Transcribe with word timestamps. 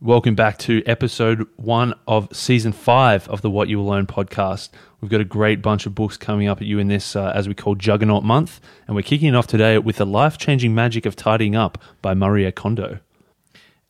Welcome 0.00 0.34
back 0.34 0.58
to 0.58 0.82
episode 0.84 1.46
one 1.56 1.94
of 2.06 2.28
season 2.36 2.72
five 2.72 3.26
of 3.28 3.40
the 3.40 3.48
What 3.48 3.68
You 3.68 3.78
Will 3.78 3.86
Learn 3.86 4.06
podcast. 4.06 4.70
We've 5.00 5.10
got 5.10 5.20
a 5.20 5.24
great 5.24 5.62
bunch 5.62 5.86
of 5.86 5.94
books 5.94 6.16
coming 6.16 6.46
up 6.46 6.60
at 6.60 6.66
you 6.66 6.78
in 6.78 6.88
this, 6.88 7.16
uh, 7.16 7.32
as 7.34 7.48
we 7.48 7.54
call 7.54 7.74
Juggernaut 7.74 8.22
Month, 8.22 8.60
and 8.86 8.96
we're 8.96 9.02
kicking 9.02 9.28
it 9.28 9.36
off 9.36 9.46
today 9.46 9.78
with 9.78 9.96
The 9.96 10.04
Life 10.04 10.36
Changing 10.36 10.74
Magic 10.74 11.06
of 11.06 11.16
Tidying 11.16 11.56
Up 11.56 11.78
by 12.02 12.12
Maria 12.12 12.52
Kondo. 12.52 12.98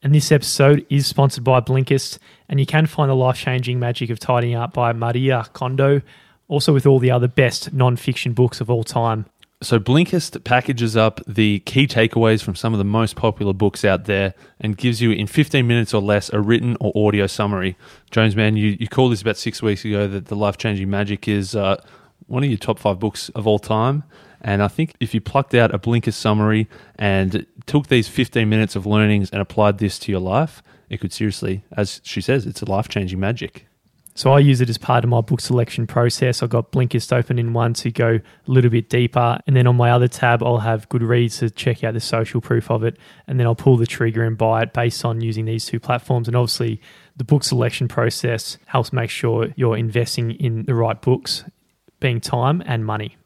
And 0.02 0.14
this 0.14 0.30
episode 0.30 0.86
is 0.90 1.06
sponsored 1.06 1.42
by 1.42 1.60
Blinkist, 1.60 2.18
and 2.48 2.60
you 2.60 2.66
can 2.66 2.86
find 2.86 3.10
the 3.10 3.16
life 3.16 3.36
changing 3.36 3.80
magic 3.80 4.10
of 4.10 4.18
tidying 4.18 4.54
up 4.54 4.74
by 4.74 4.92
Maria 4.92 5.46
Kondo, 5.54 6.02
also 6.46 6.72
with 6.74 6.86
all 6.86 6.98
the 6.98 7.10
other 7.10 7.28
best 7.28 7.72
non 7.72 7.96
fiction 7.96 8.34
books 8.34 8.60
of 8.60 8.70
all 8.70 8.84
time. 8.84 9.24
So, 9.64 9.80
Blinkist 9.80 10.44
packages 10.44 10.94
up 10.94 11.22
the 11.26 11.60
key 11.60 11.86
takeaways 11.86 12.42
from 12.42 12.54
some 12.54 12.74
of 12.74 12.78
the 12.78 12.84
most 12.84 13.16
popular 13.16 13.54
books 13.54 13.82
out 13.82 14.04
there 14.04 14.34
and 14.60 14.76
gives 14.76 15.00
you 15.00 15.10
in 15.10 15.26
15 15.26 15.66
minutes 15.66 15.94
or 15.94 16.02
less 16.02 16.30
a 16.34 16.40
written 16.40 16.76
or 16.80 16.92
audio 16.94 17.26
summary. 17.26 17.74
Jones, 18.10 18.36
man, 18.36 18.58
you, 18.58 18.76
you 18.78 18.86
called 18.88 19.12
this 19.12 19.22
about 19.22 19.38
six 19.38 19.62
weeks 19.62 19.82
ago 19.82 20.06
that 20.06 20.26
The 20.26 20.36
Life 20.36 20.58
Changing 20.58 20.90
Magic 20.90 21.26
is 21.26 21.56
uh, 21.56 21.82
one 22.26 22.44
of 22.44 22.50
your 22.50 22.58
top 22.58 22.78
five 22.78 22.98
books 22.98 23.30
of 23.30 23.46
all 23.46 23.58
time. 23.58 24.04
And 24.42 24.62
I 24.62 24.68
think 24.68 24.92
if 25.00 25.14
you 25.14 25.22
plucked 25.22 25.54
out 25.54 25.74
a 25.74 25.78
Blinkist 25.78 26.14
summary 26.14 26.68
and 26.96 27.46
took 27.64 27.86
these 27.86 28.06
15 28.06 28.46
minutes 28.46 28.76
of 28.76 28.84
learnings 28.84 29.30
and 29.30 29.40
applied 29.40 29.78
this 29.78 29.98
to 30.00 30.12
your 30.12 30.20
life, 30.20 30.62
it 30.90 31.00
could 31.00 31.14
seriously, 31.14 31.64
as 31.74 32.02
she 32.04 32.20
says, 32.20 32.44
it's 32.44 32.60
a 32.60 32.70
life 32.70 32.88
changing 32.88 33.18
magic. 33.18 33.66
So 34.16 34.32
I 34.32 34.38
use 34.38 34.60
it 34.60 34.70
as 34.70 34.78
part 34.78 35.02
of 35.02 35.10
my 35.10 35.20
book 35.20 35.40
selection 35.40 35.88
process. 35.88 36.40
I've 36.40 36.50
got 36.50 36.70
Blinkist 36.70 37.12
open 37.12 37.36
in 37.36 37.52
one 37.52 37.74
to 37.74 37.90
go 37.90 38.20
a 38.20 38.50
little 38.50 38.70
bit 38.70 38.88
deeper. 38.88 39.40
And 39.48 39.56
then 39.56 39.66
on 39.66 39.76
my 39.76 39.90
other 39.90 40.06
tab, 40.06 40.40
I'll 40.40 40.58
have 40.58 40.88
Goodreads 40.88 41.40
to 41.40 41.50
check 41.50 41.82
out 41.82 41.94
the 41.94 42.00
social 42.00 42.40
proof 42.40 42.70
of 42.70 42.84
it. 42.84 42.96
And 43.26 43.40
then 43.40 43.46
I'll 43.48 43.56
pull 43.56 43.76
the 43.76 43.86
trigger 43.86 44.22
and 44.22 44.38
buy 44.38 44.62
it 44.62 44.72
based 44.72 45.04
on 45.04 45.20
using 45.20 45.46
these 45.46 45.66
two 45.66 45.80
platforms. 45.80 46.28
And 46.28 46.36
obviously, 46.36 46.80
the 47.16 47.24
book 47.24 47.42
selection 47.42 47.88
process 47.88 48.56
helps 48.66 48.92
make 48.92 49.10
sure 49.10 49.48
you're 49.56 49.76
investing 49.76 50.30
in 50.32 50.62
the 50.62 50.76
right 50.76 51.00
books, 51.02 51.42
being 51.98 52.20
time 52.20 52.62
and 52.66 52.86
money. 52.86 53.16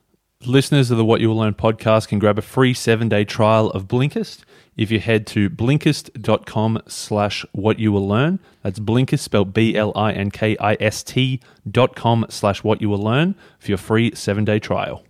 Listeners 0.47 0.93
of 0.93 0.97
the 0.97 1.05
What 1.05 1.21
You 1.21 1.31
Will 1.31 1.39
Learn 1.39 1.55
podcast 1.55 2.07
can 2.07 2.21
grab 2.21 2.39
a 2.39 2.43
free 2.43 2.73
seven 2.73 3.09
day 3.09 3.25
trial 3.25 3.71
of 3.71 3.89
Blinkist 3.89 4.45
if 4.77 4.89
you 4.89 5.01
head 5.01 5.27
to 5.29 5.51
blinkist.com 5.51 6.81
slash 6.87 7.45
what 7.51 7.81
you 7.81 7.91
will 7.91 8.07
learn. 8.07 8.39
That's 8.63 8.79
Blinkist 8.79 9.19
spelled 9.19 9.53
B 9.53 9.75
L 9.75 9.93
I 9.97 10.13
N 10.13 10.31
K 10.31 10.57
I 10.59 10.77
S 10.79 11.03
T 11.03 11.41
dot 11.69 11.97
com 11.97 12.25
slash 12.29 12.63
what 12.63 12.81
you 12.81 12.89
will 12.89 13.03
learn 13.03 13.35
for 13.59 13.73
your 13.73 13.79
free 13.79 14.15
seven 14.15 14.45
day 14.45 14.61
trial. 14.61 15.03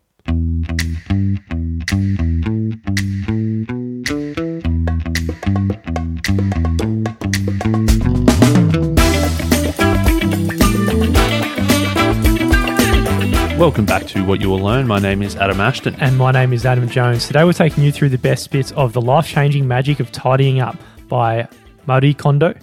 Welcome 13.58 13.86
back 13.86 14.06
to 14.06 14.24
What 14.24 14.40
You 14.40 14.50
Will 14.50 14.60
Learn. 14.60 14.86
My 14.86 15.00
name 15.00 15.20
is 15.20 15.34
Adam 15.34 15.60
Ashton. 15.60 15.96
And 15.96 16.16
my 16.16 16.30
name 16.30 16.52
is 16.52 16.64
Adam 16.64 16.88
Jones. 16.88 17.26
Today 17.26 17.42
we're 17.42 17.52
taking 17.52 17.82
you 17.82 17.90
through 17.90 18.10
the 18.10 18.16
best 18.16 18.52
bits 18.52 18.70
of 18.72 18.92
The 18.92 19.00
Life 19.00 19.26
Changing 19.26 19.66
Magic 19.66 19.98
of 19.98 20.12
Tidying 20.12 20.60
Up 20.60 20.76
by 21.08 21.48
Marie 21.84 22.14
Kondo, 22.14 22.54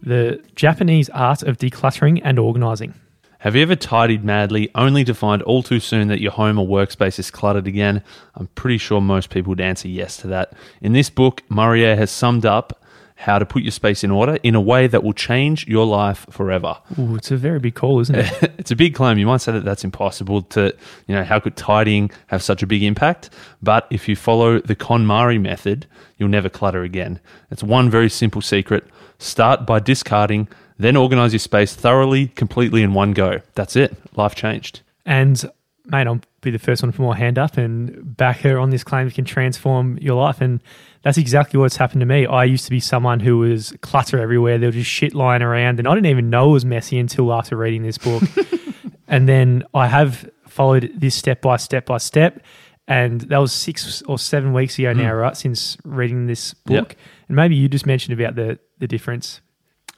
the 0.00 0.42
Japanese 0.56 1.10
art 1.10 1.42
of 1.42 1.58
decluttering 1.58 2.22
and 2.24 2.38
organizing. 2.38 2.94
Have 3.40 3.54
you 3.54 3.60
ever 3.60 3.76
tidied 3.76 4.24
madly 4.24 4.70
only 4.74 5.04
to 5.04 5.12
find 5.12 5.42
all 5.42 5.62
too 5.62 5.80
soon 5.80 6.08
that 6.08 6.22
your 6.22 6.32
home 6.32 6.58
or 6.58 6.66
workspace 6.66 7.18
is 7.18 7.30
cluttered 7.30 7.66
again? 7.66 8.02
I'm 8.34 8.46
pretty 8.54 8.78
sure 8.78 9.02
most 9.02 9.28
people 9.28 9.50
would 9.50 9.60
answer 9.60 9.86
yes 9.86 10.16
to 10.18 10.28
that. 10.28 10.54
In 10.80 10.94
this 10.94 11.10
book, 11.10 11.42
Maria 11.50 11.94
has 11.94 12.10
summed 12.10 12.46
up 12.46 12.81
how 13.22 13.38
to 13.38 13.46
put 13.46 13.62
your 13.62 13.70
space 13.70 14.02
in 14.02 14.10
order 14.10 14.36
in 14.42 14.56
a 14.56 14.60
way 14.60 14.88
that 14.88 15.04
will 15.04 15.12
change 15.12 15.66
your 15.68 15.86
life 15.86 16.26
forever. 16.28 16.76
Ooh, 16.98 17.14
it's 17.14 17.30
a 17.30 17.36
very 17.36 17.60
big 17.60 17.76
call, 17.76 18.00
isn't 18.00 18.16
it? 18.16 18.52
it's 18.58 18.72
a 18.72 18.76
big 18.76 18.96
claim. 18.96 19.16
You 19.16 19.26
might 19.26 19.40
say 19.40 19.52
that 19.52 19.64
that's 19.64 19.84
impossible 19.84 20.42
to, 20.42 20.74
you 21.06 21.14
know, 21.14 21.22
how 21.22 21.38
could 21.38 21.56
tidying 21.56 22.10
have 22.26 22.42
such 22.42 22.64
a 22.64 22.66
big 22.66 22.82
impact? 22.82 23.30
But 23.62 23.86
if 23.90 24.08
you 24.08 24.16
follow 24.16 24.58
the 24.58 24.74
KonMari 24.74 25.40
method, 25.40 25.86
you'll 26.18 26.30
never 26.30 26.48
clutter 26.48 26.82
again. 26.82 27.20
It's 27.52 27.62
one 27.62 27.88
very 27.90 28.10
simple 28.10 28.42
secret. 28.42 28.84
Start 29.18 29.66
by 29.66 29.78
discarding, 29.78 30.48
then 30.78 30.96
organize 30.96 31.32
your 31.32 31.38
space 31.38 31.76
thoroughly, 31.76 32.26
completely 32.26 32.82
in 32.82 32.92
one 32.92 33.12
go. 33.12 33.40
That's 33.54 33.76
it. 33.76 33.96
Life 34.16 34.34
changed. 34.34 34.80
And 35.06 35.48
mate, 35.92 36.06
I'll 36.06 36.20
be 36.40 36.50
the 36.50 36.58
first 36.58 36.82
one 36.82 36.90
for 36.90 37.02
more 37.02 37.14
hand 37.14 37.38
up 37.38 37.58
and 37.58 38.16
back 38.16 38.40
her 38.40 38.58
on 38.58 38.70
this 38.70 38.82
claim 38.82 39.06
that 39.06 39.14
can 39.14 39.26
transform 39.26 39.98
your 39.98 40.20
life. 40.20 40.40
And 40.40 40.62
that's 41.02 41.18
exactly 41.18 41.60
what's 41.60 41.76
happened 41.76 42.00
to 42.00 42.06
me. 42.06 42.26
I 42.26 42.44
used 42.44 42.64
to 42.64 42.70
be 42.70 42.80
someone 42.80 43.20
who 43.20 43.38
was 43.38 43.74
clutter 43.82 44.18
everywhere. 44.18 44.58
There 44.58 44.68
was 44.68 44.76
just 44.76 44.90
shit 44.90 45.14
lying 45.14 45.42
around, 45.42 45.78
and 45.78 45.86
I 45.86 45.94
didn't 45.94 46.06
even 46.06 46.30
know 46.30 46.50
it 46.50 46.52
was 46.54 46.64
messy 46.64 46.98
until 46.98 47.32
after 47.32 47.56
reading 47.56 47.82
this 47.82 47.98
book. 47.98 48.22
and 49.06 49.28
then 49.28 49.64
I 49.74 49.86
have 49.86 50.28
followed 50.48 50.90
this 50.96 51.14
step 51.14 51.42
by 51.42 51.58
step 51.58 51.86
by 51.86 51.98
step. 51.98 52.42
And 52.88 53.20
that 53.22 53.38
was 53.38 53.52
six 53.52 54.02
or 54.02 54.18
seven 54.18 54.52
weeks 54.52 54.78
ago 54.78 54.92
now, 54.92 55.12
mm. 55.12 55.20
right? 55.20 55.36
Since 55.36 55.76
reading 55.84 56.26
this 56.26 56.52
book. 56.54 56.90
Yep. 56.90 56.98
And 57.28 57.36
maybe 57.36 57.54
you 57.54 57.68
just 57.68 57.86
mentioned 57.86 58.18
about 58.18 58.34
the, 58.34 58.58
the 58.78 58.88
difference. 58.88 59.40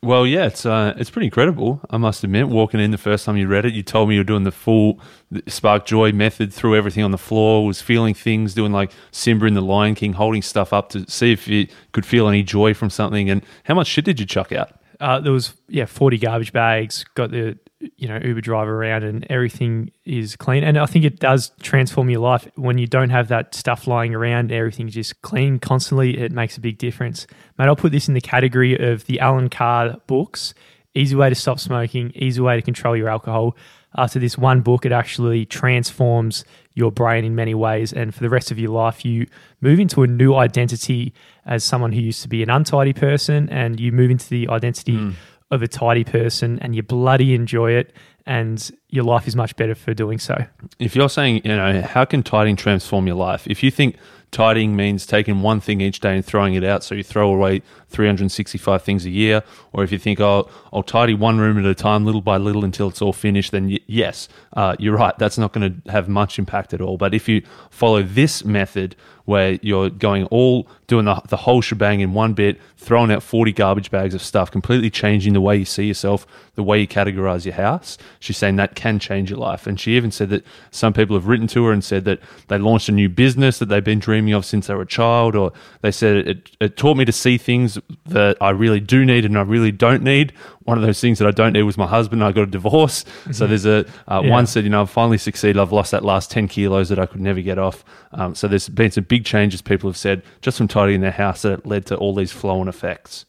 Well, 0.05 0.27
yeah, 0.27 0.45
it's 0.45 0.67
uh, 0.67 0.93
it's 0.99 1.09
pretty 1.09 1.27
incredible. 1.27 1.81
I 1.89 1.97
must 1.97 2.23
admit. 2.25 2.49
Walking 2.49 2.79
in 2.79 2.91
the 2.91 2.99
first 2.99 3.25
time 3.25 3.39
you 3.39 3.49
read 3.49 3.65
it, 3.65 3.73
you 3.73 3.83
told 3.83 4.11
me 4.11 4.17
you 4.17 4.21
were 4.21 4.25
doing 4.25 4.45
the 4.45 4.53
full 4.53 5.01
Spark 5.49 5.87
Joy 5.87 6.13
method, 6.13 6.53
threw 6.53 6.77
everything 6.77 7.03
on 7.03 7.11
the 7.11 7.19
floor, 7.19 7.65
was 7.65 7.81
feeling 7.81 8.13
things, 8.13 8.53
doing 8.53 8.71
like 8.71 8.93
Simba 9.13 9.47
in 9.47 9.55
the 9.55 9.63
Lion 9.63 9.95
King, 9.95 10.13
holding 10.13 10.43
stuff 10.43 10.75
up 10.75 10.91
to 10.91 11.11
see 11.11 11.33
if 11.33 11.49
you 11.49 11.69
could 11.93 12.05
feel 12.05 12.29
any 12.29 12.43
joy 12.43 12.75
from 12.75 12.91
something. 12.91 13.31
And 13.31 13.43
how 13.65 13.75
much 13.75 13.87
shit 13.87 14.05
did 14.05 14.21
you 14.21 14.27
chuck 14.27 14.53
out? 14.53 14.79
Uh, 15.01 15.21
there 15.21 15.33
was 15.33 15.55
yeah, 15.69 15.87
forty 15.87 16.19
garbage 16.19 16.53
bags. 16.53 17.05
Got 17.15 17.31
the 17.31 17.59
you 17.97 18.09
know 18.09 18.19
Uber 18.23 18.41
driver 18.41 18.77
around 18.77 19.05
and 19.05 19.27
everything 19.31 19.91
is 20.05 20.37
clean. 20.37 20.65
And 20.65 20.79
I 20.79 20.87
think 20.87 21.05
it 21.05 21.19
does 21.19 21.51
transform 21.63 22.11
your 22.11 22.21
life 22.21 22.47
when 22.57 22.79
you 22.79 22.87
don't 22.87 23.11
have 23.11 23.29
that 23.29 23.55
stuff 23.55 23.87
lying 23.87 24.15
around. 24.15 24.53
Everything's 24.53 24.95
just 24.95 25.23
clean 25.23 25.59
constantly. 25.59 26.19
It 26.19 26.33
makes 26.33 26.57
a 26.57 26.61
big 26.61 26.79
difference. 26.79 27.27
Mate, 27.59 27.67
I'll 27.67 27.77
put 27.77 27.93
this 27.93 28.09
in 28.09 28.15
the 28.15 28.21
category 28.21 28.77
of 28.79 29.07
the 29.07 29.21
Allen 29.21 29.49
Carr 29.49 29.97
books. 30.07 30.55
Easy 30.95 31.15
way 31.17 31.29
to 31.29 31.35
stop 31.35 31.59
smoking. 31.59 32.13
Easy 32.15 32.41
way 32.41 32.57
to 32.57 32.63
control 32.63 32.97
your 32.97 33.09
alcohol. 33.09 33.57
After 33.97 34.19
this 34.19 34.37
one 34.37 34.61
book, 34.61 34.85
it 34.85 34.93
actually 34.93 35.47
transforms 35.47 36.45
your 36.75 36.91
brain 36.91 37.25
in 37.25 37.37
many 37.37 37.55
ways. 37.55 37.93
And 37.93 38.13
for 38.13 38.21
the 38.21 38.29
rest 38.29 38.51
of 38.51 38.59
your 38.59 38.71
life, 38.71 39.05
you 39.05 39.27
move 39.61 39.79
into 39.79 40.03
a 40.03 40.07
new 40.07 40.35
identity 40.35 41.15
as 41.47 41.63
someone 41.63 41.93
who 41.93 42.01
used 42.01 42.23
to 42.23 42.29
be 42.29 42.43
an 42.43 42.51
untidy 42.51 42.93
person, 42.93 43.49
and 43.51 43.79
you 43.79 43.93
move 43.93 44.11
into 44.11 44.29
the 44.29 44.49
identity. 44.49 44.97
Mm 44.97 45.15
of 45.51 45.63
a 45.63 45.69
tidy 45.69 46.05
person 46.05 46.59
and 46.61 46.75
you 46.75 46.83
bloody 46.83 47.35
enjoy 47.35 47.73
it 47.73 47.93
and 48.27 48.71
your 48.95 49.05
life 49.05 49.27
is 49.27 49.35
much 49.35 49.57
better 49.57 49.75
for 49.75 49.93
doing 49.93 50.21
so. 50.21 50.47
If 50.79 50.95
you're 50.95 51.09
saying, 51.09 51.43
you 51.45 51.57
know, 51.57 51.83
how 51.83 52.05
can 52.05 52.23
tidying 52.23 52.55
transform 52.55 53.09
your 53.09 53.17
life? 53.17 53.45
If 53.49 53.61
you 53.65 53.73
think 53.73 53.97
tidying 54.31 54.77
means 54.77 55.05
taking 55.05 55.43
one 55.43 55.61
thing 55.61 55.81
each 55.81 55.99
day 55.99 56.15
and 56.15 56.25
throwing 56.25 56.55
it 56.55 56.63
out, 56.63 56.85
so 56.85 56.95
you 56.95 57.03
throw 57.03 57.33
away 57.35 57.63
365 57.89 58.83
things 58.83 59.05
a 59.05 59.11
year, 59.11 59.43
or 59.73 59.83
if 59.83 59.91
you 59.91 59.99
think, 59.99 60.21
oh, 60.21 60.49
I'll 60.73 60.85
tidy 60.85 61.13
one 61.15 61.39
room 61.39 61.59
at 61.59 61.65
a 61.65 61.75
time, 61.75 62.05
little 62.05 62.21
by 62.21 62.37
little 62.37 62.65
until 62.65 62.89
it's 62.89 63.03
all 63.03 63.13
finished, 63.13 63.51
then 63.51 63.69
y- 63.69 63.81
yes, 63.89 64.29
uh, 64.53 64.77
you're 64.79 64.97
right. 64.97 65.17
That's 65.19 65.39
not 65.39 65.53
going 65.53 65.83
to 65.83 65.91
have 65.91 66.09
much 66.09 66.39
impact 66.39 66.73
at 66.73 66.81
all. 66.81 66.97
But 66.97 67.15
if 67.15 67.29
you 67.29 67.43
follow 67.71 68.03
this 68.03 68.45
method 68.45 68.95
where 69.25 69.59
you're 69.63 69.89
going 69.89 70.27
all 70.27 70.69
doing 70.87 71.07
the, 71.07 71.21
the 71.29 71.37
whole 71.39 71.63
shebang 71.63 72.01
in 72.01 72.13
one 72.13 72.35
bit, 72.35 72.61
throwing 72.77 73.11
out 73.11 73.23
40 73.23 73.53
garbage 73.53 73.91
bags 73.91 74.15
of 74.15 74.21
stuff, 74.23 74.51
completely 74.51 74.91
changing 74.91 75.33
the 75.33 75.41
way 75.41 75.57
you 75.57 75.65
see 75.65 75.87
yourself, 75.87 76.27
the 76.57 76.63
way 76.63 76.81
you 76.81 76.87
categorize 76.87 77.45
your 77.45 77.55
house. 77.55 77.97
She's 78.21 78.37
saying 78.37 78.57
that 78.57 78.75
can 78.85 78.99
change 78.99 79.31
your 79.31 79.39
life. 79.39 79.67
And 79.67 79.81
she 79.81 79.97
even 79.97 80.11
said 80.11 80.29
that 80.29 80.45
some 80.71 80.93
people 80.93 81.17
have 81.17 81.27
written 81.27 81.47
to 81.49 81.65
her 81.65 81.73
and 81.73 81.83
said 81.83 82.05
that 82.05 82.21
they 82.49 82.59
launched 82.59 82.91
a 82.91 82.93
new 82.93 83.09
business 83.09 83.59
that 83.59 83.71
they've 83.71 83.83
been 83.83 83.99
dreaming 83.99 84.35
of 84.35 84.45
since 84.45 84.67
they 84.67 84.75
were 84.75 84.83
a 84.83 84.87
child, 84.87 85.35
or 85.35 85.55
they 85.81 85.91
said 85.91 86.17
it, 86.17 86.51
it 86.61 86.77
taught 86.77 86.99
me 86.99 87.07
to 87.07 87.13
see 87.13 87.39
things 87.39 87.79
that 88.05 88.37
I 88.43 88.51
really 88.51 88.81
do 88.81 89.07
need 89.07 89.25
and 89.25 89.39
I 89.39 89.41
really 89.41 89.73
don't 89.73 90.03
need. 90.03 90.35
One 90.65 90.77
of 90.77 90.85
those 90.85 91.01
things 91.01 91.19
that 91.19 91.27
I 91.27 91.31
don't 91.31 91.55
need 91.55 91.63
was 91.63 91.79
my 91.79 91.87
husband. 91.87 92.23
I 92.23 92.33
got 92.33 92.43
a 92.43 92.47
divorce. 92.47 93.05
Mm-hmm. 93.05 93.33
So 93.33 93.47
there's 93.47 93.65
a 93.65 93.87
uh, 94.07 94.21
yeah. 94.23 94.31
one 94.31 94.47
said, 94.47 94.65
you 94.65 94.71
know, 94.71 94.83
I've 94.83 94.91
finally 94.91 95.19
succeeded. 95.19 95.59
I've 95.59 95.73
lost 95.73 95.91
that 95.93 96.05
last 96.05 96.31
10 96.31 96.49
kilos 96.49 96.91
that 96.91 96.99
I 96.99 97.07
could 97.07 97.23
never 97.23 97.41
get 97.41 97.59
off. 97.59 97.87
Um, 98.13 98.35
so 98.35 98.49
there's 98.49 98.69
been 98.69 98.91
some 98.91 99.05
big 99.05 99.25
changes 99.25 99.63
people 99.63 99.89
have 99.89 99.97
said 99.97 100.23
just 100.43 100.59
from 100.59 100.69
tidying 100.69 101.01
their 101.01 101.11
house 101.11 101.41
that 101.43 101.65
led 101.65 101.87
to 101.87 101.97
all 101.97 102.15
these 102.15 102.33
flow 102.33 102.61
on 102.61 102.69
effects. 102.69 103.25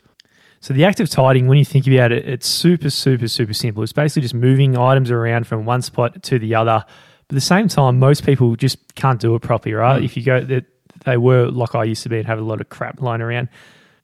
So 0.66 0.74
the 0.74 0.84
act 0.84 1.00
of 1.00 1.08
tidying, 1.12 1.46
when 1.46 1.60
you 1.60 1.64
think 1.64 1.86
about 1.86 2.12
it, 2.12 2.28
it's 2.28 2.48
super, 2.48 2.90
super, 2.90 3.28
super 3.28 3.54
simple. 3.54 3.84
It's 3.84 3.94
basically 3.94 4.24
just 4.24 4.34
moving 4.34 4.76
items 4.76 5.12
around 5.12 5.46
from 5.46 5.64
one 5.64 5.84
spot 5.84 6.24
to 6.24 6.40
the 6.40 6.56
other. 6.56 6.84
But 7.28 7.36
at 7.36 7.36
the 7.36 7.42
same 7.42 7.68
time, 7.68 8.00
most 8.00 8.26
people 8.26 8.56
just 8.56 8.96
can't 8.96 9.22
do 9.22 9.36
it 9.36 9.44
properly, 9.44 9.76
right? 9.76 10.02
Mm. 10.02 10.06
If 10.06 10.18
you 10.18 10.24
go, 10.24 10.44
they, 10.44 10.66
they 11.06 11.18
were 11.18 11.52
like 11.52 11.76
I 11.76 11.84
used 11.84 12.02
to 12.02 12.10
be 12.10 12.18
and 12.18 12.26
have 12.26 12.40
a 12.40 12.44
lot 12.44 12.62
of 12.62 12.70
crap 12.70 13.00
lying 13.00 13.22
around. 13.22 13.50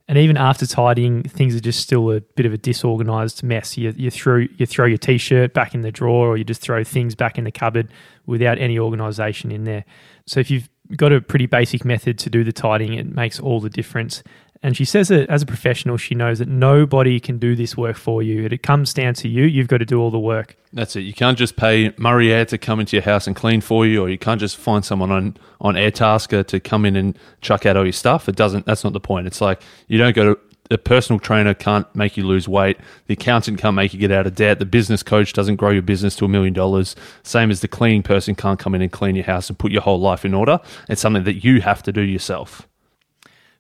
And 0.07 0.19
even 0.19 0.37
after 0.37 0.67
tidying, 0.67 1.23
things 1.23 1.55
are 1.55 1.59
just 1.59 1.79
still 1.79 2.11
a 2.11 2.21
bit 2.21 2.45
of 2.45 2.53
a 2.53 2.59
disorganized 2.59 3.41
mess. 3.41 3.75
You, 3.75 3.91
you 3.97 4.11
throw 4.11 4.45
you 4.55 4.67
throw 4.67 4.85
your 4.85 4.99
t-shirt 4.99 5.55
back 5.55 5.73
in 5.73 5.81
the 5.81 5.91
drawer, 5.91 6.27
or 6.27 6.37
you 6.37 6.43
just 6.43 6.61
throw 6.61 6.83
things 6.83 7.15
back 7.15 7.39
in 7.39 7.43
the 7.43 7.51
cupboard 7.51 7.91
without 8.27 8.59
any 8.59 8.77
organization 8.77 9.51
in 9.51 9.63
there. 9.63 9.83
So 10.27 10.39
if 10.39 10.51
you've 10.51 10.69
got 10.95 11.11
a 11.11 11.21
pretty 11.21 11.47
basic 11.47 11.85
method 11.85 12.19
to 12.19 12.29
do 12.29 12.43
the 12.43 12.51
tidying, 12.51 12.93
it 12.93 13.07
makes 13.07 13.39
all 13.39 13.59
the 13.59 13.69
difference. 13.69 14.21
And 14.63 14.77
she 14.77 14.85
says 14.85 15.07
that 15.07 15.27
as 15.29 15.41
a 15.41 15.45
professional, 15.45 15.97
she 15.97 16.13
knows 16.13 16.39
that 16.39 16.47
nobody 16.47 17.19
can 17.19 17.39
do 17.39 17.55
this 17.55 17.75
work 17.75 17.97
for 17.97 18.21
you. 18.21 18.45
It 18.45 18.61
comes 18.61 18.93
down 18.93 19.15
to 19.15 19.27
you. 19.27 19.43
You've 19.45 19.67
got 19.67 19.79
to 19.79 19.85
do 19.85 19.99
all 19.99 20.11
the 20.11 20.19
work. 20.19 20.55
That's 20.71 20.95
it. 20.95 21.01
You 21.01 21.13
can't 21.13 21.37
just 21.37 21.55
pay 21.55 21.93
Murray 21.97 22.31
Air 22.31 22.45
to 22.45 22.57
come 22.57 22.79
into 22.79 22.95
your 22.95 23.03
house 23.03 23.25
and 23.25 23.35
clean 23.35 23.61
for 23.61 23.85
you, 23.85 24.01
or 24.03 24.09
you 24.09 24.19
can't 24.19 24.39
just 24.39 24.57
find 24.57 24.85
someone 24.85 25.11
on, 25.11 25.37
on 25.59 25.73
Airtasker 25.73 26.45
to 26.47 26.59
come 26.59 26.85
in 26.85 26.95
and 26.95 27.17
chuck 27.41 27.65
out 27.65 27.75
all 27.75 27.85
your 27.85 27.91
stuff. 27.91 28.29
It 28.29 28.35
doesn't. 28.35 28.65
That's 28.65 28.83
not 28.83 28.93
the 28.93 28.99
point. 28.99 29.25
It's 29.25 29.41
like 29.41 29.61
you 29.87 29.97
don't 29.97 30.15
go 30.15 30.35
to 30.35 30.39
a 30.69 30.77
personal 30.77 31.19
trainer 31.19 31.53
can't 31.53 31.93
make 31.93 32.15
you 32.15 32.25
lose 32.25 32.47
weight. 32.47 32.77
The 33.07 33.13
accountant 33.13 33.59
can't 33.59 33.75
make 33.75 33.93
you 33.93 33.99
get 33.99 34.11
out 34.11 34.25
of 34.25 34.35
debt. 34.35 34.59
The 34.59 34.65
business 34.65 35.03
coach 35.03 35.33
doesn't 35.33 35.57
grow 35.57 35.69
your 35.69 35.81
business 35.81 36.15
to 36.17 36.25
a 36.25 36.29
million 36.29 36.53
dollars. 36.53 36.95
Same 37.23 37.51
as 37.51 37.59
the 37.59 37.67
cleaning 37.67 38.03
person 38.03 38.35
can't 38.35 38.57
come 38.57 38.73
in 38.73 38.81
and 38.81 38.91
clean 38.91 39.15
your 39.15 39.25
house 39.25 39.49
and 39.49 39.59
put 39.59 39.71
your 39.71 39.81
whole 39.81 39.99
life 39.99 40.23
in 40.23 40.33
order. 40.33 40.59
It's 40.87 41.01
something 41.01 41.25
that 41.25 41.43
you 41.43 41.59
have 41.61 41.83
to 41.83 41.91
do 41.91 42.01
yourself. 42.01 42.67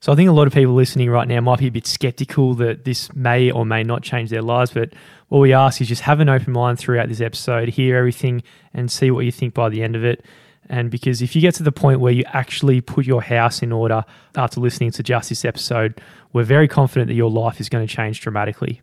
So 0.01 0.11
I 0.11 0.15
think 0.15 0.27
a 0.27 0.33
lot 0.33 0.47
of 0.47 0.53
people 0.53 0.73
listening 0.73 1.11
right 1.11 1.27
now 1.27 1.39
might 1.41 1.59
be 1.59 1.67
a 1.67 1.71
bit 1.71 1.85
skeptical 1.85 2.55
that 2.55 2.85
this 2.85 3.13
may 3.13 3.51
or 3.51 3.67
may 3.67 3.83
not 3.83 4.01
change 4.01 4.31
their 4.31 4.41
lives. 4.41 4.71
But 4.71 4.93
what 5.27 5.37
we 5.37 5.53
ask 5.53 5.79
is 5.79 5.87
just 5.87 6.01
have 6.01 6.19
an 6.19 6.27
open 6.27 6.53
mind 6.53 6.79
throughout 6.79 7.07
this 7.07 7.21
episode, 7.21 7.69
hear 7.69 7.95
everything, 7.97 8.41
and 8.73 8.91
see 8.91 9.11
what 9.11 9.25
you 9.25 9.31
think 9.31 9.53
by 9.53 9.69
the 9.69 9.83
end 9.83 9.95
of 9.95 10.03
it. 10.03 10.25
And 10.67 10.89
because 10.89 11.21
if 11.21 11.35
you 11.35 11.41
get 11.41 11.53
to 11.55 11.63
the 11.63 11.71
point 11.71 11.99
where 11.99 12.11
you 12.11 12.23
actually 12.33 12.81
put 12.81 13.05
your 13.05 13.21
house 13.21 13.61
in 13.61 13.71
order 13.71 14.03
after 14.35 14.59
listening 14.59 14.89
to 14.91 15.03
just 15.03 15.29
this 15.29 15.45
episode, 15.45 16.01
we're 16.33 16.45
very 16.45 16.67
confident 16.67 17.07
that 17.09 17.13
your 17.13 17.29
life 17.29 17.59
is 17.59 17.69
going 17.69 17.85
to 17.85 17.95
change 17.95 18.21
dramatically. 18.21 18.81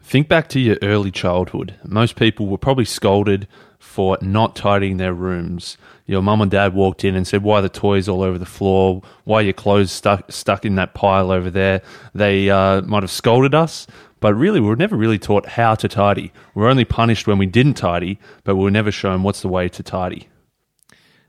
Think 0.00 0.28
back 0.28 0.48
to 0.48 0.58
your 0.58 0.78
early 0.82 1.12
childhood. 1.12 1.76
Most 1.84 2.16
people 2.16 2.48
were 2.48 2.58
probably 2.58 2.84
scolded 2.86 3.46
for 3.84 4.18
not 4.20 4.56
tidying 4.56 4.96
their 4.96 5.12
rooms. 5.12 5.76
Your 6.06 6.22
mum 6.22 6.40
and 6.40 6.50
dad 6.50 6.74
walked 6.74 7.04
in 7.04 7.14
and 7.14 7.26
said, 7.26 7.42
"Why 7.42 7.58
are 7.58 7.62
the 7.62 7.68
toys 7.68 8.08
all 8.08 8.22
over 8.22 8.38
the 8.38 8.46
floor? 8.46 9.02
Why 9.24 9.38
are 9.38 9.42
your 9.42 9.52
clothes 9.52 9.92
stuck 9.92 10.32
stuck 10.32 10.64
in 10.64 10.74
that 10.76 10.94
pile 10.94 11.30
over 11.30 11.50
there?" 11.50 11.82
They 12.14 12.50
uh, 12.50 12.80
might 12.82 13.02
have 13.02 13.10
scolded 13.10 13.54
us, 13.54 13.86
but 14.20 14.34
really, 14.34 14.58
we 14.58 14.68
were 14.68 14.74
never 14.74 14.96
really 14.96 15.18
taught 15.18 15.46
how 15.46 15.74
to 15.76 15.86
tidy. 15.86 16.32
We 16.54 16.62
were 16.62 16.68
only 16.68 16.84
punished 16.84 17.26
when 17.26 17.38
we 17.38 17.46
didn't 17.46 17.74
tidy, 17.74 18.18
but 18.42 18.56
we 18.56 18.64
were 18.64 18.70
never 18.70 18.90
shown 18.90 19.22
what's 19.22 19.42
the 19.42 19.48
way 19.48 19.68
to 19.68 19.82
tidy. 19.82 20.28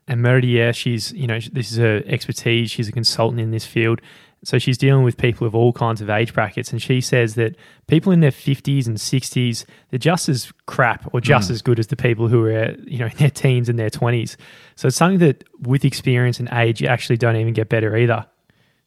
And 0.07 0.21
Meredith, 0.21 0.49
yeah, 0.49 0.71
she's 0.71 1.11
you 1.11 1.27
know 1.27 1.39
this 1.51 1.71
is 1.71 1.77
her 1.77 2.01
expertise. 2.05 2.71
She's 2.71 2.87
a 2.87 2.93
consultant 2.93 3.41
in 3.41 3.51
this 3.51 3.65
field, 3.65 4.01
so 4.45 4.59
she's 4.59 4.77
dealing 4.77 5.03
with 5.03 5.17
people 5.17 5.47
of 5.47 5.55
all 5.55 5.73
kinds 5.73 6.01
of 6.01 6.09
age 6.09 6.31
brackets. 6.31 6.71
And 6.71 6.79
she 6.79 7.01
says 7.01 7.33
that 7.33 7.55
people 7.87 8.11
in 8.11 8.19
their 8.19 8.31
fifties 8.31 8.87
and 8.87 9.01
sixties 9.01 9.65
they're 9.89 9.97
just 9.97 10.29
as 10.29 10.53
crap 10.67 11.11
or 11.13 11.19
just 11.19 11.49
mm. 11.49 11.53
as 11.53 11.63
good 11.63 11.79
as 11.79 11.87
the 11.87 11.95
people 11.95 12.27
who 12.27 12.45
are 12.45 12.75
you 12.85 12.99
know 12.99 13.05
in 13.11 13.17
their 13.17 13.31
teens 13.31 13.67
and 13.67 13.79
their 13.79 13.89
twenties. 13.89 14.37
So 14.75 14.87
it's 14.87 14.97
something 14.97 15.19
that 15.19 15.43
with 15.61 15.83
experience 15.83 16.39
and 16.39 16.47
age 16.53 16.79
you 16.79 16.87
actually 16.87 17.17
don't 17.17 17.35
even 17.35 17.53
get 17.53 17.69
better 17.69 17.97
either. 17.97 18.25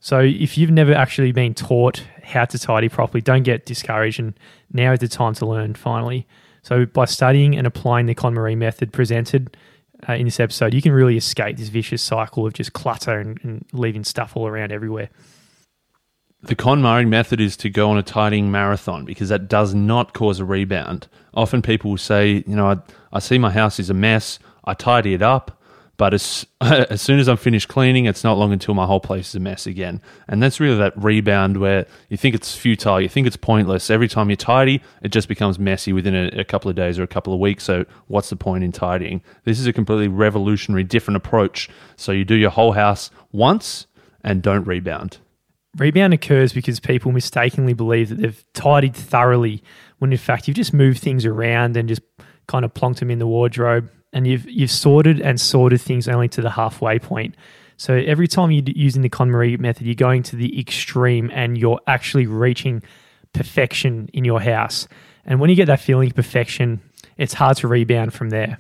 So 0.01 0.21
if 0.21 0.57
you've 0.57 0.71
never 0.71 0.95
actually 0.95 1.33
been 1.33 1.55
taught 1.55 2.05
how 2.23 2.45
to 2.45 2.59
tidy 2.59 2.89
properly, 2.89 3.21
don't 3.21 3.43
get 3.43 3.67
discouraged. 3.67 4.21
And 4.21 4.39
now 4.73 4.93
is 4.93 5.01
the 5.01 5.09
time 5.09 5.35
to 5.35 5.47
learn 5.47 5.75
finally. 5.75 6.25
So 6.63 6.87
by 6.87 7.07
studying 7.07 7.57
and 7.57 7.67
applying 7.67 8.07
the 8.07 8.15
KonMari 8.15 8.57
method 8.57 8.93
presented 8.93 9.57
uh, 10.09 10.13
in 10.13 10.27
this 10.27 10.39
episode, 10.39 10.73
you 10.73 10.83
can 10.83 10.93
really 10.93 11.17
escape 11.17 11.57
this 11.57 11.69
vicious 11.69 12.01
cycle 12.01 12.47
of 12.47 12.53
just 12.53 12.75
clutter 12.75 13.19
and, 13.19 13.41
and 13.43 13.65
leaving 13.73 14.05
stuff 14.05 14.37
all 14.37 14.47
around 14.47 14.71
everywhere. 14.71 15.09
The 16.41 16.55
KonMari 16.55 17.09
method 17.09 17.41
is 17.41 17.57
to 17.59 17.69
go 17.69 17.91
on 17.91 17.99
a 17.99 18.03
tidying 18.03 18.49
marathon 18.49 19.05
because 19.05 19.29
that 19.31 19.49
does 19.49 19.75
not 19.75 20.15
cause 20.15 20.39
a 20.39 20.45
rebound. 20.45 21.09
Often 21.35 21.63
people 21.63 21.91
will 21.91 21.99
say, 21.99 22.45
you 22.47 22.55
know, 22.55 22.71
I, 22.71 22.77
I 23.13 23.19
see 23.19 23.39
my 23.39 23.51
house 23.51 23.81
is 23.81 23.91
a 23.91 23.95
mess, 23.95 24.39
I 24.65 24.75
tidy 24.75 25.15
it 25.15 25.23
up, 25.23 25.61
but 25.97 26.15
as, 26.15 26.47
as 26.61 27.03
soon 27.03 27.19
as 27.19 27.29
I'm 27.29 27.39
finished 27.39 27.67
cleaning, 27.67 28.05
it's 28.05 28.23
not 28.23 28.39
long 28.39 28.53
until 28.53 28.75
my 28.75 28.87
whole 28.87 29.01
place 29.01 29.31
is 29.31 29.35
a 29.35 29.41
mess 29.41 29.67
again. 29.67 30.01
And 30.29 30.41
that's 30.41 30.61
really 30.61 30.79
that 30.79 30.97
rebound 30.97 31.57
where 31.57 31.87
you 32.09 32.17
think 32.17 32.37
it's 32.37 32.55
futile, 32.55 33.01
you 33.01 33.09
think 33.09 33.27
it's 33.27 33.37
pointless. 33.37 33.91
Every 33.91 34.07
time 34.07 34.31
you 34.31 34.37
tidy, 34.37 34.81
it 35.03 35.09
just 35.09 35.27
becomes 35.27 35.59
messy 35.59 35.93
within 35.93 36.15
a, 36.15 36.29
a 36.39 36.45
couple 36.45 36.71
of 36.71 36.77
days 36.77 37.01
or 37.01 37.03
a 37.03 37.09
couple 37.09 37.35
of 37.35 37.41
weeks. 37.41 37.65
So, 37.65 37.85
what's 38.07 38.31
the 38.31 38.37
point 38.37 38.63
in 38.63 38.71
tidying? 38.71 39.23
This 39.43 39.59
is 39.59 39.67
a 39.67 39.73
completely 39.73 40.07
revolutionary, 40.07 40.85
different 40.85 41.17
approach. 41.17 41.69
So, 41.97 42.13
you 42.13 42.25
do 42.25 42.37
your 42.37 42.51
whole 42.51 42.73
house 42.73 43.11
once 43.33 43.89
and 44.23 44.41
don't 44.41 44.65
rebound. 44.69 45.19
Rebound 45.77 46.15
occurs 46.15 46.53
because 46.53 46.81
people 46.81 47.13
mistakenly 47.13 47.75
believe 47.75 48.09
that 48.09 48.19
they've 48.19 48.45
tidied 48.55 48.97
thoroughly 48.97 49.63
when 49.99 50.13
in 50.13 50.19
fact 50.19 50.49
you've 50.49 50.57
just 50.57 50.73
moved 50.73 51.01
things 51.01 51.25
around 51.25 51.77
and 51.77 51.89
just 51.89 52.01
kind 52.47 52.65
of 52.65 52.73
plonked 52.73 53.01
them 53.01 53.11
in 53.11 53.19
the 53.19 53.27
wardrobe 53.27 53.91
and 54.13 54.27
you've 54.27 54.49
you've 54.49 54.71
sorted 54.71 55.21
and 55.21 55.41
sorted 55.41 55.81
things 55.81 56.09
only 56.09 56.29
to 56.29 56.41
the 56.41 56.51
halfway 56.51 56.99
point. 56.99 57.35
So 57.77 57.95
every 57.95 58.27
time 58.27 58.51
you're 58.51 58.65
using 58.67 59.03
the 59.03 59.11
KonMari 59.11 59.59
method, 59.61 59.87
you're 59.87 59.95
going 59.95 60.25
to 60.25 60.37
the 60.37 60.59
extreme 60.59 61.31
and 61.33 61.57
you're 61.57 61.81
actually 61.87 62.27
reaching 62.27 62.83
perfection 63.33 64.09
in 64.13 64.25
your 64.25 64.41
house. 64.41 64.89
And 65.25 65.39
when 65.39 65.49
you 65.51 65.55
get 65.55 65.67
that 65.67 65.81
feeling 65.81 66.09
of 66.09 66.17
perfection, 66.17 66.81
it's 67.17 67.35
hard 67.35 67.59
to 67.59 67.69
rebound 67.69 68.15
from 68.15 68.31
there. 68.31 68.59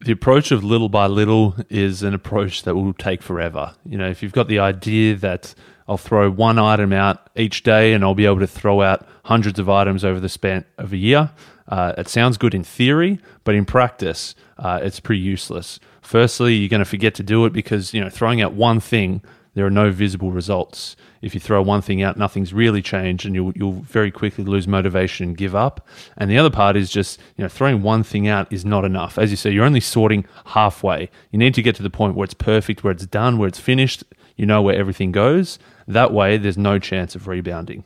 The 0.00 0.12
approach 0.12 0.50
of 0.52 0.64
little 0.64 0.88
by 0.88 1.06
little 1.06 1.56
is 1.68 2.02
an 2.02 2.14
approach 2.14 2.62
that 2.62 2.74
will 2.74 2.92
take 2.92 3.22
forever. 3.22 3.74
You 3.84 3.98
know, 3.98 4.08
if 4.08 4.22
you've 4.22 4.32
got 4.32 4.48
the 4.48 4.58
idea 4.58 5.16
that 5.16 5.54
I'll 5.88 5.96
throw 5.96 6.30
one 6.30 6.58
item 6.58 6.92
out 6.92 7.30
each 7.36 7.62
day 7.62 7.92
and 7.92 8.04
I'll 8.04 8.14
be 8.14 8.26
able 8.26 8.40
to 8.40 8.46
throw 8.46 8.82
out 8.82 9.06
hundreds 9.24 9.58
of 9.58 9.68
items 9.68 10.04
over 10.04 10.20
the 10.20 10.28
span 10.28 10.64
of 10.78 10.92
a 10.92 10.96
year, 10.96 11.30
uh, 11.68 11.94
it 11.98 12.08
sounds 12.08 12.36
good 12.36 12.54
in 12.54 12.64
theory, 12.64 13.18
but 13.44 13.54
in 13.54 13.64
practice, 13.64 14.34
uh, 14.58 14.80
it's 14.82 15.00
pretty 15.00 15.20
useless. 15.20 15.80
Firstly, 16.00 16.54
you're 16.54 16.68
going 16.68 16.80
to 16.80 16.84
forget 16.84 17.14
to 17.16 17.22
do 17.22 17.44
it 17.46 17.52
because 17.52 17.94
you 17.94 18.00
know 18.00 18.10
throwing 18.10 18.40
out 18.40 18.52
one 18.52 18.80
thing, 18.80 19.22
there 19.54 19.66
are 19.66 19.70
no 19.70 19.90
visible 19.90 20.32
results. 20.32 20.96
If 21.20 21.34
you 21.34 21.40
throw 21.40 21.60
one 21.62 21.82
thing 21.82 22.02
out, 22.02 22.16
nothing's 22.16 22.54
really 22.54 22.82
changed, 22.82 23.26
and 23.26 23.34
you'll 23.34 23.52
you'll 23.54 23.82
very 23.82 24.10
quickly 24.10 24.44
lose 24.44 24.66
motivation 24.66 25.28
and 25.28 25.36
give 25.36 25.54
up. 25.54 25.86
And 26.16 26.30
the 26.30 26.38
other 26.38 26.50
part 26.50 26.76
is 26.76 26.90
just 26.90 27.20
you 27.36 27.42
know 27.42 27.48
throwing 27.48 27.82
one 27.82 28.02
thing 28.02 28.28
out 28.28 28.52
is 28.52 28.64
not 28.64 28.84
enough. 28.84 29.18
As 29.18 29.30
you 29.30 29.36
say, 29.36 29.50
you're 29.50 29.64
only 29.64 29.80
sorting 29.80 30.24
halfway. 30.46 31.10
You 31.30 31.38
need 31.38 31.54
to 31.54 31.62
get 31.62 31.76
to 31.76 31.82
the 31.82 31.90
point 31.90 32.14
where 32.14 32.24
it's 32.24 32.34
perfect, 32.34 32.82
where 32.82 32.92
it's 32.92 33.06
done, 33.06 33.38
where 33.38 33.48
it's 33.48 33.60
finished. 33.60 34.04
You 34.36 34.46
know 34.46 34.62
where 34.62 34.74
everything 34.74 35.12
goes. 35.12 35.58
That 35.86 36.12
way, 36.12 36.38
there's 36.38 36.58
no 36.58 36.78
chance 36.78 37.14
of 37.14 37.28
rebounding. 37.28 37.84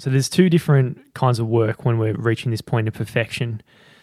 So 0.00 0.10
there's 0.10 0.28
two 0.28 0.48
different 0.48 1.14
kinds 1.14 1.38
of 1.38 1.48
work 1.48 1.84
when 1.84 1.98
we're 1.98 2.14
reaching 2.14 2.50
this 2.50 2.60
point 2.60 2.88
of 2.88 2.94
perfection. 2.94 3.62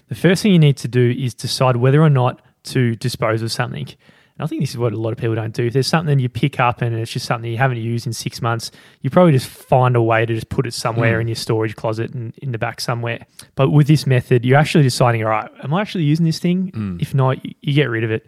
The 0.09 0.15
first 0.15 0.43
thing 0.43 0.51
you 0.51 0.59
need 0.59 0.77
to 0.77 0.87
do 0.87 1.15
is 1.17 1.33
decide 1.33 1.77
whether 1.77 2.01
or 2.01 2.09
not 2.09 2.41
to 2.65 2.95
dispose 2.95 3.41
of 3.41 3.51
something. 3.51 3.87
And 4.37 4.43
I 4.43 4.47
think 4.47 4.61
this 4.61 4.71
is 4.71 4.77
what 4.77 4.91
a 4.91 4.97
lot 4.97 5.11
of 5.11 5.17
people 5.17 5.35
don't 5.35 5.53
do. 5.53 5.67
If 5.67 5.73
there's 5.73 5.87
something 5.87 6.19
you 6.19 6.27
pick 6.27 6.59
up 6.59 6.81
and 6.81 6.93
it's 6.93 7.11
just 7.11 7.25
something 7.25 7.49
you 7.49 7.57
haven't 7.57 7.77
used 7.77 8.05
in 8.05 8.11
six 8.11 8.41
months, 8.41 8.69
you 9.01 9.09
probably 9.09 9.31
just 9.31 9.47
find 9.47 9.95
a 9.95 10.01
way 10.01 10.25
to 10.25 10.33
just 10.33 10.49
put 10.49 10.67
it 10.67 10.73
somewhere 10.73 11.17
mm. 11.17 11.21
in 11.21 11.27
your 11.29 11.35
storage 11.35 11.75
closet 11.75 12.13
and 12.13 12.33
in 12.39 12.51
the 12.51 12.57
back 12.57 12.81
somewhere. 12.81 13.25
But 13.55 13.69
with 13.69 13.87
this 13.87 14.05
method, 14.05 14.43
you're 14.43 14.57
actually 14.57 14.83
deciding, 14.83 15.23
all 15.23 15.29
right, 15.29 15.49
am 15.63 15.73
I 15.73 15.81
actually 15.81 16.03
using 16.03 16.25
this 16.25 16.39
thing? 16.39 16.71
Mm. 16.71 17.01
If 17.01 17.13
not, 17.13 17.37
you 17.45 17.73
get 17.73 17.89
rid 17.89 18.03
of 18.03 18.11
it. 18.11 18.25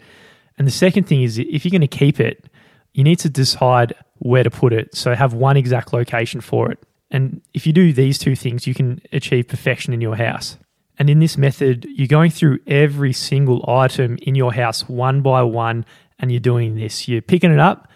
And 0.56 0.66
the 0.66 0.72
second 0.72 1.04
thing 1.04 1.22
is 1.22 1.38
if 1.38 1.64
you're 1.64 1.70
going 1.70 1.82
to 1.82 1.86
keep 1.86 2.20
it, 2.20 2.48
you 2.94 3.04
need 3.04 3.18
to 3.20 3.28
decide 3.28 3.92
where 4.14 4.42
to 4.42 4.50
put 4.50 4.72
it. 4.72 4.94
So 4.94 5.14
have 5.14 5.34
one 5.34 5.56
exact 5.58 5.92
location 5.92 6.40
for 6.40 6.72
it. 6.72 6.78
And 7.10 7.42
if 7.54 7.66
you 7.66 7.72
do 7.72 7.92
these 7.92 8.18
two 8.18 8.34
things, 8.34 8.66
you 8.66 8.74
can 8.74 9.00
achieve 9.12 9.48
perfection 9.48 9.92
in 9.92 10.00
your 10.00 10.16
house. 10.16 10.56
And 10.98 11.08
in 11.08 11.20
this 11.20 11.38
method, 11.38 11.86
you're 11.88 12.08
going 12.08 12.30
through 12.30 12.58
every 12.66 13.12
single 13.12 13.64
item 13.68 14.18
in 14.22 14.34
your 14.34 14.52
house 14.52 14.88
one 14.88 15.22
by 15.22 15.42
one, 15.42 15.86
and 16.18 16.32
you're 16.32 16.40
doing 16.40 16.74
this. 16.74 17.06
You're 17.06 17.22
picking 17.22 17.52
it 17.52 17.60
up, 17.60 17.88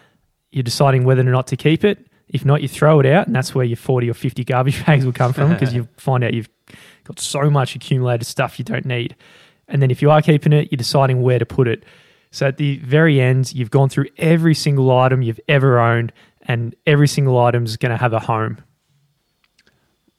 you're 0.51 0.63
deciding 0.63 1.03
whether 1.03 1.21
or 1.21 1.25
not 1.25 1.47
to 1.47 1.57
keep 1.57 1.83
it. 1.83 2.07
If 2.29 2.45
not, 2.45 2.61
you 2.61 2.69
throw 2.69 2.99
it 3.01 3.05
out, 3.05 3.27
and 3.27 3.35
that's 3.35 3.53
where 3.53 3.65
your 3.65 3.75
40 3.75 4.09
or 4.09 4.13
50 4.13 4.43
garbage 4.45 4.85
bags 4.85 5.05
will 5.05 5.11
come 5.11 5.33
from 5.33 5.49
because 5.49 5.73
you 5.75 5.87
find 5.97 6.23
out 6.23 6.33
you've 6.33 6.49
got 7.03 7.19
so 7.19 7.49
much 7.49 7.75
accumulated 7.75 8.25
stuff 8.25 8.57
you 8.57 8.65
don't 8.65 8.85
need. 8.85 9.15
And 9.67 9.81
then 9.81 9.91
if 9.91 10.01
you 10.01 10.09
are 10.09 10.21
keeping 10.21 10.53
it, 10.53 10.71
you're 10.71 10.77
deciding 10.77 11.21
where 11.21 11.39
to 11.39 11.45
put 11.45 11.67
it. 11.67 11.83
So 12.31 12.47
at 12.47 12.57
the 12.57 12.77
very 12.79 13.21
end, 13.21 13.53
you've 13.53 13.69
gone 13.69 13.89
through 13.89 14.07
every 14.17 14.55
single 14.55 14.91
item 14.91 15.21
you've 15.21 15.39
ever 15.47 15.79
owned, 15.79 16.13
and 16.41 16.73
every 16.85 17.07
single 17.07 17.37
item 17.37 17.65
is 17.65 17.75
going 17.75 17.91
to 17.91 17.97
have 17.97 18.13
a 18.13 18.19
home 18.19 18.57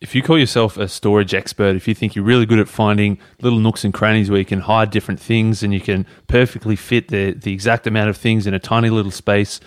if 0.05 0.15
you 0.15 0.23
call 0.23 0.39
yourself 0.39 0.77
a 0.77 0.87
storage 0.87 1.33
expert, 1.33 1.77
if 1.77 1.89
you 1.89 1.95
think 1.95 2.15
you're 2.15 2.27
really 2.27 2.45
good 2.45 2.59
at 2.59 2.69
finding 2.69 3.19
little 3.41 3.59
nooks 3.59 3.85
and 3.85 3.95
crannies 3.95 4.29
where 4.29 4.39
you 4.39 4.45
can 4.45 4.61
hide 4.61 4.91
different 4.91 5.19
things 5.19 5.63
and 5.63 5.73
you 5.73 5.81
can 5.81 6.07
perfectly 6.27 6.77
fit 6.77 7.09
the, 7.09 7.33
the 7.33 7.55
exact 7.55 7.87
amount 7.87 8.11
of 8.11 8.17
things 8.19 8.47
in 8.47 8.53
a 8.53 8.59
tiny 8.59 8.91
little 8.91 9.11
space, 9.11 9.61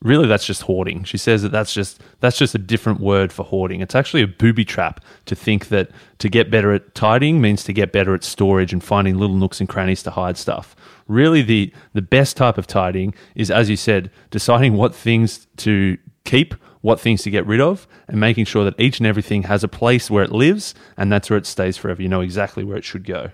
really 0.00 0.28
that's 0.28 0.46
just 0.46 0.62
hoarding. 0.62 1.02
She 1.02 1.18
says 1.18 1.42
that 1.42 1.50
that's 1.50 1.74
just 1.74 2.00
that's 2.20 2.38
just 2.38 2.54
a 2.54 2.58
different 2.58 3.00
word 3.00 3.32
for 3.32 3.44
hoarding. 3.44 3.80
It's 3.80 3.96
actually 3.96 4.22
a 4.22 4.28
booby 4.28 4.64
trap 4.64 5.02
to 5.26 5.34
think 5.34 5.70
that 5.70 5.90
to 6.18 6.28
get 6.28 6.52
better 6.52 6.72
at 6.72 6.94
tidying 6.94 7.40
means 7.40 7.64
to 7.64 7.72
get 7.72 7.90
better 7.90 8.14
at 8.14 8.22
storage 8.22 8.72
and 8.72 8.84
finding 8.84 9.18
little 9.18 9.34
nooks 9.34 9.58
and 9.58 9.68
crannies 9.68 10.04
to 10.04 10.12
hide 10.12 10.38
stuff. 10.38 10.76
Really 11.08 11.42
the 11.42 11.72
the 11.94 12.02
best 12.02 12.36
type 12.36 12.58
of 12.58 12.68
tidying 12.68 13.12
is 13.34 13.50
as 13.50 13.68
you 13.68 13.76
said, 13.76 14.12
deciding 14.30 14.74
what 14.74 14.94
things 14.94 15.48
to 15.56 15.98
keep 16.24 16.54
what 16.80 16.98
things 16.98 17.22
to 17.22 17.30
get 17.30 17.46
rid 17.46 17.60
of, 17.60 17.86
and 18.08 18.18
making 18.18 18.44
sure 18.46 18.64
that 18.64 18.78
each 18.80 18.98
and 18.98 19.06
everything 19.06 19.44
has 19.44 19.62
a 19.62 19.68
place 19.68 20.10
where 20.10 20.24
it 20.24 20.32
lives, 20.32 20.74
and 20.96 21.12
that's 21.12 21.28
where 21.28 21.38
it 21.38 21.46
stays 21.46 21.76
forever. 21.76 22.02
You 22.02 22.08
know 22.08 22.22
exactly 22.22 22.64
where 22.64 22.76
it 22.76 22.84
should 22.84 23.04
go. 23.04 23.30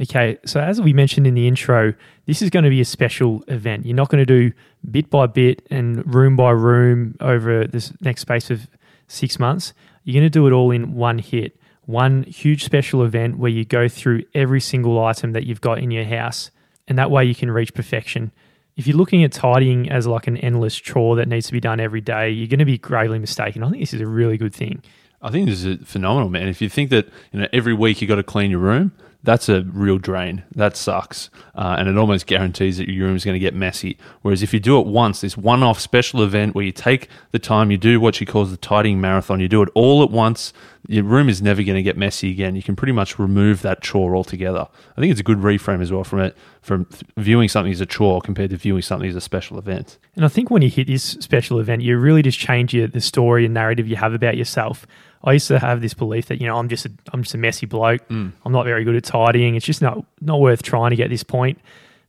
Okay, 0.00 0.38
so 0.44 0.58
as 0.58 0.80
we 0.80 0.92
mentioned 0.92 1.26
in 1.26 1.34
the 1.34 1.46
intro, 1.46 1.94
this 2.26 2.42
is 2.42 2.50
going 2.50 2.64
to 2.64 2.70
be 2.70 2.80
a 2.80 2.84
special 2.84 3.44
event. 3.46 3.86
You're 3.86 3.96
not 3.96 4.08
going 4.08 4.24
to 4.24 4.26
do 4.26 4.52
bit 4.90 5.10
by 5.10 5.26
bit 5.26 5.66
and 5.70 6.14
room 6.14 6.34
by 6.34 6.50
room 6.50 7.14
over 7.20 7.66
this 7.66 7.92
next 8.00 8.22
space 8.22 8.50
of 8.50 8.68
six 9.06 9.38
months. 9.38 9.74
You're 10.04 10.20
going 10.20 10.24
to 10.24 10.30
do 10.30 10.46
it 10.46 10.52
all 10.52 10.70
in 10.70 10.94
one 10.94 11.18
hit, 11.18 11.60
one 11.84 12.24
huge 12.24 12.64
special 12.64 13.04
event 13.04 13.38
where 13.38 13.50
you 13.50 13.64
go 13.64 13.86
through 13.86 14.24
every 14.34 14.60
single 14.60 15.02
item 15.04 15.32
that 15.32 15.44
you've 15.44 15.60
got 15.60 15.78
in 15.78 15.90
your 15.90 16.04
house. 16.04 16.50
And 16.88 16.98
that 16.98 17.10
way 17.10 17.24
you 17.24 17.34
can 17.34 17.50
reach 17.50 17.74
perfection. 17.74 18.32
If 18.76 18.86
you're 18.86 18.96
looking 18.96 19.22
at 19.22 19.32
tidying 19.32 19.90
as 19.90 20.06
like 20.06 20.26
an 20.26 20.36
endless 20.38 20.74
chore 20.74 21.16
that 21.16 21.28
needs 21.28 21.46
to 21.46 21.52
be 21.52 21.60
done 21.60 21.78
every 21.78 22.00
day, 22.00 22.30
you're 22.30 22.48
going 22.48 22.58
to 22.58 22.64
be 22.64 22.78
gravely 22.78 23.18
mistaken. 23.18 23.62
I 23.62 23.68
think 23.68 23.82
this 23.82 23.92
is 23.92 24.00
a 24.00 24.06
really 24.06 24.36
good 24.36 24.54
thing. 24.54 24.82
I 25.20 25.30
think 25.30 25.48
this 25.48 25.64
is 25.64 25.78
phenomenal, 25.86 26.28
man. 26.30 26.48
If 26.48 26.60
you 26.60 26.68
think 26.68 26.90
that 26.90 27.08
you 27.32 27.40
know 27.40 27.48
every 27.52 27.74
week 27.74 28.00
you 28.00 28.08
got 28.08 28.16
to 28.16 28.22
clean 28.22 28.50
your 28.50 28.60
room, 28.60 28.92
that's 29.22 29.48
a 29.48 29.62
real 29.62 29.98
drain. 29.98 30.42
That 30.54 30.76
sucks. 30.76 31.30
Uh, 31.54 31.76
and 31.78 31.88
it 31.88 31.96
almost 31.96 32.26
guarantees 32.26 32.78
that 32.78 32.88
your 32.88 33.06
room 33.06 33.16
is 33.16 33.24
going 33.24 33.34
to 33.34 33.40
get 33.40 33.54
messy. 33.54 33.96
Whereas 34.22 34.42
if 34.42 34.52
you 34.52 34.58
do 34.58 34.80
it 34.80 34.86
once, 34.86 35.20
this 35.20 35.36
one 35.36 35.62
off 35.62 35.78
special 35.78 36.22
event 36.22 36.54
where 36.54 36.64
you 36.64 36.72
take 36.72 37.08
the 37.30 37.38
time, 37.38 37.70
you 37.70 37.78
do 37.78 38.00
what 38.00 38.16
she 38.16 38.24
calls 38.24 38.50
the 38.50 38.56
tidying 38.56 39.00
marathon, 39.00 39.38
you 39.38 39.48
do 39.48 39.62
it 39.62 39.68
all 39.74 40.02
at 40.02 40.10
once, 40.10 40.52
your 40.88 41.04
room 41.04 41.28
is 41.28 41.40
never 41.40 41.62
going 41.62 41.76
to 41.76 41.82
get 41.82 41.96
messy 41.96 42.30
again. 42.30 42.56
You 42.56 42.62
can 42.62 42.74
pretty 42.74 42.92
much 42.92 43.18
remove 43.18 43.62
that 43.62 43.82
chore 43.82 44.16
altogether. 44.16 44.66
I 44.96 45.00
think 45.00 45.12
it's 45.12 45.20
a 45.20 45.24
good 45.24 45.38
reframe 45.38 45.80
as 45.80 45.92
well 45.92 46.02
from 46.02 46.20
it, 46.20 46.36
from 46.60 46.88
viewing 47.16 47.48
something 47.48 47.72
as 47.72 47.80
a 47.80 47.86
chore 47.86 48.20
compared 48.20 48.50
to 48.50 48.56
viewing 48.56 48.82
something 48.82 49.08
as 49.08 49.14
a 49.14 49.20
special 49.20 49.58
event. 49.58 49.98
And 50.16 50.24
I 50.24 50.28
think 50.28 50.50
when 50.50 50.62
you 50.62 50.70
hit 50.70 50.88
this 50.88 51.02
special 51.02 51.60
event, 51.60 51.82
you 51.82 51.96
really 51.98 52.22
just 52.22 52.38
change 52.38 52.74
your, 52.74 52.88
the 52.88 53.00
story 53.00 53.44
and 53.44 53.54
narrative 53.54 53.86
you 53.86 53.96
have 53.96 54.12
about 54.12 54.36
yourself. 54.36 54.86
I 55.24 55.34
used 55.34 55.48
to 55.48 55.58
have 55.60 55.80
this 55.80 55.94
belief 55.94 56.26
that 56.26 56.40
you 56.40 56.48
know 56.48 56.56
I'm 56.58 56.68
just 56.68 56.84
a, 56.84 56.92
I'm 57.12 57.22
just 57.22 57.34
a 57.34 57.38
messy 57.38 57.66
bloke. 57.66 58.06
Mm. 58.08 58.32
I'm 58.44 58.52
not 58.52 58.64
very 58.64 58.82
good 58.82 58.96
at 58.96 59.04
tidying. 59.04 59.54
It's 59.54 59.66
just 59.66 59.80
not 59.80 60.04
not 60.20 60.40
worth 60.40 60.62
trying 60.62 60.90
to 60.90 60.96
get 60.96 61.10
this 61.10 61.22
point. 61.22 61.60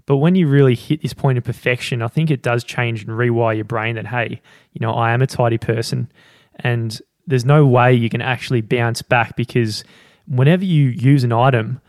But 0.05 0.17
when 0.17 0.35
you 0.35 0.47
really 0.47 0.75
hit 0.75 1.01
this 1.01 1.13
point 1.13 1.37
of 1.37 1.43
perfection, 1.43 2.01
I 2.01 2.07
think 2.07 2.29
it 2.29 2.41
does 2.41 2.63
change 2.63 3.03
and 3.03 3.11
rewire 3.11 3.55
your 3.55 3.65
brain 3.65 3.95
that 3.95 4.07
hey, 4.07 4.41
you 4.73 4.79
know 4.79 4.93
I 4.93 5.11
am 5.11 5.21
a 5.21 5.27
tidy 5.27 5.59
person, 5.59 6.11
and 6.55 6.99
there's 7.27 7.45
no 7.45 7.65
way 7.65 7.93
you 7.93 8.09
can 8.09 8.21
actually 8.21 8.61
bounce 8.61 9.01
back 9.01 9.35
because 9.35 9.83
whenever 10.27 10.63
you 10.63 10.89
use 10.89 11.23
an 11.23 11.31
item, 11.31 11.81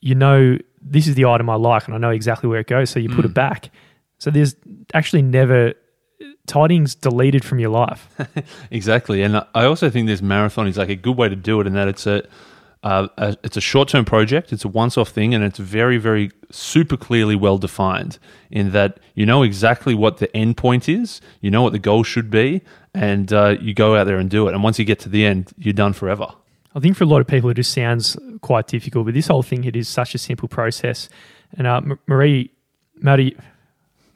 you 0.00 0.14
know 0.14 0.58
this 0.80 1.06
is 1.06 1.14
the 1.14 1.24
item 1.24 1.48
I 1.48 1.54
like 1.54 1.86
and 1.86 1.94
I 1.94 1.98
know 1.98 2.10
exactly 2.10 2.48
where 2.48 2.60
it 2.60 2.66
goes, 2.66 2.90
so 2.90 2.98
you 2.98 3.08
mm. 3.08 3.16
put 3.16 3.24
it 3.24 3.30
mm. 3.30 3.34
back. 3.34 3.70
So 4.18 4.30
there's 4.30 4.54
actually 4.94 5.22
never 5.22 5.74
tidings 6.46 6.94
deleted 6.94 7.44
from 7.44 7.58
your 7.58 7.70
life. 7.70 8.08
exactly, 8.70 9.22
and 9.22 9.36
I 9.54 9.64
also 9.64 9.90
think 9.90 10.06
this 10.06 10.22
marathon 10.22 10.66
is 10.66 10.76
like 10.76 10.88
a 10.88 10.96
good 10.96 11.16
way 11.16 11.28
to 11.28 11.36
do 11.36 11.60
it, 11.60 11.66
in 11.66 11.74
that 11.74 11.88
it's 11.88 12.06
a, 12.06 12.26
uh, 12.82 13.08
a 13.16 13.36
it's 13.42 13.56
a 13.56 13.60
short 13.60 13.88
term 13.88 14.04
project, 14.04 14.52
it's 14.52 14.64
a 14.64 14.68
once 14.68 14.98
off 14.98 15.08
thing, 15.08 15.34
and 15.34 15.44
it's 15.44 15.58
very 15.58 15.98
very 15.98 16.30
super 16.50 16.96
clearly 16.96 17.36
well 17.36 17.58
defined. 17.58 18.18
In 18.50 18.72
that 18.72 18.98
you 19.14 19.26
know 19.26 19.42
exactly 19.42 19.94
what 19.94 20.18
the 20.18 20.34
end 20.36 20.56
point 20.56 20.88
is, 20.88 21.20
you 21.40 21.50
know 21.50 21.62
what 21.62 21.72
the 21.72 21.78
goal 21.78 22.02
should 22.02 22.30
be, 22.30 22.62
and 22.94 23.32
uh, 23.32 23.56
you 23.60 23.74
go 23.74 23.96
out 23.96 24.04
there 24.04 24.18
and 24.18 24.28
do 24.28 24.48
it. 24.48 24.54
And 24.54 24.62
once 24.62 24.78
you 24.78 24.84
get 24.84 25.00
to 25.00 25.08
the 25.08 25.24
end, 25.24 25.52
you're 25.56 25.72
done 25.72 25.92
forever. 25.92 26.26
I 26.74 26.80
think 26.80 26.96
for 26.96 27.04
a 27.04 27.06
lot 27.06 27.20
of 27.20 27.26
people, 27.26 27.50
it 27.50 27.54
just 27.54 27.72
sounds 27.72 28.16
quite 28.40 28.66
difficult, 28.66 29.04
but 29.06 29.14
this 29.14 29.26
whole 29.26 29.42
thing 29.42 29.64
it 29.64 29.76
is 29.76 29.88
such 29.88 30.14
a 30.14 30.18
simple 30.18 30.48
process. 30.48 31.08
And 31.56 31.66
uh, 31.66 31.82
Marie, 32.06 32.50
Maddie, 32.96 33.36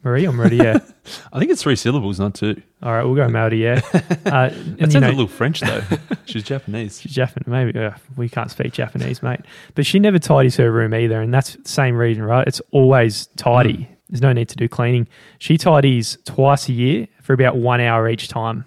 Marie 0.03 0.25
or 0.25 0.31
Marie, 0.31 0.57
yeah. 0.57 0.79
I 1.33 1.39
think 1.39 1.51
it's 1.51 1.61
three 1.61 1.75
syllables, 1.75 2.19
not 2.19 2.33
two. 2.33 2.61
All 2.81 2.91
right, 2.91 3.03
we'll 3.03 3.15
go 3.15 3.27
Maddie, 3.27 3.57
yeah. 3.57 3.81
Uh, 4.27 4.49
that 4.49 4.91
sounds 4.91 4.95
know, 4.95 5.07
a 5.07 5.11
little 5.11 5.27
French 5.27 5.61
though. 5.61 5.81
She's 6.25 6.43
Japanese. 6.43 6.99
She's 6.99 7.13
Japanese. 7.13 7.47
Maybe 7.47 7.79
uh, 7.79 7.91
we 8.17 8.27
can't 8.27 8.51
speak 8.51 8.73
Japanese, 8.73 9.23
mate. 9.23 9.39
But 9.73 9.85
she 9.85 9.99
never 9.99 10.19
tidies 10.19 10.57
her 10.57 10.69
room 10.69 10.93
either, 10.93 11.21
and 11.21 11.33
that's 11.33 11.55
the 11.55 11.69
same 11.69 11.95
reason, 11.95 12.23
right? 12.23 12.45
It's 12.45 12.61
always 12.71 13.27
tidy. 13.37 13.73
Mm. 13.73 13.87
There's 14.09 14.21
no 14.21 14.33
need 14.33 14.49
to 14.49 14.55
do 14.57 14.67
cleaning. 14.67 15.07
She 15.39 15.57
tidies 15.57 16.17
twice 16.25 16.67
a 16.67 16.73
year 16.73 17.07
for 17.27 17.33
about 17.33 17.57
one 17.57 17.81
hour 17.81 18.07
each 18.07 18.29
time. 18.29 18.63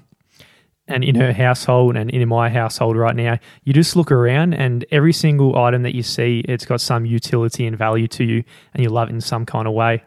And 0.87 1.03
in 1.03 1.15
her 1.15 1.33
household 1.33 1.97
and 1.97 2.11
in 2.11 2.29
my 2.29 2.51
household 2.51 2.95
right 2.95 3.17
now, 3.17 3.39
you 3.65 3.73
just 3.73 3.97
look 3.97 4.13
around 4.13 4.53
and 4.53 4.85
every 4.91 5.15
single 5.15 5.57
item 5.57 5.83
that 5.85 5.95
you 5.95 6.03
see, 6.03 6.41
it's 6.47 6.67
got 6.67 6.83
some 6.83 7.07
utility 7.07 7.67
and 7.67 7.75
value 7.75 8.07
to 8.09 8.23
you, 8.23 8.45
and 8.75 8.83
you 8.83 8.91
love 8.91 9.09
it 9.09 9.13
in 9.13 9.23
some 9.23 9.47
kind 9.47 9.67
of 9.67 9.73
way. 9.73 10.05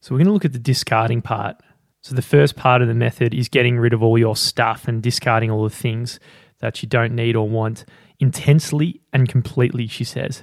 So 0.00 0.14
we're 0.14 0.18
going 0.18 0.26
to 0.26 0.32
look 0.32 0.44
at 0.44 0.52
the 0.52 0.58
discarding 0.58 1.22
part. 1.22 1.60
So 2.02 2.16
the 2.16 2.22
first 2.22 2.56
part 2.56 2.82
of 2.82 2.88
the 2.88 2.94
method 2.94 3.32
is 3.32 3.48
getting 3.48 3.78
rid 3.78 3.92
of 3.92 4.02
all 4.02 4.18
your 4.18 4.34
stuff 4.34 4.88
and 4.88 5.00
discarding 5.00 5.52
all 5.52 5.62
the 5.62 5.70
things 5.70 6.18
that 6.58 6.82
you 6.82 6.88
don't 6.88 7.14
need 7.14 7.36
or 7.36 7.48
want 7.48 7.84
intensely 8.18 9.00
and 9.12 9.28
completely, 9.28 9.86
she 9.86 10.02
says. 10.02 10.42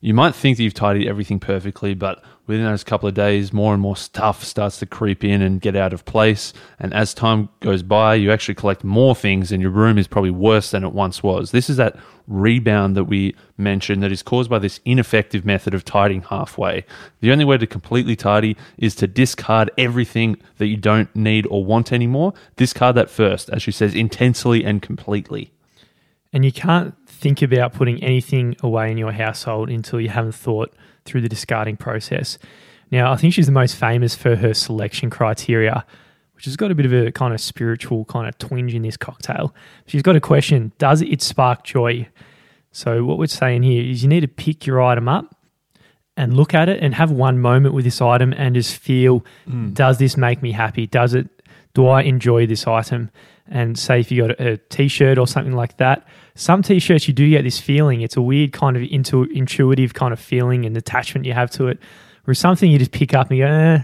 You 0.00 0.14
might 0.14 0.34
think 0.34 0.56
that 0.56 0.62
you've 0.62 0.74
tidied 0.74 1.08
everything 1.08 1.40
perfectly, 1.40 1.94
but 1.94 2.22
within 2.46 2.64
those 2.64 2.84
couple 2.84 3.08
of 3.08 3.14
days, 3.14 3.52
more 3.52 3.72
and 3.72 3.82
more 3.82 3.96
stuff 3.96 4.44
starts 4.44 4.78
to 4.78 4.86
creep 4.86 5.24
in 5.24 5.42
and 5.42 5.60
get 5.60 5.74
out 5.74 5.92
of 5.92 6.04
place. 6.04 6.52
And 6.78 6.94
as 6.94 7.12
time 7.12 7.48
goes 7.60 7.82
by, 7.82 8.14
you 8.14 8.30
actually 8.30 8.54
collect 8.54 8.84
more 8.84 9.16
things, 9.16 9.50
and 9.50 9.60
your 9.60 9.72
room 9.72 9.98
is 9.98 10.06
probably 10.06 10.30
worse 10.30 10.70
than 10.70 10.84
it 10.84 10.92
once 10.92 11.22
was. 11.22 11.50
This 11.50 11.68
is 11.68 11.76
that 11.78 11.96
rebound 12.28 12.96
that 12.96 13.04
we 13.04 13.34
mentioned 13.56 14.02
that 14.04 14.12
is 14.12 14.22
caused 14.22 14.48
by 14.48 14.60
this 14.60 14.78
ineffective 14.84 15.44
method 15.44 15.74
of 15.74 15.84
tidying 15.84 16.22
halfway. 16.22 16.84
The 17.20 17.32
only 17.32 17.44
way 17.44 17.58
to 17.58 17.66
completely 17.66 18.14
tidy 18.14 18.56
is 18.76 18.94
to 18.96 19.08
discard 19.08 19.70
everything 19.76 20.36
that 20.58 20.66
you 20.66 20.76
don't 20.76 21.14
need 21.16 21.46
or 21.50 21.64
want 21.64 21.92
anymore. 21.92 22.34
Discard 22.56 22.94
that 22.96 23.10
first, 23.10 23.50
as 23.50 23.62
she 23.62 23.72
says, 23.72 23.94
intensely 23.94 24.64
and 24.64 24.80
completely. 24.80 25.52
And 26.32 26.44
you 26.44 26.52
can't 26.52 26.94
think 27.18 27.42
about 27.42 27.72
putting 27.72 28.02
anything 28.02 28.56
away 28.62 28.90
in 28.90 28.98
your 28.98 29.12
household 29.12 29.70
until 29.70 30.00
you 30.00 30.08
haven't 30.08 30.32
thought 30.32 30.72
through 31.04 31.20
the 31.20 31.28
discarding 31.28 31.76
process. 31.76 32.38
Now, 32.90 33.12
I 33.12 33.16
think 33.16 33.34
she's 33.34 33.46
the 33.46 33.52
most 33.52 33.76
famous 33.76 34.14
for 34.14 34.36
her 34.36 34.54
selection 34.54 35.10
criteria, 35.10 35.84
which 36.34 36.44
has 36.44 36.56
got 36.56 36.70
a 36.70 36.74
bit 36.74 36.86
of 36.86 36.92
a 36.92 37.10
kind 37.12 37.34
of 37.34 37.40
spiritual 37.40 38.04
kind 38.04 38.28
of 38.28 38.38
twinge 38.38 38.74
in 38.74 38.82
this 38.82 38.96
cocktail. 38.96 39.54
She's 39.86 40.02
got 40.02 40.16
a 40.16 40.20
question 40.20 40.72
Does 40.78 41.02
it 41.02 41.20
spark 41.20 41.64
joy? 41.64 42.08
So, 42.70 43.04
what 43.04 43.18
we're 43.18 43.26
saying 43.26 43.64
here 43.64 43.82
is 43.82 44.02
you 44.02 44.08
need 44.08 44.20
to 44.20 44.28
pick 44.28 44.66
your 44.66 44.80
item 44.80 45.08
up 45.08 45.34
and 46.16 46.36
look 46.36 46.54
at 46.54 46.68
it 46.68 46.82
and 46.82 46.94
have 46.94 47.10
one 47.10 47.38
moment 47.38 47.74
with 47.74 47.84
this 47.84 48.00
item 48.00 48.32
and 48.36 48.54
just 48.54 48.76
feel 48.76 49.24
mm. 49.48 49.72
does 49.74 49.98
this 49.98 50.16
make 50.16 50.42
me 50.42 50.52
happy? 50.52 50.86
Does 50.86 51.14
it, 51.14 51.28
do 51.74 51.86
I 51.86 52.02
enjoy 52.02 52.46
this 52.46 52.66
item? 52.66 53.10
And 53.50 53.78
say 53.78 54.00
if 54.00 54.10
you 54.10 54.26
got 54.26 54.38
a, 54.38 54.52
a 54.52 54.56
t 54.56 54.88
shirt 54.88 55.18
or 55.18 55.26
something 55.26 55.54
like 55.54 55.78
that, 55.78 56.06
some 56.38 56.62
t-shirts 56.62 57.08
you 57.08 57.14
do 57.14 57.28
get 57.28 57.42
this 57.42 57.58
feeling. 57.58 58.00
It's 58.00 58.16
a 58.16 58.22
weird 58.22 58.52
kind 58.52 58.76
of 58.76 58.82
intu- 58.84 59.28
intuitive 59.34 59.94
kind 59.94 60.12
of 60.12 60.20
feeling 60.20 60.64
and 60.64 60.76
attachment 60.76 61.26
you 61.26 61.32
have 61.32 61.50
to 61.52 61.66
it. 61.66 61.80
Or 62.28 62.34
something 62.34 62.70
you 62.70 62.78
just 62.78 62.92
pick 62.92 63.12
up 63.12 63.30
and 63.30 63.38
you 63.38 63.44
go, 63.44 63.50
eh, 63.50 63.82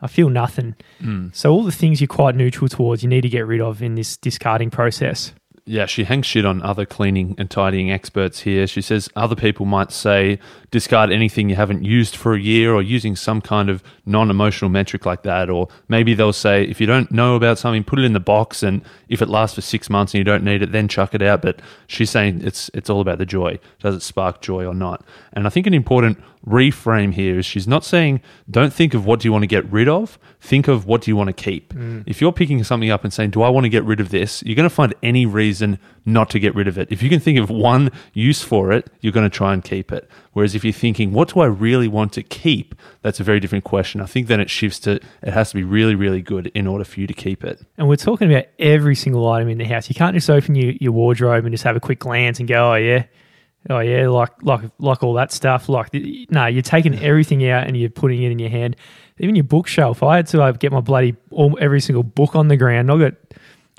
I 0.00 0.06
feel 0.06 0.28
nothing. 0.28 0.74
Mm. 1.00 1.34
So 1.34 1.50
all 1.50 1.62
the 1.62 1.72
things 1.72 2.00
you're 2.00 2.08
quite 2.08 2.34
neutral 2.34 2.68
towards, 2.68 3.02
you 3.02 3.08
need 3.08 3.22
to 3.22 3.28
get 3.28 3.46
rid 3.46 3.62
of 3.62 3.82
in 3.82 3.94
this 3.94 4.18
discarding 4.18 4.68
process 4.68 5.32
yeah, 5.68 5.84
she 5.84 6.04
hangs 6.04 6.24
shit 6.24 6.46
on 6.46 6.62
other 6.62 6.86
cleaning 6.86 7.34
and 7.36 7.50
tidying 7.50 7.90
experts 7.90 8.40
here. 8.40 8.66
She 8.66 8.80
says 8.80 9.10
other 9.14 9.36
people 9.36 9.66
might 9.66 9.92
say 9.92 10.38
discard 10.70 11.12
anything 11.12 11.50
you 11.50 11.56
haven't 11.56 11.84
used 11.84 12.16
for 12.16 12.34
a 12.34 12.40
year 12.40 12.72
or 12.72 12.80
using 12.80 13.14
some 13.14 13.42
kind 13.42 13.68
of 13.68 13.82
non 14.06 14.30
emotional 14.30 14.70
metric 14.70 15.04
like 15.04 15.22
that. 15.24 15.50
Or 15.50 15.68
maybe 15.86 16.14
they'll 16.14 16.32
say 16.32 16.64
if 16.64 16.80
you 16.80 16.86
don't 16.86 17.10
know 17.12 17.36
about 17.36 17.58
something, 17.58 17.84
put 17.84 17.98
it 17.98 18.06
in 18.06 18.14
the 18.14 18.20
box 18.20 18.62
and 18.62 18.80
if 19.10 19.20
it 19.20 19.28
lasts 19.28 19.56
for 19.56 19.60
six 19.60 19.90
months 19.90 20.14
and 20.14 20.18
you 20.18 20.24
don't 20.24 20.42
need 20.42 20.62
it, 20.62 20.72
then 20.72 20.88
chuck 20.88 21.14
it 21.14 21.22
out. 21.22 21.42
But 21.42 21.60
she's 21.86 22.10
saying 22.10 22.40
it's 22.42 22.70
it's 22.72 22.88
all 22.88 23.02
about 23.02 23.18
the 23.18 23.26
joy. 23.26 23.58
Does 23.80 23.94
it 23.94 24.02
spark 24.02 24.40
joy 24.40 24.64
or 24.64 24.74
not? 24.74 25.04
And 25.34 25.46
I 25.46 25.50
think 25.50 25.66
an 25.66 25.74
important 25.74 26.18
reframe 26.46 27.12
here 27.12 27.38
is 27.38 27.46
she's 27.46 27.66
not 27.66 27.84
saying 27.84 28.20
don't 28.50 28.72
think 28.72 28.94
of 28.94 29.04
what 29.04 29.20
do 29.20 29.28
you 29.28 29.32
want 29.32 29.42
to 29.42 29.46
get 29.46 29.70
rid 29.70 29.88
of 29.88 30.18
think 30.40 30.68
of 30.68 30.86
what 30.86 31.02
do 31.02 31.10
you 31.10 31.16
want 31.16 31.28
to 31.28 31.32
keep. 31.32 31.74
Mm. 31.74 32.04
if 32.06 32.20
you're 32.20 32.32
picking 32.32 32.62
something 32.64 32.90
up 32.90 33.04
and 33.04 33.12
saying 33.12 33.30
do 33.30 33.42
i 33.42 33.48
want 33.48 33.64
to 33.64 33.68
get 33.68 33.84
rid 33.84 34.00
of 34.00 34.10
this? 34.10 34.42
you're 34.44 34.54
going 34.54 34.68
to 34.68 34.74
find 34.74 34.94
any 35.02 35.26
reason 35.26 35.78
not 36.06 36.30
to 36.30 36.38
get 36.38 36.54
rid 36.54 36.66
of 36.66 36.78
it. 36.78 36.88
If 36.90 37.02
you 37.02 37.10
can 37.10 37.20
think 37.20 37.38
of 37.38 37.50
one 37.50 37.90
use 38.14 38.42
for 38.42 38.72
it 38.72 38.90
you're 39.00 39.12
going 39.12 39.28
to 39.28 39.36
try 39.36 39.52
and 39.52 39.62
keep 39.62 39.92
it. 39.92 40.08
Whereas 40.32 40.54
if 40.54 40.64
you're 40.64 40.72
thinking 40.72 41.12
what 41.12 41.34
do 41.34 41.40
i 41.40 41.46
really 41.46 41.88
want 41.88 42.12
to 42.14 42.22
keep? 42.22 42.74
that's 43.02 43.20
a 43.20 43.24
very 43.24 43.40
different 43.40 43.64
question. 43.64 44.00
I 44.00 44.06
think 44.06 44.26
then 44.28 44.40
it 44.40 44.50
shifts 44.50 44.78
to 44.80 45.00
it 45.22 45.32
has 45.32 45.50
to 45.50 45.56
be 45.56 45.64
really 45.64 45.94
really 45.94 46.22
good 46.22 46.48
in 46.48 46.66
order 46.66 46.84
for 46.84 47.00
you 47.00 47.06
to 47.06 47.14
keep 47.14 47.44
it. 47.44 47.60
And 47.76 47.88
we're 47.88 47.96
talking 47.96 48.30
about 48.30 48.46
every 48.58 48.94
single 48.94 49.28
item 49.28 49.48
in 49.48 49.58
the 49.58 49.64
house. 49.64 49.88
You 49.88 49.94
can't 49.94 50.14
just 50.14 50.30
open 50.30 50.54
your, 50.54 50.72
your 50.80 50.92
wardrobe 50.92 51.44
and 51.44 51.52
just 51.52 51.64
have 51.64 51.76
a 51.76 51.80
quick 51.80 51.98
glance 51.98 52.38
and 52.38 52.48
go 52.48 52.72
oh 52.72 52.76
yeah 52.76 53.04
Oh 53.70 53.80
yeah, 53.80 54.08
like 54.08 54.42
like 54.42 54.62
like 54.78 55.02
all 55.02 55.14
that 55.14 55.32
stuff. 55.32 55.68
Like 55.68 55.90
no, 55.92 56.46
you're 56.46 56.62
taking 56.62 56.98
everything 56.98 57.46
out 57.48 57.66
and 57.66 57.76
you're 57.76 57.90
putting 57.90 58.22
it 58.22 58.30
in 58.30 58.38
your 58.38 58.50
hand. 58.50 58.76
Even 59.18 59.34
your 59.34 59.44
bookshelf. 59.44 60.02
I 60.02 60.16
had 60.16 60.26
to 60.28 60.42
uh, 60.42 60.52
get 60.52 60.72
my 60.72 60.80
bloody 60.80 61.16
all, 61.30 61.58
every 61.60 61.80
single 61.80 62.02
book 62.04 62.36
on 62.36 62.48
the 62.48 62.56
ground. 62.56 62.90
I 62.90 62.98
got 62.98 63.14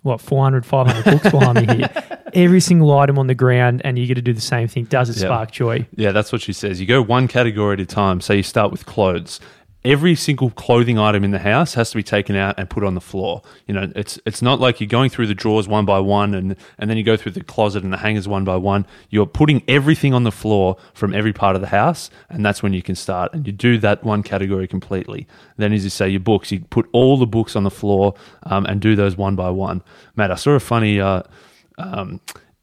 what 0.03 0.21
400, 0.21 0.65
500 0.65 1.03
books 1.03 1.31
behind 1.31 1.67
me 1.67 1.75
here. 1.75 1.89
Every 2.33 2.59
single 2.59 2.95
item 2.95 3.17
on 3.17 3.25
the 3.25 3.33
ground, 3.33 3.81
and 3.83 3.97
you 3.97 4.05
get 4.05 4.13
to 4.13 4.21
do 4.21 4.33
the 4.33 4.39
same 4.39 4.67
thing. 4.67 4.83
Does 4.83 5.09
it 5.09 5.15
spark 5.15 5.49
joy? 5.49 5.87
Yeah, 5.95 6.11
that's 6.11 6.31
what 6.31 6.41
she 6.41 6.53
says. 6.53 6.79
You 6.79 6.85
go 6.85 7.01
one 7.01 7.27
category 7.27 7.73
at 7.73 7.79
a 7.79 7.87
time. 7.87 8.21
So 8.21 8.33
you 8.33 8.43
start 8.43 8.69
with 8.71 8.85
clothes 8.85 9.39
every 9.85 10.13
single 10.13 10.49
clothing 10.51 10.99
item 10.99 11.23
in 11.23 11.31
the 11.31 11.39
house 11.39 11.73
has 11.73 11.89
to 11.91 11.95
be 11.95 12.03
taken 12.03 12.35
out 12.35 12.55
and 12.57 12.69
put 12.69 12.83
on 12.83 12.95
the 12.95 13.01
floor. 13.01 13.41
You 13.65 13.73
know, 13.73 13.91
it's 13.95 14.19
it's 14.25 14.41
not 14.41 14.59
like 14.59 14.79
you're 14.79 14.87
going 14.87 15.09
through 15.09 15.27
the 15.27 15.33
drawers 15.33 15.67
one 15.67 15.85
by 15.85 15.99
one 15.99 16.33
and 16.33 16.55
and 16.77 16.89
then 16.89 16.97
you 16.97 17.03
go 17.03 17.15
through 17.15 17.33
the 17.33 17.43
closet 17.43 17.83
and 17.83 17.93
the 17.93 17.97
hangers 17.97 18.27
one 18.27 18.43
by 18.43 18.57
one. 18.57 18.85
You're 19.09 19.25
putting 19.25 19.63
everything 19.67 20.13
on 20.13 20.23
the 20.23 20.31
floor 20.31 20.77
from 20.93 21.13
every 21.13 21.33
part 21.33 21.55
of 21.55 21.61
the 21.61 21.67
house, 21.67 22.09
and 22.29 22.45
that's 22.45 22.61
when 22.61 22.73
you 22.73 22.81
can 22.81 22.95
start. 22.95 23.33
And 23.33 23.47
you 23.47 23.53
do 23.53 23.77
that 23.79 24.03
one 24.03 24.23
category 24.23 24.67
completely. 24.67 25.27
Then, 25.57 25.71
as 25.73 25.83
you 25.83 25.89
say, 25.89 26.09
your 26.09 26.19
books, 26.19 26.51
you 26.51 26.59
put 26.59 26.89
all 26.91 27.17
the 27.17 27.27
books 27.27 27.55
on 27.55 27.63
the 27.63 27.71
floor 27.71 28.15
um, 28.43 28.65
and 28.65 28.81
do 28.81 28.95
those 28.95 29.15
one 29.15 29.35
by 29.35 29.49
one. 29.49 29.81
Matt, 30.15 30.31
I 30.31 30.35
saw 30.35 30.51
a 30.51 30.59
funny. 30.59 30.99
Uh, 30.99 31.23
um, 31.77 32.19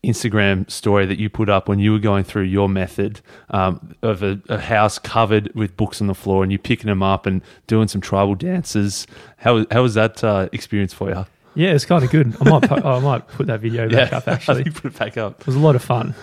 Instagram 0.07 0.71
story 0.71 1.05
that 1.07 1.19
you 1.19 1.29
put 1.29 1.49
up 1.49 1.69
when 1.69 1.79
you 1.79 1.93
were 1.93 1.99
going 1.99 2.25
through 2.25 2.45
your 2.45 2.69
method 2.69 3.21
um, 3.51 3.95
of 4.03 4.23
a, 4.23 4.41
a, 4.49 4.59
house 4.59 4.99
covered 4.99 5.53
with 5.55 5.77
books 5.77 6.01
on 6.01 6.07
the 6.07 6.15
floor 6.15 6.43
and 6.43 6.53
you 6.53 6.59
picking 6.59 6.87
them 6.87 7.03
up 7.03 7.27
and 7.27 7.43
doing 7.67 7.89
some 7.89 8.01
tribal 8.01 8.35
dances. 8.35 9.07
How, 9.39 9.67
how 9.71 9.83
was 9.83 9.95
that 9.95 10.23
uh, 10.23 10.49
experience 10.53 10.93
for 10.93 11.11
you? 11.11 11.27
Yeah, 11.57 11.71
it's 11.71 11.87
kind 11.87 12.05
of 12.05 12.11
good. 12.11 12.37
I 12.39 12.51
might 12.51 12.71
I 12.71 12.99
might 13.01 13.27
put 13.29 13.47
that 13.47 13.61
video 13.61 13.89
back 13.89 14.11
yeah, 14.11 14.19
up. 14.19 14.29
Actually, 14.29 14.65
put 14.65 14.85
it 14.93 14.99
back 14.99 15.17
up. 15.17 15.41
It 15.41 15.47
was 15.47 15.57
a 15.57 15.59
lot 15.59 15.75
of 15.75 15.83
fun. 15.83 16.15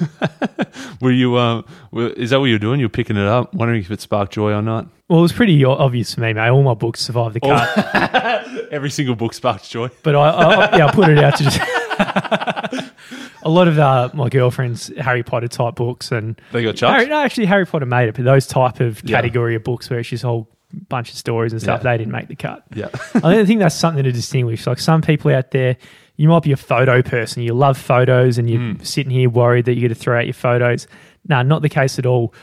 were 1.01 1.09
you? 1.09 1.39
Um, 1.39 1.65
were, 1.91 2.09
is 2.09 2.29
that 2.29 2.39
what 2.39 2.45
you 2.45 2.53
were 2.53 2.59
doing? 2.59 2.79
You're 2.79 2.87
picking 2.87 3.17
it 3.17 3.25
up, 3.25 3.51
wondering 3.51 3.81
if 3.81 3.89
it 3.89 3.99
sparked 3.99 4.33
joy 4.33 4.53
or 4.53 4.61
not. 4.61 4.87
Well, 5.09 5.19
it 5.19 5.23
was 5.23 5.33
pretty 5.33 5.65
obvious 5.65 6.13
to 6.13 6.21
me, 6.21 6.33
mate. 6.33 6.49
All 6.49 6.61
my 6.61 6.75
books 6.75 7.01
survived 7.01 7.33
the 7.33 7.39
cut. 7.39 8.67
Every 8.71 8.91
single 8.91 9.15
book 9.15 9.33
sparked 9.33 9.67
joy. 9.71 9.89
But 10.03 10.15
I, 10.15 10.29
I 10.29 10.77
yeah, 10.77 10.85
I 10.85 10.91
put 10.91 11.09
it 11.09 11.17
out 11.17 11.35
to 11.37 11.43
just 11.45 11.59
a 13.43 13.49
lot 13.49 13.67
of 13.67 13.77
uh, 13.79 14.09
my 14.13 14.29
girlfriend's 14.29 14.87
Harry 14.97 15.23
Potter 15.23 15.47
type 15.47 15.75
books, 15.75 16.11
and 16.11 16.39
they 16.51 16.63
got 16.63 16.75
chucked. 16.75 16.93
Harry, 16.93 17.07
no, 17.07 17.21
actually, 17.21 17.45
Harry 17.45 17.65
Potter 17.65 17.85
made 17.85 18.09
it, 18.09 18.15
but 18.15 18.25
those 18.25 18.47
type 18.47 18.79
of 18.79 19.03
category 19.05 19.53
yeah. 19.53 19.57
of 19.57 19.63
books 19.63 19.89
where 19.89 19.99
it's 19.99 20.09
just 20.09 20.23
whole 20.23 20.49
bunch 20.89 21.11
of 21.11 21.17
stories 21.17 21.51
and 21.51 21.61
stuff, 21.61 21.81
yeah. 21.83 21.91
they 21.91 21.97
didn't 21.99 22.13
make 22.13 22.27
the 22.27 22.35
cut. 22.35 22.63
Yeah, 22.73 22.89
I 23.15 23.45
think 23.45 23.59
that's 23.59 23.75
something 23.75 24.03
to 24.03 24.11
distinguish. 24.11 24.65
Like 24.65 24.79
some 24.79 25.01
people 25.01 25.31
out 25.31 25.51
there, 25.51 25.77
you 26.15 26.29
might 26.29 26.43
be 26.43 26.51
a 26.51 26.57
photo 26.57 27.01
person, 27.01 27.43
you 27.43 27.53
love 27.53 27.77
photos, 27.77 28.37
and 28.37 28.49
you're 28.49 28.59
mm. 28.59 28.85
sitting 28.85 29.11
here 29.11 29.29
worried 29.29 29.65
that 29.65 29.73
you're 29.73 29.87
going 29.87 29.95
to 29.95 30.01
throw 30.01 30.17
out 30.17 30.25
your 30.25 30.33
photos. 30.33 30.87
No, 31.27 31.41
not 31.41 31.61
the 31.61 31.69
case 31.69 31.99
at 31.99 32.05
all. 32.05 32.33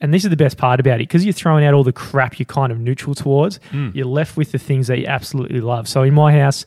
And 0.00 0.12
this 0.12 0.24
is 0.24 0.30
the 0.30 0.36
best 0.36 0.58
part 0.58 0.80
about 0.80 0.96
it 0.96 1.08
because 1.08 1.24
you're 1.24 1.32
throwing 1.32 1.64
out 1.64 1.72
all 1.72 1.84
the 1.84 1.92
crap 1.92 2.38
you're 2.38 2.44
kind 2.44 2.72
of 2.72 2.78
neutral 2.78 3.14
towards. 3.14 3.58
Mm. 3.70 3.94
You're 3.94 4.06
left 4.06 4.36
with 4.36 4.52
the 4.52 4.58
things 4.58 4.88
that 4.88 4.98
you 4.98 5.06
absolutely 5.06 5.60
love. 5.60 5.88
So 5.88 6.02
in 6.02 6.12
my 6.12 6.32
house, 6.32 6.66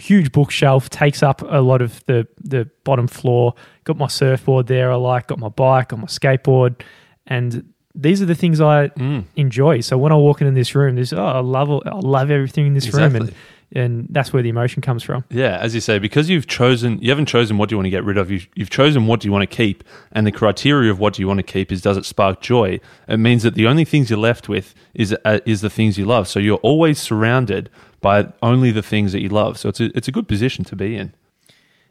huge 0.00 0.32
bookshelf 0.32 0.90
takes 0.90 1.22
up 1.22 1.42
a 1.42 1.60
lot 1.60 1.82
of 1.82 2.04
the 2.06 2.26
the 2.40 2.68
bottom 2.84 3.06
floor. 3.06 3.54
Got 3.84 3.98
my 3.98 4.08
surfboard 4.08 4.66
there. 4.66 4.90
I 4.90 4.96
like. 4.96 5.28
Got 5.28 5.38
my 5.38 5.48
bike. 5.48 5.88
Got 5.88 6.00
my 6.00 6.06
skateboard, 6.06 6.80
and 7.26 7.72
these 7.94 8.22
are 8.22 8.26
the 8.26 8.34
things 8.34 8.60
I 8.60 8.88
mm. 8.88 9.24
enjoy. 9.36 9.80
So 9.80 9.98
when 9.98 10.12
I 10.12 10.16
walk 10.16 10.40
in 10.40 10.52
this 10.54 10.74
room, 10.74 10.94
there's 10.94 11.12
oh, 11.12 11.24
I 11.24 11.40
love 11.40 11.70
I 11.70 11.98
love 11.98 12.30
everything 12.30 12.66
in 12.66 12.74
this 12.74 12.86
exactly. 12.86 13.20
room, 13.20 13.28
and 13.28 13.36
and 13.72 14.06
that's 14.10 14.32
where 14.32 14.42
the 14.42 14.48
emotion 14.48 14.82
comes 14.82 15.02
from. 15.02 15.24
Yeah, 15.30 15.56
as 15.58 15.74
you 15.74 15.80
say, 15.80 15.98
because 15.98 16.28
you've 16.28 16.46
chosen, 16.46 17.00
you 17.00 17.10
haven't 17.10 17.26
chosen 17.26 17.56
what 17.56 17.68
do 17.68 17.74
you 17.74 17.78
want 17.78 17.86
to 17.86 17.90
get 17.90 18.04
rid 18.04 18.18
of. 18.18 18.30
You've, 18.30 18.48
you've 18.56 18.70
chosen 18.70 19.06
what 19.06 19.20
do 19.20 19.28
you 19.28 19.32
want 19.32 19.48
to 19.48 19.56
keep, 19.56 19.84
and 20.12 20.26
the 20.26 20.32
criteria 20.32 20.90
of 20.90 20.98
what 20.98 21.14
do 21.14 21.22
you 21.22 21.28
want 21.28 21.38
to 21.38 21.44
keep 21.44 21.70
is 21.70 21.80
does 21.80 21.96
it 21.96 22.04
spark 22.04 22.40
joy. 22.40 22.80
It 23.06 23.18
means 23.18 23.42
that 23.42 23.54
the 23.54 23.66
only 23.66 23.84
things 23.84 24.10
you're 24.10 24.18
left 24.18 24.48
with 24.48 24.74
is 24.94 25.14
uh, 25.24 25.40
is 25.46 25.60
the 25.60 25.70
things 25.70 25.98
you 25.98 26.04
love. 26.04 26.26
So 26.26 26.40
you're 26.40 26.58
always 26.58 26.98
surrounded 26.98 27.70
by 28.00 28.32
only 28.42 28.70
the 28.70 28.82
things 28.82 29.12
that 29.12 29.20
you 29.20 29.28
love. 29.28 29.58
So 29.58 29.68
it's 29.68 29.80
a, 29.80 29.96
it's 29.96 30.08
a 30.08 30.12
good 30.12 30.28
position 30.28 30.64
to 30.66 30.76
be 30.76 30.96
in. 30.96 31.12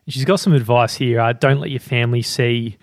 She's 0.08 0.26
got 0.26 0.38
some 0.38 0.54
advice 0.54 0.96
here. 0.96 1.20
Uh, 1.20 1.34
don't 1.34 1.60
let 1.60 1.70
your 1.70 1.80
family 1.80 2.24
see 2.24 2.78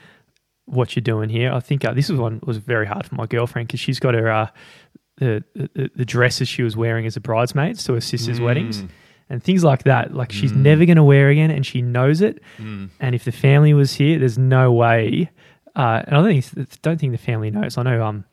what 0.67 0.95
you're 0.95 1.03
doing 1.03 1.29
here. 1.29 1.53
I 1.53 1.61
think 1.61 1.85
uh, 1.85 1.93
this 1.93 2.09
is 2.09 2.19
one 2.19 2.41
was 2.45 2.59
very 2.59 2.87
hard 2.87 3.07
for 3.07 3.15
my 3.17 3.27
girlfriend 3.27 3.69
because 3.69 3.81
she's 3.81 3.99
got 3.99 4.15
her 4.15 4.31
uh, 4.31 4.49
the, 5.17 5.43
the, 5.55 5.91
the 5.95 6.05
dresses 6.05 6.49
she 6.49 6.63
was 6.63 6.77
wearing 6.77 7.07
as 7.07 7.17
a 7.17 7.21
bridesmaid 7.21 7.79
to 7.79 7.95
her 7.95 8.01
sister's 8.01 8.39
mm. 8.39 8.45
weddings 8.45 8.85
and 9.29 9.43
things 9.43 9.65
like 9.65 9.85
that. 9.85 10.15
Like 10.15 10.31
she's 10.31 10.53
mm. 10.53 10.59
never 10.59 10.85
going 10.85 10.97
to 10.97 11.05
wear 11.05 11.29
again, 11.31 11.51
and 11.51 11.65
she 11.65 11.83
knows 11.83 12.21
it. 12.21 12.41
Mm. 12.59 12.91
And 13.01 13.15
if 13.15 13.25
the 13.25 13.33
family 13.33 13.75
was 13.75 13.95
here, 13.95 14.19
there's 14.19 14.39
no 14.39 14.73
way. 14.73 15.31
Uh, 15.75 16.03
and 16.07 16.17
I 16.17 16.23
don't 16.23 16.43
think 16.43 16.83
don't 16.83 17.01
think 17.01 17.13
the 17.13 17.19
family 17.19 17.51
knows. 17.51 17.77
I 17.77 17.83
know 17.83 18.05
um 18.05 18.25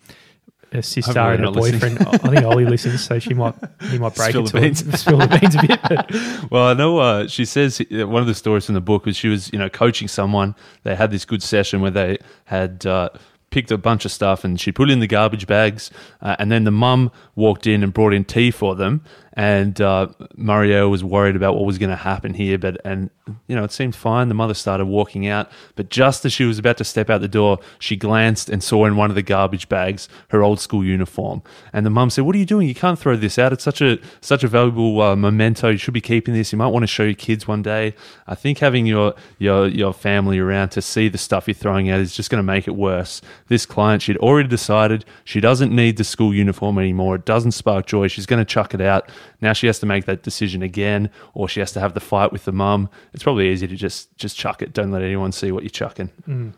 a 0.74 0.84
sister 0.84 1.20
and 1.20 1.46
a 1.46 1.52
boyfriend. 1.52 2.00
I 2.00 2.18
think 2.18 2.44
Ollie 2.44 2.66
listens, 2.66 3.04
so 3.04 3.20
she 3.20 3.34
might 3.34 3.56
he 3.90 3.98
might 3.98 4.16
break 4.16 4.30
spill 4.30 4.46
it 4.46 4.48
to 4.48 4.54
the 4.54 4.62
him, 4.62 4.74
spill 4.98 5.18
the 5.18 5.28
beans 5.28 5.56
a 5.56 5.62
bit. 5.68 5.80
But. 5.82 6.12
Well, 6.52 6.68
I 6.68 6.74
know 6.74 7.00
uh, 7.00 7.28
she 7.28 7.46
says 7.46 7.82
uh, 7.82 8.08
one 8.08 8.22
of 8.22 8.28
the 8.28 8.36
stories 8.36 8.66
from 8.66 8.76
the 8.76 8.82
book 8.82 9.06
was 9.06 9.16
she 9.16 9.28
was 9.28 9.52
you 9.52 9.60
know 9.60 9.70
coaching 9.70 10.08
someone. 10.08 10.56
They 10.84 10.96
had 10.96 11.12
this 11.12 11.26
good 11.26 11.44
session 11.44 11.82
where 11.82 11.92
they 11.92 12.18
had. 12.46 12.86
Uh, 12.86 13.10
picked 13.50 13.70
a 13.70 13.78
bunch 13.78 14.04
of 14.04 14.12
stuff 14.12 14.44
and 14.44 14.60
she 14.60 14.72
put 14.72 14.90
it 14.90 14.94
in 14.94 15.00
the 15.00 15.06
garbage 15.06 15.46
bags. 15.46 15.92
Uh, 16.24 16.36
and 16.40 16.52
then 16.52 16.64
the 16.64 16.72
mum 16.72 17.12
walked 17.36 17.68
in 17.68 17.84
and 17.84 17.94
brought 17.94 18.12
in 18.12 18.26
tea 18.26 18.50
for 18.50 18.74
them 18.74 19.04
and 19.34 19.80
uh, 19.82 20.08
Mario 20.36 20.90
was 20.90 21.04
worried 21.04 21.36
about 21.36 21.56
what 21.56 21.66
was 21.66 21.78
going 21.78 21.90
to 21.90 21.96
happen 21.96 22.34
here. 22.34 22.58
But 22.58 22.80
and 22.86 23.10
you 23.48 23.56
know, 23.56 23.64
it 23.64 23.72
seemed 23.72 23.96
fine. 23.96 24.28
The 24.28 24.34
mother 24.34 24.54
started 24.54 24.86
walking 24.86 25.28
out, 25.28 25.50
but 25.76 25.90
just 25.90 26.26
as 26.26 26.34
she 26.34 26.46
was 26.46 26.60
about 26.60 26.78
to 26.78 26.84
step 26.84 27.10
out 27.10 27.22
the 27.22 27.28
door, 27.28 27.60
she 27.80 27.96
glanced 27.96 28.50
and 28.50 28.64
saw 28.64 28.86
in 28.86 28.96
one 28.96 29.10
of 29.10 29.16
the 29.16 29.22
garbage 29.22 29.70
bags 29.70 30.08
her 30.30 30.44
old 30.44 30.60
school 30.60 30.84
uniform. 30.84 31.42
And 31.72 31.86
the 31.86 31.90
mum 31.90 32.10
said, 32.10 32.26
"What 32.26 32.36
are 32.36 32.40
you 32.40 32.46
doing? 32.46 32.68
You 32.68 32.76
can't 32.76 33.00
throw 33.00 33.16
this 33.16 33.40
out. 33.40 33.54
It's 33.54 33.64
such 33.64 33.82
a 33.82 34.00
such 34.22 34.44
a 34.44 34.48
valuable 34.48 35.02
uh, 35.02 35.16
memento. 35.16 35.70
You 35.70 35.78
should 35.78 35.94
be 35.94 36.02
keeping 36.02 36.34
this. 36.34 36.52
You 36.52 36.58
might 36.58 36.68
want 36.68 36.84
to 36.84 36.88
show 36.88 37.04
your 37.04 37.14
kids 37.14 37.48
one 37.48 37.62
day." 37.62 37.96
I 38.28 38.36
think 38.36 38.60
having 38.60 38.86
your 38.86 39.16
your 39.40 39.68
your 39.68 39.94
family 39.94 40.40
around 40.40 40.70
to 40.70 40.82
see 40.82 41.10
the 41.10 41.18
stuff 41.18 41.48
you're 41.48 41.56
throwing 41.56 41.90
out 41.90 42.00
is 42.00 42.16
just 42.16 42.30
going 42.30 42.40
to 42.40 42.44
make 42.44 42.68
it 42.68 42.76
worse. 42.76 43.22
This 43.48 43.66
client, 43.66 44.02
she'd 44.02 44.18
already 44.18 44.50
decided 44.50 45.06
she 45.24 45.40
doesn't 45.40 45.74
need 45.74 45.98
the 45.98 46.04
school 46.04 46.34
uniform 46.34 46.78
anymore. 46.78 47.16
It 47.16 47.26
doesn't 47.26 47.52
spark 47.52 47.86
joy. 47.86 48.08
She's 48.08 48.26
going 48.26 48.40
to 48.40 48.46
chuck 48.46 48.74
it 48.74 48.82
out. 48.82 49.10
Now 49.42 49.54
she 49.54 49.68
has 49.68 49.80
to 49.80 49.86
make 49.86 50.06
that 50.06 50.24
decision 50.24 50.62
again, 50.62 51.10
or 51.34 51.48
she 51.48 51.60
has 51.60 51.72
to 51.74 51.80
have 51.80 51.94
the 51.94 52.00
fight 52.00 52.32
with 52.32 52.46
the 52.46 52.52
mum. 52.52 52.90
It's 53.14 53.24
probably 53.24 53.50
easier 53.50 53.68
to 53.68 53.76
just 53.76 54.16
just 54.18 54.38
chuck 54.38 54.62
it. 54.62 54.74
Don't 54.74 54.92
let 54.92 55.02
anyone 55.02 55.32
see 55.32 55.52
what 55.52 55.64
you're 55.64 55.70
chucking. 55.70 56.10
Mm. 56.28 56.54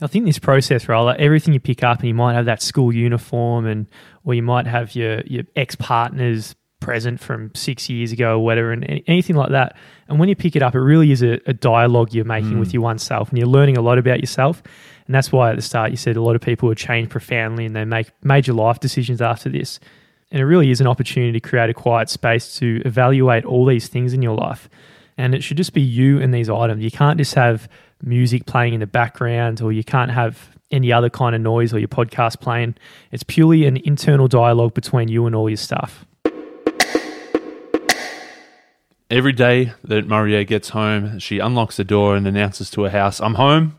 I 0.00 0.06
think 0.08 0.26
this 0.26 0.38
process, 0.38 0.88
right? 0.88 1.00
Like 1.00 1.20
everything 1.20 1.54
you 1.54 1.60
pick 1.60 1.82
up, 1.82 2.00
and 2.00 2.08
you 2.08 2.14
might 2.14 2.34
have 2.34 2.46
that 2.46 2.60
school 2.62 2.92
uniform, 2.92 3.66
and 3.66 3.86
or 4.24 4.34
you 4.34 4.42
might 4.42 4.66
have 4.66 4.94
your 4.94 5.20
your 5.22 5.44
ex 5.56 5.74
partner's 5.74 6.54
present 6.80 7.18
from 7.18 7.50
six 7.54 7.88
years 7.88 8.12
ago 8.12 8.32
or 8.34 8.44
whatever, 8.44 8.72
and 8.72 9.02
anything 9.06 9.36
like 9.36 9.50
that. 9.50 9.76
And 10.08 10.18
when 10.18 10.28
you 10.28 10.36
pick 10.36 10.54
it 10.54 10.62
up, 10.62 10.74
it 10.74 10.80
really 10.80 11.10
is 11.10 11.22
a, 11.22 11.40
a 11.46 11.54
dialogue 11.54 12.12
you're 12.12 12.24
making 12.24 12.52
mm. 12.52 12.60
with 12.60 12.74
your 12.74 12.82
oneself, 12.82 13.30
and 13.30 13.38
you're 13.38 13.48
learning 13.48 13.78
a 13.78 13.80
lot 13.80 13.98
about 13.98 14.20
yourself. 14.20 14.62
And 15.06 15.14
that's 15.14 15.32
why 15.32 15.50
at 15.50 15.56
the 15.56 15.62
start 15.62 15.90
you 15.90 15.96
said 15.96 16.16
a 16.16 16.22
lot 16.22 16.36
of 16.36 16.42
people 16.42 16.68
have 16.68 16.78
changed 16.78 17.10
profoundly, 17.10 17.64
and 17.64 17.74
they 17.74 17.84
make 17.84 18.10
major 18.22 18.52
life 18.52 18.80
decisions 18.80 19.22
after 19.22 19.48
this. 19.48 19.80
And 20.30 20.40
it 20.40 20.44
really 20.44 20.70
is 20.70 20.80
an 20.80 20.86
opportunity 20.86 21.32
to 21.32 21.40
create 21.40 21.70
a 21.70 21.74
quiet 21.74 22.10
space 22.10 22.56
to 22.58 22.82
evaluate 22.84 23.44
all 23.44 23.64
these 23.64 23.88
things 23.88 24.12
in 24.12 24.22
your 24.22 24.36
life. 24.36 24.68
And 25.16 25.34
it 25.34 25.42
should 25.42 25.56
just 25.56 25.72
be 25.72 25.80
you 25.80 26.20
and 26.20 26.34
these 26.34 26.50
items. 26.50 26.82
You 26.82 26.90
can't 26.90 27.16
just 27.16 27.34
have 27.34 27.68
music 28.02 28.46
playing 28.46 28.74
in 28.74 28.80
the 28.80 28.86
background 28.86 29.62
or 29.62 29.72
you 29.72 29.84
can't 29.84 30.10
have 30.10 30.50
any 30.70 30.92
other 30.92 31.08
kind 31.08 31.34
of 31.34 31.40
noise 31.40 31.72
or 31.72 31.78
your 31.78 31.88
podcast 31.88 32.40
playing. 32.40 32.74
It's 33.12 33.22
purely 33.22 33.66
an 33.66 33.78
internal 33.78 34.28
dialogue 34.28 34.74
between 34.74 35.08
you 35.08 35.26
and 35.26 35.34
all 35.34 35.48
your 35.48 35.56
stuff. 35.56 36.04
Every 39.08 39.32
day 39.32 39.72
that 39.84 40.08
Maria 40.08 40.42
gets 40.42 40.70
home, 40.70 41.20
she 41.20 41.38
unlocks 41.38 41.76
the 41.76 41.84
door 41.84 42.16
and 42.16 42.26
announces 42.26 42.70
to 42.70 42.82
her 42.82 42.90
house, 42.90 43.20
I'm 43.20 43.34
home. 43.34 43.76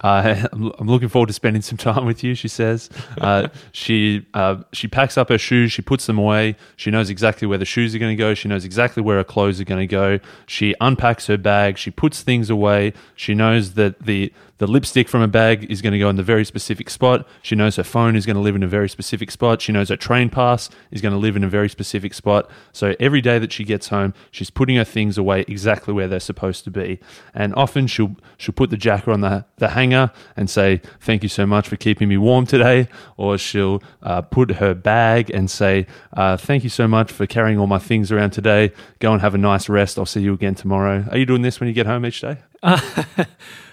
Uh, 0.00 0.46
I'm 0.52 0.88
looking 0.88 1.08
forward 1.08 1.26
to 1.28 1.32
spending 1.32 1.62
some 1.62 1.78
time 1.78 2.04
with 2.04 2.24
you. 2.24 2.34
She 2.34 2.48
says 2.48 2.90
uh, 3.18 3.48
she 3.72 4.26
uh, 4.34 4.62
she 4.72 4.88
packs 4.88 5.18
up 5.18 5.28
her 5.28 5.38
shoes, 5.38 5.72
she 5.72 5.82
puts 5.82 6.06
them 6.06 6.18
away. 6.18 6.56
She 6.76 6.90
knows 6.90 7.10
exactly 7.10 7.46
where 7.46 7.58
the 7.58 7.64
shoes 7.64 7.94
are 7.94 7.98
going 7.98 8.16
to 8.16 8.20
go. 8.20 8.34
She 8.34 8.48
knows 8.48 8.64
exactly 8.64 9.02
where 9.02 9.18
her 9.18 9.24
clothes 9.24 9.60
are 9.60 9.64
going 9.64 9.80
to 9.80 9.86
go. 9.86 10.18
She 10.46 10.74
unpacks 10.80 11.26
her 11.26 11.38
bag. 11.38 11.78
She 11.78 11.90
puts 11.90 12.22
things 12.22 12.50
away. 12.50 12.92
She 13.14 13.34
knows 13.34 13.74
that 13.74 14.00
the 14.02 14.32
the 14.60 14.66
lipstick 14.66 15.08
from 15.08 15.22
a 15.22 15.26
bag 15.26 15.64
is 15.72 15.80
going 15.80 15.94
to 15.94 15.98
go 15.98 16.10
in 16.10 16.16
the 16.16 16.22
very 16.22 16.44
specific 16.44 16.90
spot. 16.90 17.26
She 17.40 17.54
knows 17.54 17.76
her 17.76 17.82
phone 17.82 18.14
is 18.14 18.26
going 18.26 18.36
to 18.36 18.42
live 18.42 18.54
in 18.54 18.62
a 18.62 18.68
very 18.68 18.90
specific 18.90 19.30
spot. 19.30 19.62
She 19.62 19.72
knows 19.72 19.88
her 19.88 19.96
train 19.96 20.28
pass 20.28 20.68
is 20.90 21.00
going 21.00 21.12
to 21.12 21.18
live 21.18 21.34
in 21.34 21.42
a 21.42 21.48
very 21.48 21.70
specific 21.70 22.12
spot. 22.12 22.50
So 22.70 22.94
every 23.00 23.22
day 23.22 23.38
that 23.38 23.54
she 23.54 23.64
gets 23.64 23.88
home, 23.88 24.12
she's 24.30 24.50
putting 24.50 24.76
her 24.76 24.84
things 24.84 25.16
away 25.16 25.46
exactly 25.48 25.94
where 25.94 26.08
they're 26.08 26.20
supposed 26.20 26.64
to 26.64 26.70
be. 26.70 27.00
And 27.32 27.54
often 27.54 27.86
she'll 27.86 28.16
she'll 28.36 28.52
put 28.52 28.68
the 28.68 28.76
jacket 28.76 29.10
on 29.10 29.22
the, 29.22 29.46
the 29.56 29.68
hanger 29.70 30.12
and 30.36 30.50
say, 30.50 30.82
Thank 31.00 31.22
you 31.22 31.30
so 31.30 31.46
much 31.46 31.66
for 31.66 31.76
keeping 31.76 32.10
me 32.10 32.18
warm 32.18 32.44
today. 32.44 32.88
Or 33.16 33.38
she'll 33.38 33.82
uh, 34.02 34.20
put 34.20 34.56
her 34.56 34.74
bag 34.74 35.30
and 35.30 35.50
say, 35.50 35.86
uh, 36.12 36.36
Thank 36.36 36.64
you 36.64 36.70
so 36.70 36.86
much 36.86 37.10
for 37.10 37.26
carrying 37.26 37.58
all 37.58 37.66
my 37.66 37.78
things 37.78 38.12
around 38.12 38.32
today. 38.32 38.72
Go 38.98 39.10
and 39.14 39.22
have 39.22 39.34
a 39.34 39.38
nice 39.38 39.70
rest. 39.70 39.98
I'll 39.98 40.04
see 40.04 40.20
you 40.20 40.34
again 40.34 40.54
tomorrow. 40.54 41.06
Are 41.10 41.16
you 41.16 41.24
doing 41.24 41.40
this 41.40 41.60
when 41.60 41.68
you 41.68 41.72
get 41.72 41.86
home 41.86 42.04
each 42.04 42.20
day? 42.20 42.36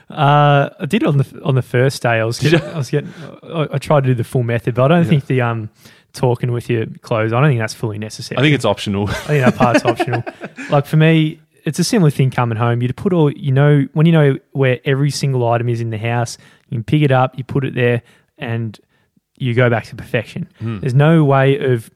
Uh, 0.09 0.69
I 0.79 0.85
did 0.85 1.03
it 1.03 1.07
on 1.07 1.17
the 1.17 1.41
on 1.43 1.55
the 1.55 1.61
first 1.61 2.01
day. 2.01 2.19
I 2.19 2.23
was 2.23 2.39
getting, 2.39 2.61
I 2.61 2.77
was 2.77 2.89
getting 2.89 3.13
I, 3.43 3.67
I, 3.73 3.77
tried 3.77 4.03
to 4.05 4.09
do 4.09 4.13
the 4.13 4.23
full 4.23 4.43
method, 4.43 4.75
but 4.75 4.85
I 4.85 4.87
don't 4.87 5.03
yeah. 5.03 5.09
think 5.09 5.25
the 5.25 5.41
um 5.41 5.69
talking 6.13 6.51
with 6.51 6.69
your 6.69 6.85
clothes. 7.01 7.33
I 7.33 7.41
don't 7.41 7.49
think 7.49 7.59
that's 7.59 7.73
fully 7.73 7.97
necessary. 7.97 8.39
I 8.39 8.41
think 8.41 8.55
it's 8.55 8.65
optional. 8.65 9.09
I 9.09 9.13
think 9.13 9.45
that 9.45 9.55
part's 9.55 9.85
optional. 9.85 10.23
Like 10.69 10.85
for 10.85 10.97
me, 10.97 11.39
it's 11.63 11.79
a 11.79 11.83
similar 11.83 12.09
thing 12.09 12.29
coming 12.29 12.57
home. 12.57 12.81
You 12.81 12.91
put 12.91 13.13
all 13.13 13.31
you 13.31 13.53
know 13.53 13.87
when 13.93 14.05
you 14.05 14.11
know 14.11 14.37
where 14.51 14.79
every 14.83 15.11
single 15.11 15.47
item 15.47 15.69
is 15.69 15.79
in 15.79 15.91
the 15.91 15.97
house. 15.97 16.37
You 16.69 16.77
can 16.77 16.83
pick 16.83 17.01
it 17.01 17.11
up, 17.11 17.37
you 17.37 17.45
put 17.45 17.63
it 17.63 17.73
there, 17.73 18.01
and 18.37 18.77
you 19.37 19.53
go 19.53 19.69
back 19.69 19.85
to 19.85 19.95
perfection. 19.95 20.49
Mm. 20.59 20.81
There's 20.81 20.93
no 20.93 21.23
way 21.23 21.57
of 21.73 21.89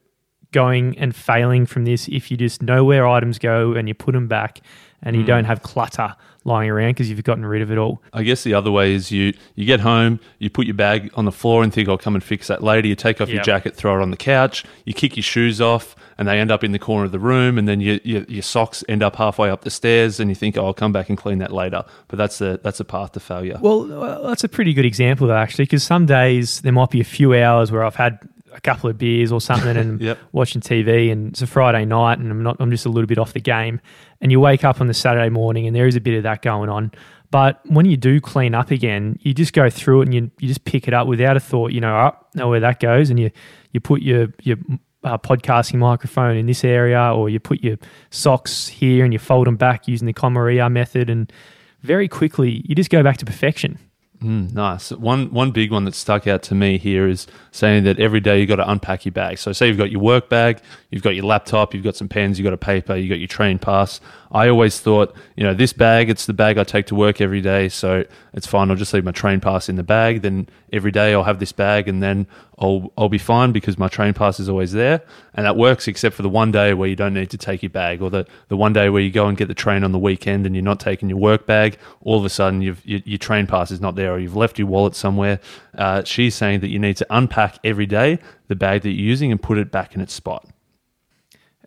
going 0.52 0.96
and 0.98 1.14
failing 1.16 1.66
from 1.66 1.84
this 1.84 2.08
if 2.08 2.30
you 2.30 2.36
just 2.36 2.62
know 2.62 2.84
where 2.84 3.06
items 3.06 3.38
go 3.38 3.72
and 3.72 3.88
you 3.88 3.94
put 3.94 4.12
them 4.12 4.28
back 4.28 4.60
and 5.02 5.16
you 5.16 5.24
don't 5.24 5.44
have 5.44 5.62
clutter 5.62 6.14
lying 6.44 6.70
around 6.70 6.90
because 6.90 7.08
you've 7.08 7.22
gotten 7.24 7.44
rid 7.44 7.62
of 7.62 7.70
it 7.70 7.78
all. 7.78 8.02
I 8.12 8.22
guess 8.22 8.42
the 8.42 8.54
other 8.54 8.70
way 8.70 8.94
is 8.94 9.10
you 9.10 9.32
you 9.54 9.64
get 9.64 9.80
home, 9.80 10.20
you 10.38 10.50
put 10.50 10.66
your 10.66 10.74
bag 10.74 11.10
on 11.14 11.24
the 11.24 11.32
floor 11.32 11.62
and 11.62 11.72
think 11.72 11.88
I'll 11.88 11.98
come 11.98 12.14
and 12.14 12.22
fix 12.22 12.48
that 12.48 12.62
later. 12.62 12.88
You 12.88 12.94
take 12.94 13.20
off 13.20 13.28
your 13.28 13.42
jacket, 13.42 13.74
throw 13.76 13.98
it 13.98 14.02
on 14.02 14.10
the 14.10 14.16
couch, 14.16 14.64
you 14.84 14.94
kick 14.94 15.16
your 15.16 15.22
shoes 15.22 15.60
off, 15.60 15.94
and 16.18 16.28
they 16.28 16.38
end 16.38 16.50
up 16.50 16.64
in 16.64 16.72
the 16.72 16.78
corner 16.78 17.04
of 17.04 17.12
the 17.12 17.18
room, 17.18 17.58
and 17.58 17.68
then 17.68 17.80
your 17.80 17.98
your, 18.04 18.22
your 18.24 18.42
socks 18.42 18.84
end 18.88 19.02
up 19.02 19.16
halfway 19.16 19.50
up 19.50 19.62
the 19.62 19.70
stairs, 19.70 20.20
and 20.20 20.30
you 20.30 20.34
think 20.34 20.56
oh, 20.56 20.66
I'll 20.66 20.74
come 20.74 20.92
back 20.92 21.08
and 21.08 21.18
clean 21.18 21.38
that 21.38 21.52
later. 21.52 21.84
But 22.08 22.18
that's 22.18 22.38
the 22.38 22.60
that's 22.62 22.80
a 22.80 22.84
path 22.84 23.12
to 23.12 23.20
failure. 23.20 23.58
Well, 23.60 23.86
well, 23.86 24.24
that's 24.24 24.44
a 24.44 24.48
pretty 24.48 24.72
good 24.72 24.84
example, 24.84 25.26
though, 25.26 25.36
actually, 25.36 25.64
because 25.64 25.82
some 25.82 26.06
days 26.06 26.60
there 26.60 26.72
might 26.72 26.90
be 26.90 27.00
a 27.00 27.04
few 27.04 27.34
hours 27.34 27.70
where 27.70 27.84
I've 27.84 27.96
had 27.96 28.18
a 28.54 28.60
couple 28.60 28.88
of 28.90 28.98
beers 28.98 29.32
or 29.32 29.40
something 29.40 29.76
and 29.76 30.00
Yep. 30.08 30.18
watching 30.32 30.60
TV, 30.60 31.10
and 31.12 31.28
it's 31.28 31.42
a 31.42 31.46
Friday 31.46 31.84
night, 31.84 32.18
and 32.18 32.30
I'm 32.30 32.42
not, 32.42 32.56
I'm 32.60 32.70
just 32.70 32.86
a 32.86 32.88
little 32.88 33.06
bit 33.06 33.18
off 33.18 33.32
the 33.32 33.40
game. 33.40 33.80
And 34.20 34.30
you 34.30 34.40
wake 34.40 34.64
up 34.64 34.80
on 34.80 34.86
the 34.86 34.94
Saturday 34.94 35.28
morning, 35.30 35.66
and 35.66 35.74
there 35.74 35.86
is 35.86 35.96
a 35.96 36.00
bit 36.00 36.16
of 36.16 36.22
that 36.24 36.42
going 36.42 36.68
on. 36.68 36.92
But 37.30 37.60
when 37.66 37.86
you 37.86 37.96
do 37.96 38.20
clean 38.20 38.54
up 38.54 38.70
again, 38.70 39.18
you 39.22 39.32
just 39.32 39.52
go 39.54 39.70
through 39.70 40.02
it 40.02 40.04
and 40.04 40.14
you, 40.14 40.30
you 40.38 40.48
just 40.48 40.64
pick 40.64 40.86
it 40.86 40.92
up 40.94 41.06
without 41.06 41.36
a 41.36 41.40
thought. 41.40 41.72
You 41.72 41.80
know, 41.80 41.94
oh, 41.96 42.26
know 42.34 42.48
where 42.48 42.60
that 42.60 42.78
goes, 42.78 43.08
and 43.10 43.18
you 43.18 43.30
you 43.72 43.80
put 43.80 44.02
your 44.02 44.28
your 44.42 44.58
uh, 45.02 45.16
podcasting 45.18 45.78
microphone 45.78 46.36
in 46.36 46.46
this 46.46 46.62
area, 46.62 47.00
or 47.14 47.28
you 47.30 47.40
put 47.40 47.62
your 47.64 47.78
socks 48.10 48.68
here 48.68 49.02
and 49.04 49.12
you 49.12 49.18
fold 49.18 49.46
them 49.46 49.56
back 49.56 49.88
using 49.88 50.06
the 50.06 50.12
KonMari 50.12 50.70
method, 50.70 51.08
and 51.08 51.32
very 51.80 52.06
quickly 52.06 52.62
you 52.68 52.74
just 52.74 52.90
go 52.90 53.02
back 53.02 53.16
to 53.16 53.24
perfection. 53.24 53.78
Mm, 54.22 54.52
nice. 54.52 54.92
One 54.92 55.32
one 55.32 55.50
big 55.50 55.72
one 55.72 55.84
that 55.84 55.96
stuck 55.96 56.28
out 56.28 56.44
to 56.44 56.54
me 56.54 56.78
here 56.78 57.08
is 57.08 57.26
saying 57.50 57.82
that 57.84 57.98
every 57.98 58.20
day 58.20 58.38
you've 58.38 58.48
got 58.48 58.56
to 58.56 58.70
unpack 58.70 59.04
your 59.04 59.12
bag. 59.12 59.38
So 59.38 59.52
say 59.52 59.66
you've 59.66 59.78
got 59.78 59.90
your 59.90 60.00
work 60.00 60.28
bag, 60.28 60.60
you've 60.90 61.02
got 61.02 61.16
your 61.16 61.24
laptop, 61.24 61.74
you've 61.74 61.82
got 61.82 61.96
some 61.96 62.08
pens, 62.08 62.38
you've 62.38 62.44
got 62.44 62.52
a 62.52 62.58
paper, 62.58 62.94
you've 62.94 63.10
got 63.10 63.18
your 63.18 63.26
train 63.26 63.58
pass. 63.58 64.00
I 64.30 64.48
always 64.48 64.78
thought, 64.78 65.16
you 65.34 65.42
know, 65.42 65.54
this 65.54 65.72
bag, 65.72 66.08
it's 66.08 66.26
the 66.26 66.32
bag 66.32 66.56
I 66.56 66.62
take 66.62 66.86
to 66.86 66.94
work 66.94 67.20
every 67.20 67.40
day, 67.40 67.68
so 67.68 68.04
it's 68.32 68.46
fine. 68.46 68.70
I'll 68.70 68.76
just 68.76 68.94
leave 68.94 69.04
my 69.04 69.10
train 69.10 69.40
pass 69.40 69.68
in 69.68 69.74
the 69.74 69.82
bag. 69.82 70.22
Then 70.22 70.48
every 70.72 70.92
day 70.92 71.12
I'll 71.12 71.24
have 71.24 71.40
this 71.40 71.52
bag, 71.52 71.88
and 71.88 72.00
then 72.00 72.28
I'll 72.62 72.92
I'll 72.96 73.08
be 73.08 73.18
fine 73.18 73.52
because 73.52 73.76
my 73.76 73.88
train 73.88 74.14
pass 74.14 74.38
is 74.38 74.48
always 74.48 74.72
there, 74.72 75.02
and 75.34 75.44
that 75.44 75.56
works 75.56 75.88
except 75.88 76.14
for 76.14 76.22
the 76.22 76.28
one 76.28 76.52
day 76.52 76.72
where 76.74 76.88
you 76.88 76.96
don't 76.96 77.12
need 77.12 77.30
to 77.30 77.38
take 77.38 77.62
your 77.62 77.70
bag, 77.70 78.00
or 78.00 78.08
the 78.08 78.24
the 78.48 78.56
one 78.56 78.72
day 78.72 78.88
where 78.88 79.02
you 79.02 79.10
go 79.10 79.26
and 79.26 79.36
get 79.36 79.48
the 79.48 79.54
train 79.54 79.82
on 79.82 79.92
the 79.92 79.98
weekend 79.98 80.46
and 80.46 80.54
you're 80.54 80.62
not 80.62 80.78
taking 80.78 81.08
your 81.08 81.18
work 81.18 81.44
bag. 81.46 81.76
All 82.02 82.18
of 82.18 82.24
a 82.24 82.28
sudden, 82.28 82.62
you've, 82.62 82.84
your 82.86 83.00
your 83.04 83.18
train 83.18 83.46
pass 83.46 83.70
is 83.70 83.80
not 83.80 83.96
there, 83.96 84.12
or 84.12 84.18
you've 84.18 84.36
left 84.36 84.58
your 84.58 84.68
wallet 84.68 84.94
somewhere. 84.94 85.40
Uh, 85.76 86.04
she's 86.04 86.34
saying 86.34 86.60
that 86.60 86.68
you 86.68 86.78
need 86.78 86.96
to 86.98 87.06
unpack 87.10 87.58
every 87.64 87.86
day 87.86 88.18
the 88.48 88.54
bag 88.54 88.82
that 88.82 88.90
you're 88.90 89.08
using 89.08 89.32
and 89.32 89.42
put 89.42 89.58
it 89.58 89.70
back 89.72 89.94
in 89.94 90.00
its 90.00 90.12
spot. 90.12 90.48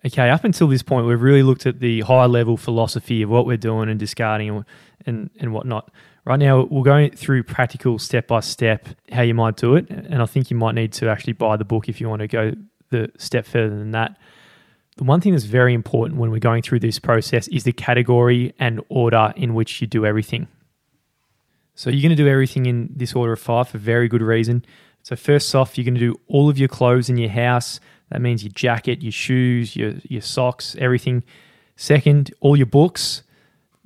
Okay, 0.04 0.30
up 0.30 0.44
until 0.44 0.68
this 0.68 0.82
point, 0.82 1.06
we've 1.06 1.20
really 1.20 1.42
looked 1.42 1.66
at 1.66 1.80
the 1.80 2.02
high 2.02 2.26
level 2.26 2.56
philosophy 2.56 3.22
of 3.22 3.30
what 3.30 3.44
we're 3.44 3.56
doing 3.56 3.88
and 3.88 3.98
discarding 3.98 4.50
and, 4.50 4.64
and, 5.04 5.30
and 5.40 5.52
whatnot. 5.52 5.90
Right 6.26 6.40
now, 6.40 6.64
we're 6.64 6.82
going 6.82 7.12
through 7.12 7.44
practical 7.44 8.00
step 8.00 8.26
by 8.26 8.40
step 8.40 8.88
how 9.12 9.22
you 9.22 9.32
might 9.32 9.54
do 9.56 9.76
it. 9.76 9.88
And 9.88 10.20
I 10.20 10.26
think 10.26 10.50
you 10.50 10.56
might 10.56 10.74
need 10.74 10.92
to 10.94 11.08
actually 11.08 11.34
buy 11.34 11.56
the 11.56 11.64
book 11.64 11.88
if 11.88 12.00
you 12.00 12.08
want 12.08 12.20
to 12.20 12.26
go 12.26 12.52
the 12.90 13.12
step 13.16 13.46
further 13.46 13.70
than 13.70 13.92
that. 13.92 14.18
The 14.96 15.04
one 15.04 15.20
thing 15.20 15.32
that's 15.32 15.44
very 15.44 15.72
important 15.72 16.18
when 16.18 16.32
we're 16.32 16.40
going 16.40 16.62
through 16.62 16.80
this 16.80 16.98
process 16.98 17.46
is 17.48 17.62
the 17.62 17.72
category 17.72 18.54
and 18.58 18.80
order 18.88 19.32
in 19.36 19.54
which 19.54 19.80
you 19.80 19.86
do 19.86 20.04
everything. 20.04 20.48
So 21.76 21.90
you're 21.90 22.02
going 22.02 22.16
to 22.16 22.22
do 22.22 22.28
everything 22.28 22.66
in 22.66 22.90
this 22.96 23.14
order 23.14 23.34
of 23.34 23.40
five 23.40 23.68
for 23.68 23.78
very 23.78 24.08
good 24.08 24.22
reason. 24.22 24.64
So 25.04 25.14
first 25.14 25.54
off, 25.54 25.78
you're 25.78 25.84
going 25.84 25.94
to 25.94 26.00
do 26.00 26.18
all 26.26 26.48
of 26.48 26.58
your 26.58 26.68
clothes 26.68 27.08
in 27.08 27.18
your 27.18 27.30
house. 27.30 27.78
That 28.10 28.20
means 28.20 28.42
your 28.42 28.52
jacket, 28.52 29.00
your 29.02 29.12
shoes, 29.12 29.76
your 29.76 29.94
your 30.08 30.22
socks, 30.22 30.74
everything. 30.80 31.22
Second, 31.76 32.32
all 32.40 32.56
your 32.56 32.66
books. 32.66 33.22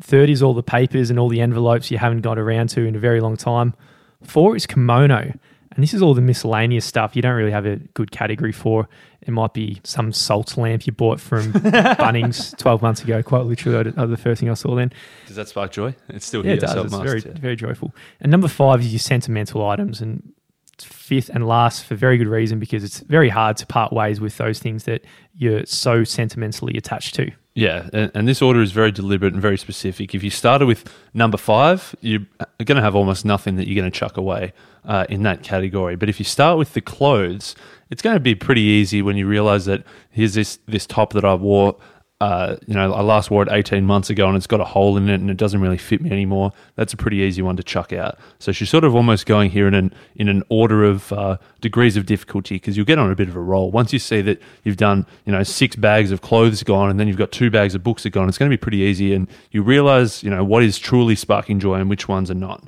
Third 0.01 0.31
is 0.31 0.43
all 0.43 0.55
the 0.55 0.63
papers 0.63 1.11
and 1.11 1.19
all 1.19 1.29
the 1.29 1.41
envelopes 1.41 1.91
you 1.91 1.99
haven't 1.99 2.23
got 2.23 2.39
around 2.39 2.69
to 2.71 2.83
in 2.85 2.95
a 2.97 2.99
very 2.99 3.21
long 3.21 3.37
time. 3.37 3.75
Four 4.23 4.57
is 4.57 4.67
komono. 4.67 5.37
And 5.73 5.85
this 5.85 5.95
is 5.95 6.03
all 6.03 6.15
the 6.15 6.21
miscellaneous 6.21 6.85
stuff 6.85 7.15
you 7.15 7.23
don't 7.23 7.37
really 7.37 7.53
have 7.53 7.65
a 7.65 7.77
good 7.95 8.11
category 8.11 8.51
for. 8.51 8.89
It 9.21 9.31
might 9.31 9.55
be 9.55 9.81
some 9.85 10.13
salt 10.13 10.57
lamp 10.57 10.85
you 10.85 10.93
bought 10.93 11.21
from 11.21 11.53
Bunnings 11.53 12.57
12 12.59 12.83
months 12.83 13.03
ago, 13.05 13.23
quite 13.23 13.45
literally, 13.45 13.85
that 13.85 13.97
was 13.97 14.11
the 14.11 14.17
first 14.17 14.41
thing 14.41 14.51
I 14.51 14.55
saw 14.55 14.75
then. 14.75 14.93
Does 15.29 15.37
that 15.37 15.49
spark 15.49 15.71
joy? 15.71 15.95
It's 16.09 16.27
still 16.27 16.41
Yeah, 16.45 16.55
here. 16.55 16.57
it 16.57 16.61
does. 16.63 16.85
It's 16.87 16.95
very, 16.97 17.21
yeah. 17.25 17.41
very 17.41 17.55
joyful. 17.57 17.95
And 18.21 18.33
number 18.33 18.49
five 18.49 18.81
is 18.81 18.93
your 18.93 18.99
sentimental 18.99 19.65
items. 19.65 20.01
And 20.01 20.33
fifth 20.79 21.31
and 21.33 21.47
last 21.47 21.85
for 21.85 21.95
very 21.95 22.17
good 22.19 22.27
reason 22.27 22.59
because 22.59 22.83
it's 22.83 23.01
very 23.01 23.29
hard 23.29 23.57
to 23.59 23.67
part 23.67 23.93
ways 23.93 24.21
with 24.21 24.37
those 24.39 24.59
things 24.59 24.85
that 24.85 25.05
you're 25.35 25.65
so 25.67 26.03
sentimentally 26.05 26.77
attached 26.77 27.15
to. 27.15 27.31
Yeah, 27.55 27.89
and, 27.93 28.13
and 28.15 28.29
this 28.29 28.41
order 28.41 28.63
is 28.63 28.71
very 28.71 28.93
deliberate 28.93 29.33
and 29.33 29.43
very 29.43 29.59
specific. 29.59 30.15
If 30.15 30.23
you 30.23 30.31
started 30.31 30.67
with 30.67 30.85
number 31.15 31.37
five, 31.37 31.95
you're 32.01 32.27
going 32.65 32.77
to 32.77 32.83
have 32.83 32.95
almost 32.95 33.25
nothing 33.25 33.57
that 33.57 33.67
you're 33.67 33.81
going 33.81 33.91
to 33.91 33.99
chuck 33.99 34.17
away 34.17 34.53
uh, 34.85 35.07
in 35.09 35.25
that 35.25 35.43
category. 35.43 35.97
But 35.97 36.09
if 36.09 36.21
you 36.21 36.25
start 36.25 36.59
with 36.59 36.75
the 36.75 36.81
clothes, 36.81 37.57
it's 37.91 38.03
going 38.03 38.15
to 38.15 38.21
be 38.21 38.37
pretty 38.37 38.63
easy 38.63 39.03
when 39.03 39.17
you 39.17 39.27
realize 39.27 39.65
that 39.65 39.83
here's 40.11 40.35
this 40.35 40.59
this 40.67 40.87
top 40.87 41.13
that 41.15 41.25
I 41.25 41.35
wore. 41.35 41.77
Uh, 42.21 42.57
you 42.67 42.75
know, 42.75 42.93
I 42.93 43.01
last 43.01 43.31
wore 43.31 43.43
it 43.43 43.49
18 43.51 43.87
months 43.87 44.11
ago 44.11 44.29
and 44.29 44.37
it's 44.37 44.47
got 44.47 44.61
a 44.61 44.65
hole 44.65 44.99
in 44.99 45.09
it 45.09 45.21
and 45.21 45.31
it 45.31 45.39
doesn't 45.39 45.59
really 45.59 45.79
fit 45.79 46.03
me 46.03 46.11
anymore. 46.11 46.53
That's 46.75 46.93
a 46.93 46.97
pretty 46.99 47.17
easy 47.19 47.41
one 47.41 47.57
to 47.57 47.63
chuck 47.63 47.95
out. 47.95 48.19
So 48.39 48.53
she's 48.53 48.69
sort 48.69 48.85
of 48.85 48.95
almost 48.95 49.25
going 49.25 49.51
here 49.51 49.67
in 49.67 49.73
an 49.73 49.95
in 50.17 50.29
an 50.29 50.43
order 50.51 50.85
of 50.85 51.11
uh, 51.15 51.39
degrees 51.63 51.97
of 51.97 52.05
difficulty 52.05 52.57
because 52.57 52.77
you'll 52.77 52.85
get 52.85 52.99
on 52.99 53.11
a 53.11 53.15
bit 53.15 53.29
of 53.29 53.37
a 53.37 53.41
roll. 53.41 53.71
Once 53.71 53.95
you 53.95 53.99
see 53.99 54.21
that 54.21 54.43
you've 54.65 54.77
done, 54.77 55.07
you 55.25 55.33
know, 55.33 55.43
six 55.43 55.77
bags 55.77 56.11
of 56.11 56.21
clothes 56.21 56.63
gone 56.63 56.91
and 56.91 57.01
then 57.01 57.09
you've 57.09 57.17
got 57.17 57.33
two 57.33 57.51
bags 57.51 57.75
of 57.75 57.83
books 57.83 58.03
that 58.03 58.11
gone, 58.11 58.29
it's 58.29 58.37
going 58.37 58.51
to 58.51 58.55
be 58.55 58.61
pretty 58.61 58.79
easy 58.79 59.15
and 59.15 59.27
you 59.51 59.63
realize, 59.63 60.23
you 60.23 60.29
know, 60.29 60.45
what 60.45 60.63
is 60.63 60.79
truly 60.79 61.15
sparking 61.15 61.59
joy 61.59 61.77
and 61.77 61.89
which 61.89 62.07
ones 62.07 62.31
are 62.31 62.35
not. 62.35 62.63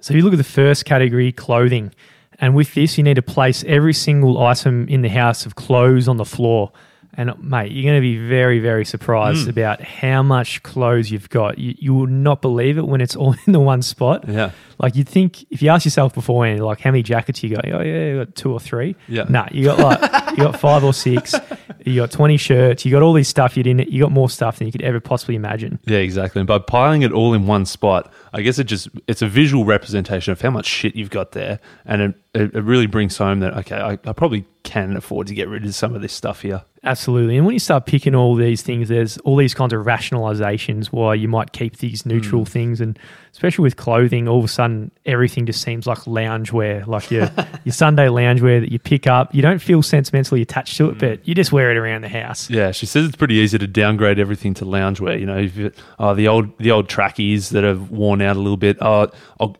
So 0.00 0.14
if 0.14 0.16
you 0.16 0.22
look 0.22 0.32
at 0.32 0.38
the 0.38 0.44
first 0.44 0.86
category, 0.86 1.30
clothing. 1.30 1.92
And 2.38 2.54
with 2.54 2.72
this, 2.74 2.96
you 2.96 3.04
need 3.04 3.14
to 3.14 3.22
place 3.22 3.64
every 3.66 3.92
single 3.92 4.38
item 4.42 4.88
in 4.88 5.02
the 5.02 5.08
house 5.08 5.44
of 5.44 5.56
clothes 5.56 6.08
on 6.08 6.16
the 6.16 6.24
floor. 6.24 6.72
And 7.16 7.32
mate, 7.42 7.72
you're 7.72 7.84
going 7.84 7.96
to 7.96 8.00
be 8.00 8.18
very, 8.28 8.58
very 8.58 8.84
surprised 8.84 9.46
mm. 9.46 9.50
about 9.50 9.80
how 9.80 10.22
much 10.22 10.62
clothes 10.62 11.10
you've 11.10 11.30
got. 11.30 11.58
You, 11.58 11.74
you 11.78 11.94
will 11.94 12.06
not 12.06 12.42
believe 12.42 12.76
it 12.76 12.86
when 12.86 13.00
it's 13.00 13.16
all 13.20 13.34
in 13.46 13.52
the 13.52 13.60
one 13.60 13.82
spot. 13.82 14.28
Yeah. 14.28 14.50
Like 14.78 14.94
you'd 14.94 15.08
think 15.08 15.50
if 15.50 15.62
you 15.62 15.70
ask 15.70 15.84
yourself 15.86 16.14
beforehand, 16.14 16.62
like 16.62 16.80
how 16.80 16.90
many 16.90 17.02
jackets 17.02 17.42
you 17.42 17.54
got? 17.54 17.66
Oh 17.66 17.80
yeah, 17.80 18.06
you 18.08 18.24
got 18.24 18.34
two 18.34 18.52
or 18.52 18.60
three. 18.60 18.94
Yeah. 19.08 19.24
Nah, 19.28 19.48
you 19.50 19.64
got 19.64 19.78
like 19.78 20.30
you 20.32 20.44
got 20.44 20.60
five 20.60 20.84
or 20.84 20.92
six. 20.92 21.34
You 21.84 22.02
got 22.02 22.10
twenty 22.10 22.36
shirts. 22.36 22.84
You 22.84 22.92
got 22.92 23.02
all 23.02 23.14
these 23.14 23.28
stuff 23.28 23.56
you 23.56 23.62
didn't. 23.62 23.90
You 23.90 24.02
got 24.02 24.12
more 24.12 24.28
stuff 24.28 24.58
than 24.58 24.66
you 24.66 24.72
could 24.72 24.82
ever 24.82 25.00
possibly 25.00 25.34
imagine. 25.34 25.78
Yeah, 25.86 25.98
exactly. 25.98 26.40
And 26.40 26.46
by 26.46 26.58
piling 26.58 27.02
it 27.02 27.12
all 27.12 27.32
in 27.32 27.46
one 27.46 27.64
spot, 27.64 28.12
I 28.34 28.42
guess 28.42 28.58
it 28.58 28.64
just 28.64 28.88
it's 29.06 29.22
a 29.22 29.28
visual 29.28 29.64
representation 29.64 30.32
of 30.32 30.40
how 30.42 30.50
much 30.50 30.66
shit 30.66 30.94
you've 30.94 31.10
got 31.10 31.32
there, 31.32 31.58
and 31.86 32.02
it, 32.02 32.14
it, 32.34 32.54
it 32.54 32.62
really 32.62 32.86
brings 32.86 33.16
home 33.16 33.40
that 33.40 33.56
okay, 33.58 33.76
I, 33.76 33.92
I 33.92 34.12
probably 34.12 34.44
can 34.62 34.96
afford 34.96 35.28
to 35.28 35.34
get 35.34 35.48
rid 35.48 35.64
of 35.64 35.74
some 35.74 35.94
of 35.94 36.02
this 36.02 36.12
stuff 36.12 36.42
here. 36.42 36.64
Absolutely. 36.86 37.36
And 37.36 37.44
when 37.44 37.52
you 37.52 37.58
start 37.58 37.84
picking 37.84 38.14
all 38.14 38.36
these 38.36 38.62
things, 38.62 38.88
there's 38.88 39.18
all 39.18 39.34
these 39.34 39.54
kinds 39.54 39.72
of 39.72 39.84
rationalizations 39.84 40.86
why 40.86 41.14
you 41.14 41.26
might 41.26 41.52
keep 41.52 41.78
these 41.78 42.06
neutral 42.06 42.44
mm. 42.44 42.48
things. 42.48 42.80
And 42.80 42.96
especially 43.32 43.64
with 43.64 43.76
clothing, 43.76 44.28
all 44.28 44.38
of 44.38 44.44
a 44.44 44.48
sudden 44.48 44.92
everything 45.04 45.46
just 45.46 45.62
seems 45.62 45.88
like 45.88 45.98
loungewear, 46.00 46.86
like 46.86 47.10
your, 47.10 47.28
your 47.64 47.72
Sunday 47.72 48.06
loungewear 48.06 48.60
that 48.60 48.70
you 48.70 48.78
pick 48.78 49.08
up. 49.08 49.34
You 49.34 49.42
don't 49.42 49.58
feel 49.58 49.82
sentimentally 49.82 50.42
attached 50.42 50.76
to 50.76 50.90
it, 50.90 50.94
mm. 50.94 51.00
but 51.00 51.26
you 51.26 51.34
just 51.34 51.50
wear 51.50 51.72
it 51.72 51.76
around 51.76 52.02
the 52.02 52.08
house. 52.08 52.48
Yeah, 52.48 52.70
she 52.70 52.86
says 52.86 53.06
it's 53.06 53.16
pretty 53.16 53.34
easy 53.34 53.58
to 53.58 53.66
downgrade 53.66 54.20
everything 54.20 54.54
to 54.54 54.64
loungewear. 54.64 55.18
You 55.18 55.26
know, 55.26 55.38
if 55.38 55.56
you, 55.56 55.72
oh, 55.98 56.14
the 56.14 56.28
old 56.28 56.56
the 56.58 56.70
old 56.70 56.88
trackies 56.88 57.50
that 57.50 57.64
have 57.64 57.90
worn 57.90 58.22
out 58.22 58.36
a 58.36 58.38
little 58.38 58.56
bit. 58.56 58.78
Oh, 58.80 59.10
I'll, 59.40 59.56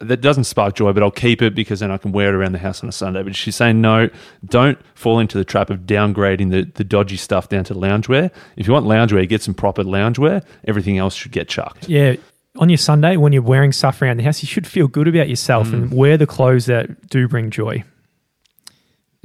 that 0.00 0.20
doesn't 0.20 0.44
spark 0.44 0.76
joy, 0.76 0.92
but 0.92 1.02
I'll 1.02 1.10
keep 1.10 1.42
it 1.42 1.54
because 1.54 1.80
then 1.80 1.90
I 1.90 1.98
can 1.98 2.12
wear 2.12 2.28
it 2.28 2.34
around 2.34 2.52
the 2.52 2.58
house 2.58 2.82
on 2.82 2.88
a 2.88 2.92
Sunday. 2.92 3.22
But 3.22 3.34
she's 3.34 3.56
saying 3.56 3.80
no, 3.80 4.08
don't 4.44 4.78
fall 4.94 5.18
into 5.18 5.38
the 5.38 5.44
trap 5.44 5.70
of 5.70 5.80
downgrading 5.80 6.50
the, 6.50 6.70
the 6.74 6.84
dodgy 6.84 7.16
stuff 7.16 7.48
down 7.48 7.64
to 7.64 7.74
loungewear. 7.74 8.30
If 8.56 8.66
you 8.66 8.72
want 8.72 8.86
loungewear, 8.86 9.28
get 9.28 9.42
some 9.42 9.54
proper 9.54 9.82
loungewear. 9.82 10.44
Everything 10.66 10.98
else 10.98 11.14
should 11.14 11.32
get 11.32 11.48
chucked. 11.48 11.88
Yeah. 11.88 12.16
On 12.58 12.68
your 12.68 12.78
Sunday, 12.78 13.16
when 13.16 13.32
you're 13.32 13.42
wearing 13.42 13.72
stuff 13.72 14.00
around 14.00 14.16
the 14.18 14.24
house, 14.24 14.42
you 14.42 14.46
should 14.46 14.66
feel 14.66 14.88
good 14.88 15.06
about 15.06 15.28
yourself 15.28 15.72
and 15.72 15.90
mm. 15.90 15.94
wear 15.94 16.16
the 16.16 16.26
clothes 16.26 16.66
that 16.66 17.08
do 17.08 17.28
bring 17.28 17.50
joy. 17.50 17.84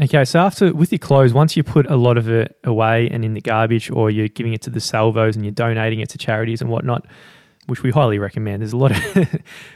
Okay, 0.02 0.26
so 0.26 0.40
after 0.40 0.74
with 0.74 0.92
your 0.92 1.00
clothes, 1.00 1.34
once 1.34 1.56
you 1.56 1.64
put 1.64 1.90
a 1.90 1.96
lot 1.96 2.18
of 2.18 2.28
it 2.28 2.58
away 2.64 3.10
and 3.10 3.24
in 3.24 3.36
the 3.36 3.42
garbage, 3.42 3.90
or 3.92 4.10
you're 4.10 4.28
giving 4.28 4.54
it 4.54 4.62
to 4.64 4.70
the 4.70 4.80
salvos 4.80 5.36
and 5.36 5.46
you're 5.46 5.52
donating 5.52 6.00
it 6.00 6.10
to 6.10 6.18
charities 6.18 6.62
and 6.62 6.70
whatnot, 6.70 7.06
which 7.68 7.84
we 7.84 7.92
highly 7.92 8.20
recommend. 8.20 8.62
There's 8.62 8.74
a 8.74 8.78
lot 8.78 8.92
of 8.92 8.98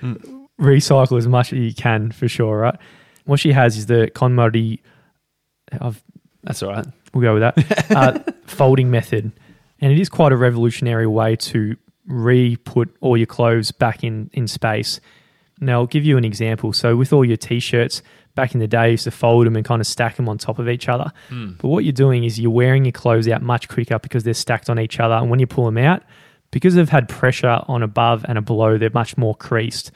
mm. 0.02 0.34
recycle 0.60 1.18
as 1.18 1.28
much 1.28 1.54
as 1.54 1.60
you 1.60 1.74
can 1.74 2.12
for 2.12 2.28
sure, 2.28 2.58
right? 2.60 2.78
What 3.26 3.40
she 3.40 3.52
has 3.52 3.78
is 3.78 3.86
the 3.88 4.10
commodity. 4.14 4.82
I've 5.80 6.02
That's 6.44 6.64
all 6.64 6.72
right. 6.72 6.86
we'll 7.14 7.22
go 7.22 7.34
with 7.34 7.42
that 7.42 7.92
uh, 7.96 8.32
folding 8.46 8.90
method, 8.90 9.32
and 9.82 9.92
it 9.92 10.00
is 10.00 10.10
quite 10.10 10.32
a 10.32 10.38
revolutionary 10.38 11.08
way 11.08 11.36
to 11.36 11.76
re-put 12.08 12.96
all 13.02 13.18
your 13.18 13.28
clothes 13.28 13.72
back 13.72 14.04
in 14.04 14.30
in 14.34 14.48
space. 14.48 15.00
Now, 15.60 15.80
I'll 15.80 15.88
give 15.88 16.06
you 16.06 16.18
an 16.18 16.26
example. 16.26 16.72
So, 16.72 16.96
with 16.96 17.12
all 17.12 17.26
your 17.26 17.38
t 17.38 17.60
shirts, 17.60 18.02
back 18.36 18.54
in 18.54 18.60
the 18.60 18.68
day, 18.68 18.86
you 18.86 18.92
used 18.92 19.04
to 19.06 19.12
fold 19.12 19.46
them 19.46 19.56
and 19.56 19.66
kind 19.66 19.82
of 19.82 19.88
stack 19.88 20.16
them 20.16 20.30
on 20.30 20.38
top 20.38 20.60
of 20.60 20.70
each 20.70 20.88
other. 20.88 21.12
But 21.58 21.68
what 21.68 21.84
you're 21.84 21.92
doing 21.94 22.24
is 22.24 22.40
you're 22.40 22.52
wearing 22.52 22.86
your 22.86 22.92
clothes 22.94 23.28
out 23.28 23.42
much 23.42 23.68
quicker 23.68 24.00
because 24.00 24.24
they're 24.24 24.34
stacked 24.36 24.70
on 24.70 24.80
each 24.80 25.00
other. 25.00 25.16
And 25.16 25.30
when 25.30 25.40
you 25.40 25.48
pull 25.48 25.66
them 25.66 25.80
out, 25.80 26.04
because 26.58 26.74
they've 26.74 26.90
had 26.90 27.08
pressure 27.08 27.62
on 27.68 27.84
above 27.84 28.26
and 28.28 28.36
a 28.36 28.42
below, 28.42 28.80
they're 28.80 28.90
much 28.90 29.16
more 29.16 29.36
creased. 29.36 29.92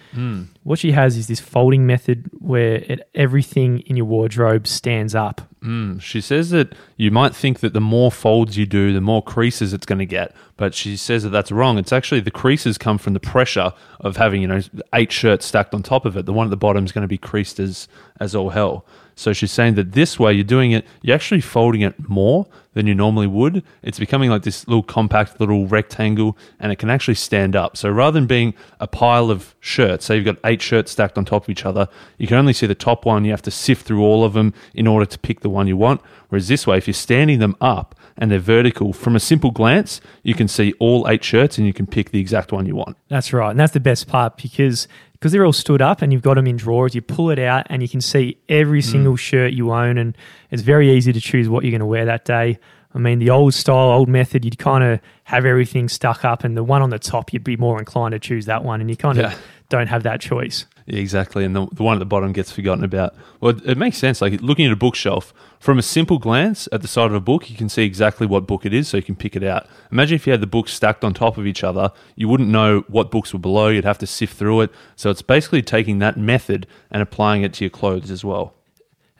What 0.62 0.78
she 0.78 0.91
has 0.91 1.17
is 1.17 1.26
this 1.26 1.39
folding 1.39 1.88
method 1.88 2.30
where 2.34 2.76
it, 2.76 3.10
everything 3.15 3.80
in 3.80 3.97
your 3.97 4.06
wardrobe 4.06 4.67
stands 4.67 5.15
up. 5.15 5.41
Mm, 5.63 6.00
she 6.00 6.21
says 6.21 6.52
that 6.52 6.76
you 6.97 7.10
might 7.10 7.36
think 7.36 7.62
that 7.62 7.74
the 7.74 7.82
more 7.82 8.12
folds 8.12 8.58
you 8.58 8.67
do, 8.67 8.93
the 8.93 9.02
more 9.02 9.24
creases 9.24 9.74
it's 9.74 9.88
going 9.88 9.97
to 9.97 10.06
get, 10.06 10.36
but 10.56 10.76
she 10.76 10.95
says 10.95 11.24
that 11.24 11.30
that's 11.30 11.52
wrong. 11.52 11.80
It's 11.80 11.91
actually 11.91 12.19
the 12.21 12.30
creases 12.30 12.78
come 12.78 13.00
from 13.00 13.13
the 13.13 13.19
pressure 13.19 13.74
of 14.00 14.17
having 14.17 14.43
you 14.43 14.47
know 14.47 14.62
eight 14.93 15.12
shirts 15.12 15.47
stacked 15.47 15.74
on 15.74 15.82
top 15.82 16.06
of 16.06 16.15
it. 16.15 16.28
The 16.28 16.34
one 16.34 16.45
at 16.45 16.52
the 16.52 16.58
bottom 16.58 16.86
is 16.86 16.91
going 16.91 17.02
to 17.02 17.08
be 17.08 17.17
creased 17.17 17.60
as 17.60 17.88
as 18.19 18.36
all 18.36 18.52
hell. 18.52 18.86
So 19.15 19.34
she's 19.34 19.52
saying 19.52 19.76
that 19.76 19.91
this 19.91 20.19
way 20.19 20.34
you're 20.34 20.43
doing 20.43 20.71
it, 20.71 20.86
you're 21.02 21.15
actually 21.15 21.41
folding 21.41 21.82
it 21.82 22.10
more 22.10 22.47
than 22.74 22.88
you 22.88 22.95
normally 22.95 23.28
would. 23.28 23.63
It's 23.84 24.00
becoming 24.00 24.30
like 24.30 24.43
this 24.43 24.67
little 24.67 24.84
compact 24.84 25.39
little 25.39 25.67
rectangle 25.67 26.38
and 26.60 26.71
it 26.71 26.78
can 26.78 26.89
actually 26.89 27.15
stand 27.15 27.56
up. 27.56 27.76
So 27.76 27.89
rather 27.89 28.13
than 28.19 28.28
being 28.28 28.54
a 28.80 28.88
pile 28.88 29.30
of 29.30 29.56
shirts, 29.60 30.06
say 30.06 30.15
you've 30.15 30.26
got 30.26 30.38
eight 30.45 30.62
shirts 30.62 30.91
stacked 30.91 31.17
on 31.17 31.26
top 31.26 31.43
of 31.43 31.50
each 31.50 31.65
other, 31.65 31.88
you 32.17 32.28
can 32.28 32.38
only 32.38 32.54
see 32.54 32.67
the 32.67 32.76
top 32.76 33.06
one. 33.06 33.26
You 33.26 33.32
have 33.32 33.41
to 33.43 33.52
sift 33.52 33.86
through 33.86 34.02
all 34.02 34.24
of 34.24 34.34
them 34.34 34.54
in 34.74 34.88
order 34.88 35.06
to 35.06 35.19
pick 35.19 35.41
the 35.41 35.50
one 35.50 35.67
you 35.67 35.78
want. 35.78 36.02
Whereas 36.30 36.47
this 36.47 36.65
way, 36.65 36.78
if 36.78 36.88
you're 36.88 36.93
standing 36.93 37.39
them 37.39 37.58
up 37.60 37.95
and 38.17 38.32
they're 38.32 38.39
vertical, 38.39 38.93
from 38.93 39.15
a 39.15 39.19
simple 39.19 39.52
glance, 39.52 40.00
you 40.24 40.34
can 40.34 40.47
see 40.47 40.74
all 40.80 41.08
eight 41.10 41.24
shirts 41.24 41.58
and 41.58 41.67
you 41.67 41.74
can 41.74 41.88
pick 41.88 42.12
the 42.12 42.19
exact 42.19 42.52
one 42.52 42.65
you 42.65 42.76
want. 42.76 42.95
That's 43.10 43.34
right. 43.34 43.52
And 43.52 43.60
that's 43.60 43.74
the 43.74 43.80
best 43.82 44.08
part 44.08 44.38
because 44.38 44.88
because 45.22 45.32
they're 45.32 45.46
all 45.46 45.54
stood 45.54 45.84
up 45.84 46.02
and 46.02 46.12
you've 46.12 46.24
got 46.24 46.34
them 46.34 46.48
in 46.48 46.58
drawers, 46.58 46.96
you 46.96 47.02
pull 47.04 47.30
it 47.30 47.38
out 47.38 47.68
and 47.70 47.84
you 47.84 47.88
can 47.88 48.02
see 48.02 48.40
every 48.50 48.82
mm. 48.82 48.92
single 48.92 49.16
shirt 49.16 49.54
you 49.54 49.72
own. 49.72 50.00
And 50.00 50.18
it's 50.50 50.64
very 50.64 50.90
easy 50.92 51.14
to 51.14 51.22
choose 51.22 51.48
what 51.48 51.64
you're 51.64 51.70
going 51.70 51.80
to 51.80 51.86
wear 51.86 52.06
that 52.06 52.26
day. 52.26 52.58
I 52.96 52.98
mean, 52.98 53.20
the 53.20 53.30
old 53.30 53.54
style, 53.54 53.92
old 53.92 54.10
method, 54.10 54.44
you'd 54.44 54.58
kind 54.58 54.84
of 54.84 55.00
have 55.26 55.46
everything 55.46 55.90
stuck 55.90 56.26
up, 56.26 56.44
and 56.44 56.58
the 56.58 56.64
one 56.64 56.82
on 56.82 56.90
the 56.90 57.00
top, 57.00 57.32
you'd 57.32 57.44
be 57.44 57.56
more 57.56 57.78
inclined 57.78 58.14
to 58.14 58.20
choose 58.20 58.48
that 58.48 58.64
one, 58.64 58.82
and 58.82 58.90
you 58.90 58.98
kind 58.98 59.20
of 59.20 59.32
Yeah. 59.32 59.38
don't 59.70 59.88
have 59.88 60.04
that 60.04 60.22
choice. 60.22 60.66
Exactly. 60.88 61.46
And 61.46 61.56
the, 61.56 61.67
the 61.72 61.84
one 61.84 61.96
at 61.96 62.00
the 62.00 62.06
bottom 62.06 62.34
gets 62.34 62.52
forgotten 62.52 62.84
about. 62.84 63.15
Well, 63.39 63.56
it, 63.56 63.65
it 63.65 63.78
makes 63.78 63.98
sense. 63.98 64.22
Like 64.22 64.41
looking 64.41 64.65
at 64.65 64.72
a 64.72 64.76
bookshelf, 64.76 65.34
from 65.60 65.78
a 65.78 65.82
simple 65.82 66.17
glance 66.17 66.67
at 66.72 66.82
the 66.82 66.88
side 66.88 67.06
of 67.06 67.13
a 67.13 67.20
book, 67.20 67.50
you 67.50 67.56
can 67.56 67.70
see 67.70 67.84
exactly 67.84 68.26
what 68.26 68.48
book 68.48 68.65
it 68.65 68.74
is, 68.74 68.88
so 68.88 68.98
you 68.98 69.04
can 69.04 69.15
pick 69.15 69.36
it 69.36 69.44
out. 69.44 69.67
Imagine 69.91 70.15
if 70.15 70.26
you 70.26 70.32
had 70.32 70.41
the 70.41 70.48
books 70.48 70.74
stacked 70.74 71.04
on 71.04 71.13
top 71.13 71.38
of 71.38 71.46
each 71.46 71.63
other, 71.63 71.91
you 72.15 72.28
wouldn't 72.28 72.50
know 72.50 72.84
what 72.88 73.12
books 73.12 73.32
were 73.32 73.39
below, 73.39 73.67
you'd 73.67 73.86
have 73.86 74.00
to 74.00 74.08
sift 74.08 74.36
through 74.36 74.62
it. 74.62 74.72
So 74.96 75.10
it's 75.10 75.22
basically 75.22 75.62
taking 75.62 76.00
that 76.00 76.17
method 76.17 76.65
and 76.89 77.02
applying 77.02 77.44
it 77.44 77.54
to 77.54 77.65
your 77.65 77.70
clothes 77.70 78.10
as 78.10 78.26
well. 78.26 78.56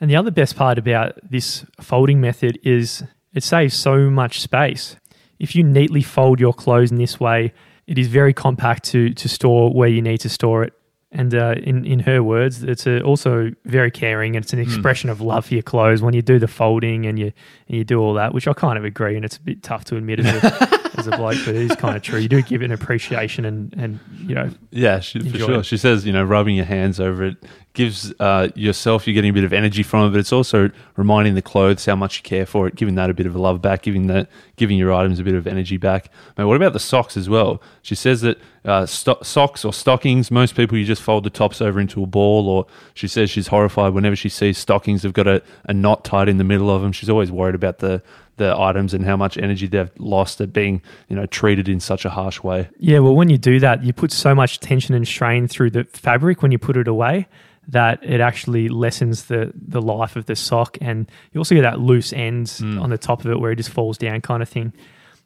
And 0.00 0.10
the 0.10 0.16
other 0.16 0.32
best 0.32 0.56
part 0.56 0.78
about 0.78 1.18
this 1.22 1.64
folding 1.80 2.20
method 2.20 2.58
is 2.64 3.04
it 3.32 3.44
saves 3.44 3.74
so 3.74 4.10
much 4.10 4.40
space. 4.40 4.96
If 5.38 5.54
you 5.54 5.62
neatly 5.62 6.02
fold 6.02 6.40
your 6.40 6.52
clothes 6.52 6.90
in 6.90 6.98
this 6.98 7.20
way, 7.20 7.52
it 7.86 7.98
is 7.98 8.08
very 8.08 8.32
compact 8.32 8.84
to, 8.86 9.14
to 9.14 9.28
store 9.28 9.72
where 9.72 9.88
you 9.88 10.02
need 10.02 10.18
to 10.18 10.28
store 10.28 10.64
it. 10.64 10.72
And 11.14 11.34
uh, 11.34 11.56
in, 11.62 11.84
in 11.84 11.98
her 12.00 12.22
words, 12.22 12.62
it's 12.62 12.86
a, 12.86 13.02
also 13.02 13.50
very 13.66 13.90
caring 13.90 14.34
and 14.34 14.42
it's 14.42 14.54
an 14.54 14.58
expression 14.58 15.10
of 15.10 15.20
love 15.20 15.44
for 15.44 15.52
your 15.54 15.62
clothes 15.62 16.00
when 16.00 16.14
you 16.14 16.22
do 16.22 16.38
the 16.38 16.48
folding 16.48 17.04
and 17.04 17.18
you, 17.18 17.32
and 17.68 17.76
you 17.76 17.84
do 17.84 18.00
all 18.00 18.14
that, 18.14 18.32
which 18.32 18.48
I 18.48 18.54
kind 18.54 18.78
of 18.78 18.84
agree. 18.86 19.14
And 19.14 19.22
it's 19.24 19.36
a 19.36 19.40
bit 19.42 19.62
tough 19.62 19.84
to 19.86 19.96
admit 19.96 20.20
as 20.20 20.42
a, 20.42 20.80
as 20.98 21.06
a 21.06 21.10
bloke, 21.18 21.36
but 21.44 21.54
it 21.54 21.70
is 21.70 21.76
kind 21.76 21.96
of 21.96 22.02
true. 22.02 22.18
You 22.18 22.28
do 22.30 22.40
give 22.40 22.62
it 22.62 22.64
an 22.64 22.72
appreciation 22.72 23.44
and, 23.44 23.74
and 23.76 24.00
you 24.26 24.34
know, 24.34 24.50
Yeah, 24.70 25.00
she, 25.00 25.20
for 25.20 25.36
sure. 25.38 25.60
it. 25.60 25.66
She 25.66 25.76
says, 25.76 26.06
you 26.06 26.14
know, 26.14 26.24
rubbing 26.24 26.56
your 26.56 26.64
hands 26.64 26.98
over 26.98 27.24
it 27.24 27.36
gives 27.74 28.12
uh, 28.20 28.48
yourself, 28.54 29.06
you're 29.06 29.14
getting 29.14 29.30
a 29.30 29.34
bit 29.34 29.44
of 29.44 29.52
energy 29.52 29.82
from 29.82 30.06
it, 30.06 30.10
but 30.10 30.18
it's 30.18 30.32
also 30.32 30.70
reminding 30.96 31.34
the 31.34 31.42
clothes 31.42 31.86
how 31.86 31.96
much 31.96 32.18
you 32.18 32.22
care 32.22 32.44
for 32.44 32.66
it, 32.66 32.74
giving 32.74 32.96
that 32.96 33.08
a 33.08 33.14
bit 33.14 33.26
of 33.26 33.34
a 33.34 33.38
love 33.38 33.62
back, 33.62 33.82
giving 33.82 34.08
that, 34.08 34.28
giving 34.56 34.76
your 34.76 34.92
items 34.92 35.18
a 35.18 35.24
bit 35.24 35.34
of 35.34 35.46
energy 35.46 35.78
back. 35.78 36.10
Now, 36.36 36.46
what 36.48 36.56
about 36.56 36.74
the 36.74 36.80
socks 36.80 37.16
as 37.16 37.30
well? 37.30 37.62
She 37.80 37.94
says 37.94 38.20
that 38.20 38.38
uh, 38.64 38.84
sto- 38.84 39.22
socks 39.22 39.64
or 39.64 39.72
stockings, 39.72 40.30
most 40.30 40.54
people 40.54 40.76
you 40.76 40.84
just 40.84 41.02
fold 41.02 41.24
the 41.24 41.30
tops 41.30 41.62
over 41.62 41.80
into 41.80 42.02
a 42.02 42.06
ball, 42.06 42.48
or 42.48 42.66
she 42.92 43.08
says 43.08 43.30
she's 43.30 43.46
horrified 43.46 43.94
whenever 43.94 44.16
she 44.16 44.28
sees 44.28 44.58
stockings 44.58 45.02
have 45.02 45.14
got 45.14 45.26
a, 45.26 45.42
a 45.64 45.72
knot 45.72 46.04
tied 46.04 46.28
in 46.28 46.36
the 46.36 46.44
middle 46.44 46.70
of 46.70 46.82
them. 46.82 46.92
She's 46.92 47.08
always 47.08 47.32
worried 47.32 47.54
about 47.54 47.78
the 47.78 48.02
the 48.38 48.58
items 48.58 48.94
and 48.94 49.04
how 49.04 49.14
much 49.14 49.36
energy 49.36 49.66
they've 49.66 49.90
lost 49.98 50.40
at 50.40 50.54
being, 50.54 50.80
you 51.08 51.14
know, 51.14 51.26
treated 51.26 51.68
in 51.68 51.78
such 51.78 52.06
a 52.06 52.10
harsh 52.10 52.42
way. 52.42 52.66
Yeah, 52.78 53.00
well, 53.00 53.14
when 53.14 53.28
you 53.28 53.36
do 53.36 53.60
that, 53.60 53.84
you 53.84 53.92
put 53.92 54.10
so 54.10 54.34
much 54.34 54.58
tension 54.58 54.94
and 54.94 55.06
strain 55.06 55.46
through 55.46 55.70
the 55.70 55.84
fabric 55.84 56.40
when 56.40 56.50
you 56.50 56.58
put 56.58 56.78
it 56.78 56.88
away 56.88 57.28
that 57.68 58.02
it 58.02 58.20
actually 58.20 58.68
lessens 58.68 59.26
the 59.26 59.52
the 59.54 59.80
life 59.80 60.16
of 60.16 60.26
the 60.26 60.36
sock, 60.36 60.78
and 60.80 61.10
you 61.32 61.40
also 61.40 61.54
get 61.54 61.62
that 61.62 61.80
loose 61.80 62.12
ends 62.12 62.60
mm. 62.60 62.80
on 62.80 62.90
the 62.90 62.98
top 62.98 63.24
of 63.24 63.30
it 63.30 63.40
where 63.40 63.52
it 63.52 63.56
just 63.56 63.70
falls 63.70 63.98
down, 63.98 64.20
kind 64.20 64.42
of 64.42 64.48
thing. 64.48 64.72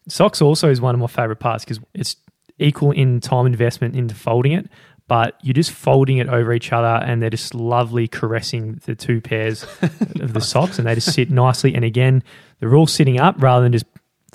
Socks 0.08 0.40
also 0.40 0.70
is 0.70 0.80
one 0.80 0.94
of 0.94 1.00
my 1.00 1.06
favorite 1.06 1.40
parts 1.40 1.64
because 1.64 1.80
it's 1.94 2.16
equal 2.58 2.92
in 2.92 3.20
time 3.20 3.46
investment 3.46 3.96
into 3.96 4.14
folding 4.14 4.52
it, 4.52 4.68
but 5.08 5.38
you're 5.42 5.54
just 5.54 5.70
folding 5.70 6.18
it 6.18 6.28
over 6.28 6.52
each 6.52 6.72
other, 6.72 7.04
and 7.04 7.22
they're 7.22 7.30
just 7.30 7.54
lovely 7.54 8.06
caressing 8.08 8.80
the 8.84 8.94
two 8.94 9.20
pairs 9.20 9.64
of 10.20 10.32
the 10.32 10.40
socks, 10.40 10.78
and 10.78 10.86
they 10.86 10.94
just 10.94 11.12
sit 11.12 11.30
nicely. 11.30 11.74
And 11.74 11.84
again, 11.84 12.22
they're 12.60 12.74
all 12.74 12.86
sitting 12.86 13.18
up 13.18 13.36
rather 13.38 13.62
than 13.62 13.72
just 13.72 13.86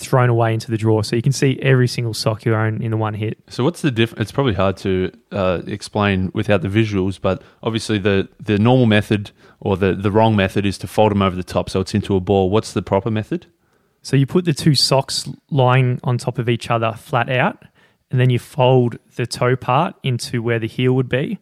thrown 0.01 0.29
away 0.29 0.53
into 0.53 0.69
the 0.71 0.77
drawer, 0.77 1.03
so 1.03 1.15
you 1.15 1.21
can 1.21 1.31
see 1.31 1.59
every 1.61 1.87
single 1.87 2.13
sock 2.13 2.45
you 2.45 2.55
own 2.55 2.81
in 2.81 2.91
the 2.91 2.97
one 2.97 3.13
hit. 3.13 3.39
So 3.47 3.63
what's 3.63 3.81
the 3.81 3.91
difference? 3.91 4.21
It's 4.21 4.31
probably 4.31 4.53
hard 4.53 4.77
to 4.77 5.11
uh, 5.31 5.61
explain 5.67 6.31
without 6.33 6.61
the 6.61 6.67
visuals, 6.67 7.19
but 7.19 7.41
obviously 7.63 7.97
the, 7.97 8.27
the 8.39 8.57
normal 8.57 8.85
method 8.85 9.31
or 9.59 9.77
the, 9.77 9.93
the 9.93 10.11
wrong 10.11 10.35
method 10.35 10.65
is 10.65 10.77
to 10.79 10.87
fold 10.87 11.11
them 11.11 11.21
over 11.21 11.35
the 11.35 11.43
top 11.43 11.69
so 11.69 11.79
it's 11.79 11.93
into 11.93 12.15
a 12.15 12.19
ball. 12.19 12.49
What's 12.49 12.73
the 12.73 12.81
proper 12.81 13.11
method? 13.11 13.45
So 14.01 14.15
you 14.15 14.25
put 14.25 14.45
the 14.45 14.53
two 14.53 14.73
socks 14.73 15.29
lying 15.49 15.99
on 16.03 16.17
top 16.17 16.39
of 16.39 16.49
each 16.49 16.71
other 16.71 16.93
flat 16.93 17.29
out, 17.29 17.63
and 18.09 18.19
then 18.19 18.29
you 18.29 18.39
fold 18.39 18.97
the 19.15 19.25
toe 19.25 19.55
part 19.55 19.95
into 20.03 20.41
where 20.41 20.59
the 20.59 20.67
heel 20.67 20.93
would 20.93 21.07
be, 21.09 21.39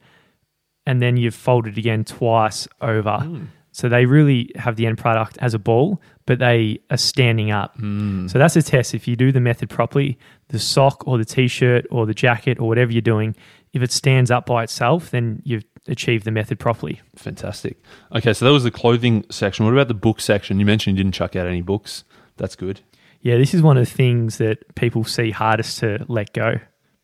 and 0.85 1.01
then 1.01 1.17
you 1.17 1.31
fold 1.31 1.67
it 1.67 1.77
again 1.77 2.03
twice 2.03 2.67
over. 2.81 3.25
So 3.71 3.87
they 3.87 4.05
really 4.05 4.51
have 4.55 4.75
the 4.75 4.87
end 4.87 4.97
product 4.97 5.37
as 5.39 5.53
a 5.53 5.59
ball, 5.59 6.01
but 6.29 6.37
they 6.37 6.79
are 6.91 6.97
standing 6.97 7.49
up. 7.49 7.75
Hmm. 7.77 8.27
So 8.27 8.37
that's 8.37 8.55
a 8.55 8.61
test. 8.61 8.93
If 8.93 9.07
you 9.07 9.15
do 9.15 9.31
the 9.31 9.39
method 9.39 9.67
properly, 9.67 10.19
the 10.49 10.59
sock 10.59 11.07
or 11.07 11.17
the 11.17 11.25
t-shirt 11.25 11.87
or 11.89 12.05
the 12.05 12.13
jacket 12.13 12.59
or 12.59 12.67
whatever 12.67 12.91
you're 12.91 13.01
doing, 13.01 13.35
if 13.73 13.81
it 13.81 13.91
stands 13.91 14.29
up 14.29 14.45
by 14.45 14.61
itself, 14.61 15.09
then 15.09 15.41
you've 15.43 15.65
achieved 15.87 16.25
the 16.25 16.31
method 16.31 16.59
properly. 16.59 17.01
Fantastic. 17.15 17.77
Okay, 18.15 18.31
so 18.33 18.45
that 18.45 18.51
was 18.51 18.63
the 18.63 18.69
clothing 18.69 19.25
section. 19.31 19.65
What 19.65 19.73
about 19.73 19.87
the 19.87 19.95
book 19.95 20.21
section? 20.21 20.59
You 20.59 20.67
mentioned 20.67 20.99
you 20.99 21.03
didn't 21.03 21.15
chuck 21.15 21.35
out 21.35 21.47
any 21.47 21.63
books. 21.63 22.03
That's 22.37 22.55
good. 22.55 22.81
Yeah, 23.21 23.37
this 23.37 23.55
is 23.55 23.63
one 23.63 23.75
of 23.77 23.89
the 23.89 23.91
things 23.91 24.37
that 24.37 24.75
people 24.75 25.05
see 25.05 25.31
hardest 25.31 25.79
to 25.79 26.05
let 26.07 26.31
go. 26.33 26.59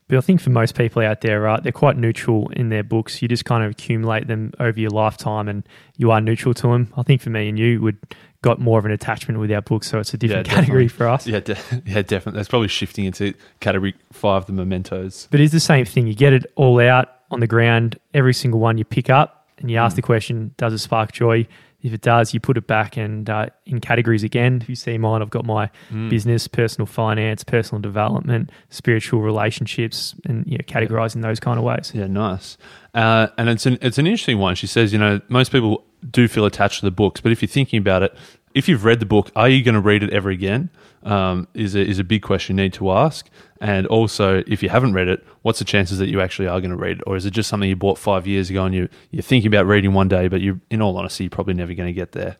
But 0.07 0.19
I 0.19 0.21
think 0.21 0.39
for 0.39 0.51
most 0.51 0.75
people 0.75 1.01
out 1.01 1.21
there, 1.21 1.41
right, 1.41 1.63
they're 1.63 1.71
quite 1.71 1.97
neutral 1.97 2.49
in 2.49 2.69
their 2.69 2.83
books. 2.83 3.23
You 3.23 3.27
just 3.27 3.45
kind 3.45 3.63
of 3.63 3.71
accumulate 3.71 4.27
them 4.27 4.53
over 4.59 4.79
your 4.79 4.91
lifetime 4.91 5.47
and 5.47 5.67
you 5.97 6.11
are 6.11 6.21
neutral 6.21 6.53
to 6.53 6.67
them. 6.67 6.93
I 6.95 7.01
think 7.01 7.21
for 7.21 7.31
me 7.31 7.49
and 7.49 7.57
you 7.57 7.81
would 7.81 7.97
got 8.45 8.59
more 8.59 8.77
of 8.77 8.85
an 8.85 8.91
attachment 8.91 9.39
with 9.39 9.51
our 9.51 9.61
books, 9.63 9.89
so 9.89 9.97
it's 9.97 10.13
a 10.13 10.17
different 10.17 10.47
category 10.47 10.85
definitely. 10.85 10.87
for 10.89 11.07
us. 11.07 11.27
Yeah, 11.27 11.39
de- 11.39 11.57
yeah, 11.85 12.03
definitely. 12.03 12.37
That's 12.37 12.47
probably 12.47 12.67
shifting 12.67 13.05
into 13.05 13.33
category 13.59 13.95
five, 14.13 14.45
the 14.45 14.53
mementos. 14.53 15.27
But 15.31 15.39
it's 15.39 15.51
the 15.51 15.59
same 15.59 15.83
thing. 15.83 16.05
You 16.05 16.13
get 16.13 16.31
it 16.31 16.45
all 16.55 16.79
out 16.79 17.09
on 17.31 17.39
the 17.39 17.47
ground, 17.47 17.99
every 18.13 18.35
single 18.35 18.59
one 18.59 18.77
you 18.77 18.85
pick 18.85 19.09
up, 19.09 19.47
and 19.57 19.71
you 19.71 19.77
ask 19.77 19.93
mm. 19.93 19.95
the 19.97 20.01
question, 20.03 20.53
does 20.57 20.73
it 20.73 20.77
spark 20.77 21.11
joy? 21.11 21.47
If 21.85 21.93
it 21.93 22.01
does, 22.01 22.33
you 22.33 22.39
put 22.39 22.57
it 22.57 22.65
back 22.65 22.97
and 22.97 23.29
uh, 23.29 23.45
in 23.67 23.79
categories 23.79 24.23
again. 24.23 24.59
If 24.59 24.67
you 24.69 24.75
see 24.75 24.97
mine, 24.97 25.21
I've 25.21 25.29
got 25.29 25.45
my 25.45 25.69
business, 26.09 26.47
personal 26.47 26.87
finance, 26.87 27.43
personal 27.43 27.79
development, 27.79 28.49
spiritual 28.71 29.21
relationships, 29.21 30.15
and 30.25 30.47
you 30.47 30.57
know, 30.57 30.63
categorizing 30.67 31.21
those 31.21 31.39
kind 31.39 31.59
of 31.59 31.63
ways. 31.63 31.91
Yeah, 31.93 32.07
nice. 32.07 32.57
Uh, 32.95 33.27
and 33.37 33.49
it's 33.49 33.67
an 33.67 33.77
it's 33.83 33.99
an 33.99 34.07
interesting 34.07 34.39
one. 34.39 34.55
She 34.55 34.65
says, 34.65 34.91
you 34.91 34.97
know, 34.97 35.21
most 35.29 35.51
people 35.51 35.85
do 36.09 36.27
feel 36.27 36.45
attached 36.45 36.79
to 36.79 36.85
the 36.85 36.91
books, 36.91 37.21
but 37.21 37.31
if 37.31 37.43
you're 37.43 37.49
thinking 37.49 37.77
about 37.77 38.01
it, 38.01 38.17
if 38.55 38.69
you've 38.69 38.85
read 38.85 39.01
the 39.01 39.05
book, 39.05 39.31
are 39.35 39.49
you 39.49 39.61
going 39.63 39.75
to 39.75 39.81
read 39.81 40.01
it 40.01 40.11
ever 40.11 40.29
again? 40.29 40.69
Um, 41.03 41.47
is 41.53 41.75
a, 41.75 41.81
is 41.85 41.99
a 41.99 42.03
big 42.03 42.23
question 42.23 42.57
you 42.57 42.63
need 42.63 42.73
to 42.73 42.89
ask. 42.89 43.29
And 43.61 43.85
also, 43.87 44.43
if 44.47 44.63
you 44.63 44.69
haven't 44.69 44.93
read 44.93 45.07
it, 45.07 45.23
what's 45.43 45.59
the 45.59 45.65
chances 45.65 45.99
that 45.99 46.07
you 46.07 46.19
actually 46.19 46.47
are 46.47 46.59
going 46.59 46.71
to 46.71 46.77
read 46.77 46.97
it, 46.97 47.03
or 47.05 47.15
is 47.15 47.25
it 47.25 47.31
just 47.31 47.47
something 47.49 47.69
you 47.69 47.75
bought 47.75 47.99
five 47.99 48.25
years 48.25 48.49
ago 48.49 48.65
and 48.65 48.73
you 48.73 48.89
you're 49.11 49.21
thinking 49.21 49.47
about 49.47 49.67
reading 49.67 49.93
one 49.93 50.07
day, 50.07 50.27
but 50.27 50.41
you, 50.41 50.61
in 50.71 50.81
all 50.81 50.97
honesty, 50.97 51.25
you're 51.25 51.29
probably 51.29 51.53
never 51.53 51.73
going 51.73 51.87
to 51.87 51.93
get 51.93 52.13
there. 52.13 52.37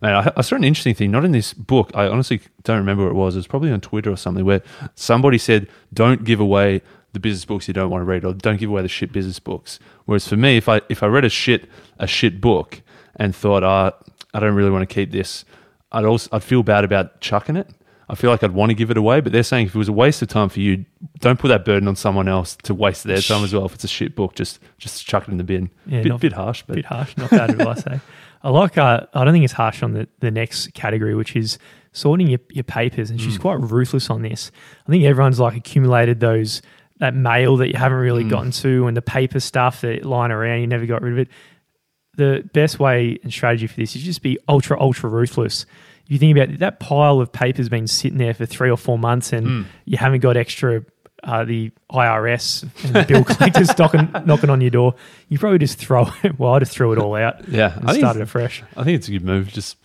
Man, 0.00 0.14
I, 0.14 0.32
I 0.36 0.42
saw 0.42 0.56
an 0.56 0.64
interesting 0.64 0.94
thing, 0.94 1.10
not 1.10 1.24
in 1.24 1.32
this 1.32 1.54
book. 1.54 1.90
I 1.94 2.06
honestly 2.06 2.40
don't 2.62 2.78
remember 2.78 3.04
what 3.04 3.10
it 3.10 3.14
was. 3.14 3.34
It 3.34 3.38
was 3.38 3.46
probably 3.46 3.72
on 3.72 3.80
Twitter 3.80 4.10
or 4.10 4.16
something, 4.16 4.44
where 4.44 4.62
somebody 4.94 5.38
said, 5.38 5.66
"Don't 5.92 6.24
give 6.24 6.40
away 6.40 6.82
the 7.14 7.20
business 7.20 7.44
books 7.44 7.68
you 7.68 7.74
don't 7.74 7.90
want 7.90 8.02
to 8.02 8.06
read, 8.06 8.24
or 8.24 8.34
don't 8.34 8.58
give 8.58 8.70
away 8.70 8.82
the 8.82 8.88
shit 8.88 9.12
business 9.12 9.40
books." 9.40 9.80
Whereas 10.04 10.28
for 10.28 10.36
me, 10.36 10.56
if 10.56 10.68
I 10.68 10.82
if 10.88 11.02
I 11.02 11.06
read 11.06 11.24
a 11.24 11.30
shit 11.30 11.68
a 11.98 12.06
shit 12.06 12.40
book 12.40 12.82
and 13.16 13.34
thought, 13.34 13.64
"Ah, 13.64 13.92
I 14.34 14.40
don't 14.40 14.54
really 14.54 14.70
want 14.70 14.88
to 14.88 14.92
keep 14.94 15.10
this," 15.12 15.44
I'd 15.92 16.04
also 16.04 16.28
I'd 16.32 16.42
feel 16.42 16.62
bad 16.62 16.84
about 16.84 17.20
chucking 17.20 17.56
it. 17.56 17.68
I 18.06 18.14
feel 18.16 18.30
like 18.30 18.42
I'd 18.42 18.52
want 18.52 18.68
to 18.68 18.74
give 18.74 18.90
it 18.90 18.98
away. 18.98 19.20
But 19.22 19.32
they're 19.32 19.42
saying 19.42 19.66
if 19.68 19.74
it 19.74 19.78
was 19.78 19.88
a 19.88 19.92
waste 19.92 20.20
of 20.20 20.28
time 20.28 20.50
for 20.50 20.60
you, 20.60 20.84
don't 21.20 21.38
put 21.38 21.48
that 21.48 21.64
burden 21.64 21.88
on 21.88 21.96
someone 21.96 22.28
else 22.28 22.54
to 22.64 22.74
waste 22.74 23.04
their 23.04 23.20
time 23.22 23.42
as 23.44 23.54
well. 23.54 23.64
If 23.64 23.74
it's 23.74 23.84
a 23.84 23.88
shit 23.88 24.14
book, 24.14 24.34
just 24.34 24.60
just 24.76 25.06
chuck 25.06 25.26
it 25.26 25.30
in 25.30 25.38
the 25.38 25.44
bin. 25.44 25.70
Yeah, 25.86 26.02
bit, 26.02 26.08
not- 26.10 26.20
bit 26.20 26.32
harsh, 26.34 26.62
but 26.66 26.76
bit 26.76 26.84
harsh, 26.84 27.16
not 27.16 27.30
bad 27.30 27.50
advice. 27.50 27.86
Eh? 27.86 27.98
I 28.42 28.50
like. 28.50 28.76
Uh, 28.76 29.06
I 29.14 29.24
don't 29.24 29.32
think 29.32 29.44
it's 29.44 29.54
harsh 29.54 29.82
on 29.82 29.92
the, 29.94 30.06
the 30.20 30.30
next 30.30 30.74
category, 30.74 31.14
which 31.14 31.34
is 31.34 31.58
sorting 31.92 32.26
your, 32.26 32.40
your 32.50 32.64
papers. 32.64 33.08
And 33.08 33.18
Mm. 33.18 33.22
she's 33.22 33.38
quite 33.38 33.58
ruthless 33.60 34.10
on 34.10 34.20
this. 34.20 34.50
I 34.86 34.90
think 34.90 35.04
everyone's 35.04 35.40
like 35.40 35.56
accumulated 35.56 36.20
those 36.20 36.60
that 36.98 37.14
mail 37.14 37.56
that 37.56 37.68
you 37.68 37.78
haven't 37.78 37.96
Mm. 37.98 38.02
really 38.02 38.24
gotten 38.24 38.50
to, 38.50 38.86
and 38.86 38.94
the 38.94 39.00
paper 39.02 39.40
stuff 39.40 39.80
that 39.80 40.04
lying 40.04 40.30
around 40.30 40.60
you 40.60 40.66
never 40.66 40.84
got 40.84 41.00
rid 41.00 41.14
of 41.14 41.18
it. 41.20 41.28
The 42.16 42.48
best 42.52 42.78
way 42.78 43.18
and 43.22 43.32
strategy 43.32 43.66
for 43.66 43.76
this 43.76 43.96
is 43.96 44.02
just 44.02 44.22
be 44.22 44.38
ultra 44.48 44.80
ultra 44.80 45.08
ruthless. 45.10 45.66
If 46.06 46.12
you 46.12 46.18
think 46.18 46.36
about 46.36 46.50
it, 46.50 46.58
that 46.60 46.80
pile 46.80 47.20
of 47.20 47.32
papers 47.32 47.68
been 47.68 47.86
sitting 47.86 48.18
there 48.18 48.34
for 48.34 48.46
three 48.46 48.70
or 48.70 48.76
four 48.76 48.98
months, 48.98 49.32
and 49.32 49.46
Mm. 49.46 49.64
you 49.86 49.96
haven't 49.98 50.20
got 50.20 50.36
extra. 50.36 50.84
Uh, 51.22 51.42
the 51.42 51.70
IRS 51.90 52.64
and 52.84 52.94
the 52.94 53.02
bill 53.04 53.24
collectors 53.24 53.70
knocking, 53.78 54.10
knocking 54.26 54.50
on 54.50 54.60
your 54.60 54.70
door. 54.70 54.94
You 55.30 55.38
probably 55.38 55.58
just 55.58 55.78
throw 55.78 56.06
it. 56.22 56.38
Well, 56.38 56.52
I 56.52 56.58
just 56.58 56.72
threw 56.72 56.92
it 56.92 56.98
all 56.98 57.14
out 57.14 57.48
yeah, 57.48 57.78
and 57.78 57.88
I 57.88 57.96
started 57.96 58.20
afresh. 58.20 58.62
I 58.76 58.84
think 58.84 58.96
it's 58.98 59.08
a 59.08 59.12
good 59.12 59.24
move. 59.24 59.48
Just 59.48 59.78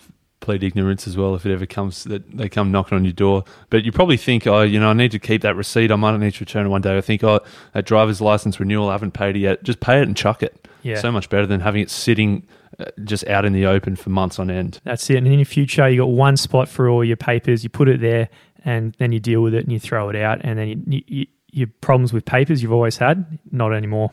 ignorance 0.55 1.07
as 1.07 1.15
well 1.15 1.35
if 1.35 1.45
it 1.45 1.53
ever 1.53 1.65
comes 1.65 2.03
that 2.05 2.29
they 2.35 2.49
come 2.49 2.71
knocking 2.71 2.95
on 2.95 3.03
your 3.05 3.13
door. 3.13 3.43
But 3.69 3.85
you 3.85 3.91
probably 3.91 4.17
think, 4.17 4.47
oh, 4.47 4.61
you 4.61 4.79
know, 4.79 4.89
I 4.89 4.93
need 4.93 5.11
to 5.11 5.19
keep 5.19 5.41
that 5.43 5.55
receipt. 5.55 5.91
I 5.91 5.95
might 5.95 6.17
need 6.17 6.33
to 6.33 6.39
return 6.41 6.65
it 6.65 6.69
one 6.69 6.81
day. 6.81 6.97
I 6.97 7.01
think, 7.01 7.23
oh, 7.23 7.41
that 7.73 7.85
driver's 7.85 8.21
license 8.21 8.59
renewal, 8.59 8.89
I 8.89 8.93
haven't 8.93 9.11
paid 9.11 9.35
it 9.35 9.39
yet. 9.39 9.63
Just 9.63 9.79
pay 9.79 9.99
it 9.99 10.07
and 10.07 10.17
chuck 10.17 10.43
it. 10.43 10.67
Yeah. 10.83 10.99
So 10.99 11.11
much 11.11 11.29
better 11.29 11.45
than 11.45 11.59
having 11.59 11.81
it 11.81 11.89
sitting 11.89 12.47
uh, 12.79 12.85
just 13.03 13.27
out 13.27 13.45
in 13.45 13.53
the 13.53 13.65
open 13.65 13.95
for 13.95 14.09
months 14.09 14.39
on 14.39 14.49
end. 14.49 14.79
That's 14.83 15.09
it. 15.09 15.17
And 15.17 15.27
in 15.27 15.33
your 15.33 15.45
future, 15.45 15.89
you 15.89 15.97
got 15.97 16.11
one 16.11 16.37
spot 16.37 16.69
for 16.69 16.89
all 16.89 17.03
your 17.03 17.17
papers. 17.17 17.63
You 17.63 17.69
put 17.69 17.89
it 17.89 17.99
there, 17.99 18.29
and 18.63 18.95
then 18.97 19.11
you 19.11 19.19
deal 19.19 19.41
with 19.41 19.53
it 19.53 19.63
and 19.63 19.71
you 19.73 19.79
throw 19.79 20.09
it 20.09 20.15
out. 20.15 20.39
And 20.43 20.57
then 20.57 20.67
you, 20.67 20.83
you, 20.87 21.03
you, 21.07 21.25
your 21.51 21.67
problems 21.81 22.13
with 22.13 22.25
papers 22.25 22.61
you've 22.61 22.71
always 22.71 22.97
had, 22.97 23.39
not 23.51 23.73
anymore. 23.73 24.11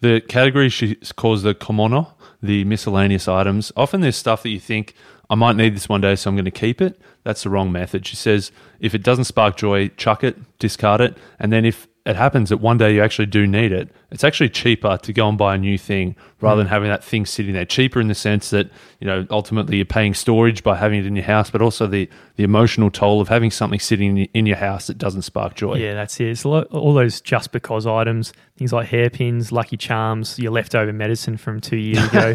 The 0.00 0.20
category 0.20 0.68
she 0.68 0.96
calls 1.16 1.44
the 1.44 1.54
komono, 1.54 2.12
the 2.42 2.64
miscellaneous 2.64 3.26
items. 3.26 3.72
Often 3.74 4.02
there's 4.02 4.16
stuff 4.16 4.42
that 4.42 4.50
you 4.50 4.60
think, 4.60 4.94
I 5.34 5.36
might 5.36 5.56
need 5.56 5.74
this 5.74 5.88
one 5.88 6.00
day, 6.00 6.14
so 6.14 6.30
I'm 6.30 6.36
going 6.36 6.44
to 6.44 6.52
keep 6.52 6.80
it. 6.80 6.96
That's 7.24 7.42
the 7.42 7.50
wrong 7.50 7.72
method. 7.72 8.06
She 8.06 8.14
says, 8.14 8.52
if 8.78 8.94
it 8.94 9.02
doesn't 9.02 9.24
spark 9.24 9.56
joy, 9.56 9.88
chuck 9.96 10.22
it, 10.22 10.36
discard 10.60 11.00
it. 11.00 11.18
And 11.40 11.52
then 11.52 11.64
if 11.64 11.88
it 12.06 12.16
happens 12.16 12.50
that 12.50 12.58
one 12.58 12.76
day 12.76 12.94
you 12.94 13.02
actually 13.02 13.26
do 13.26 13.46
need 13.46 13.72
it, 13.72 13.90
it's 14.10 14.24
actually 14.24 14.50
cheaper 14.50 14.98
to 14.98 15.12
go 15.12 15.28
and 15.28 15.38
buy 15.38 15.54
a 15.54 15.58
new 15.58 15.78
thing 15.78 16.14
rather 16.40 16.58
than 16.58 16.66
having 16.66 16.88
that 16.88 17.02
thing 17.02 17.24
sitting 17.24 17.54
there. 17.54 17.64
Cheaper 17.64 18.00
in 18.00 18.08
the 18.08 18.14
sense 18.14 18.50
that, 18.50 18.70
you 19.00 19.06
know, 19.06 19.26
ultimately 19.30 19.76
you're 19.76 19.86
paying 19.86 20.12
storage 20.12 20.62
by 20.62 20.76
having 20.76 21.00
it 21.00 21.06
in 21.06 21.16
your 21.16 21.24
house, 21.24 21.50
but 21.50 21.62
also 21.62 21.86
the, 21.86 22.08
the 22.36 22.44
emotional 22.44 22.90
toll 22.90 23.22
of 23.22 23.28
having 23.28 23.50
something 23.50 23.80
sitting 23.80 24.18
in- 24.18 24.28
in 24.34 24.44
your 24.44 24.58
house 24.58 24.86
that 24.88 24.98
doesn't 24.98 25.22
spark 25.22 25.54
joy. 25.54 25.76
Yeah, 25.76 25.94
that's 25.94 26.20
it. 26.20 26.28
It's 26.28 26.44
lot, 26.44 26.66
all 26.66 26.92
those 26.92 27.22
just 27.22 27.52
because 27.52 27.86
items, 27.86 28.34
things 28.58 28.72
like 28.72 28.88
hairpins, 28.88 29.50
Lucky 29.50 29.78
Charms, 29.78 30.38
your 30.38 30.52
leftover 30.52 30.92
medicine 30.92 31.38
from 31.38 31.60
two 31.60 31.78
years 31.78 32.04
ago, 32.08 32.34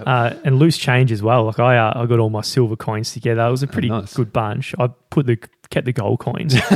uh, 0.06 0.34
and 0.44 0.58
loose 0.58 0.78
change 0.78 1.12
as 1.12 1.22
well. 1.22 1.44
Like 1.44 1.60
I, 1.60 1.76
uh, 1.76 2.02
I 2.02 2.06
got 2.06 2.18
all 2.18 2.30
my 2.30 2.40
silver 2.40 2.76
coins 2.76 3.12
together. 3.12 3.46
It 3.46 3.50
was 3.50 3.62
a 3.62 3.66
pretty 3.68 3.90
nice. 3.90 4.14
good 4.14 4.32
bunch. 4.32 4.74
I 4.78 4.88
put 5.10 5.26
the 5.26 5.36
kept 5.70 5.86
the 5.86 5.92
gold 5.92 6.20
coins, 6.20 6.54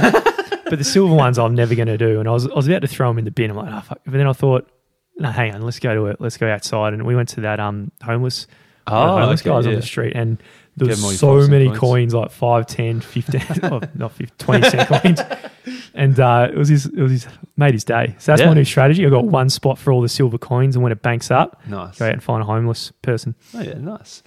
but 0.64 0.78
the 0.78 0.84
silver 0.84 1.14
ones 1.14 1.38
I'm 1.38 1.54
never 1.54 1.74
going 1.74 1.88
to 1.88 1.98
do. 1.98 2.20
And 2.20 2.28
I 2.28 2.32
was 2.32 2.46
I 2.48 2.54
was 2.54 2.66
about 2.68 2.82
to 2.82 2.88
throw 2.88 3.08
them 3.08 3.18
in 3.18 3.24
the 3.24 3.30
bin. 3.30 3.50
I'm 3.50 3.56
like, 3.56 3.72
oh, 3.72 3.80
fuck. 3.80 4.00
but 4.04 4.12
then 4.12 4.26
I 4.26 4.32
thought, 4.32 4.68
no, 5.18 5.30
hang 5.30 5.54
on, 5.54 5.62
let's 5.62 5.78
go 5.78 5.94
to 5.94 6.06
it. 6.06 6.20
Let's 6.20 6.36
go 6.36 6.48
outside. 6.48 6.92
And 6.94 7.06
we 7.06 7.14
went 7.16 7.28
to 7.30 7.40
that 7.42 7.60
um 7.60 7.90
homeless, 8.02 8.46
Oh, 8.86 9.18
homeless 9.18 9.40
okay, 9.40 9.50
guys 9.50 9.66
on 9.66 9.74
the 9.74 9.82
street, 9.82 10.12
and 10.14 10.40
there 10.76 10.86
was 10.88 11.18
so 11.18 11.46
many 11.48 11.66
coins. 11.68 11.78
coins. 11.78 12.14
like 12.14 12.30
5, 12.30 12.66
10, 12.66 13.00
15, 13.00 13.42
oh, 13.64 13.80
not 13.94 14.12
50, 14.12 14.34
20 14.38 14.70
cent 14.70 14.88
coins. 15.02 15.20
And 15.94 16.20
uh, 16.20 16.50
it 16.52 16.56
was 16.56 16.68
his, 16.68 16.84
it 16.86 17.00
was 17.00 17.10
his, 17.12 17.26
made 17.56 17.72
his 17.72 17.82
day. 17.82 18.14
So 18.18 18.30
that's 18.32 18.42
Yeah. 18.42 18.48
my 18.48 18.54
new 18.54 18.64
strategy. 18.64 19.04
I've 19.04 19.10
got 19.10 19.24
one 19.24 19.48
spot 19.48 19.78
for 19.78 19.90
all 19.92 20.02
the 20.02 20.08
silver 20.08 20.36
coins, 20.38 20.76
and 20.76 20.82
when 20.82 20.92
it 20.92 21.00
banks 21.02 21.30
up, 21.30 21.60
Nice. 21.66 21.98
go 21.98 22.04
out 22.06 22.12
and 22.12 22.22
find 22.22 22.42
a 22.42 22.46
homeless 22.46 22.92
person. 23.02 23.34
Oh 23.54 23.60
yeah, 23.62 23.78
nice. 23.78 24.22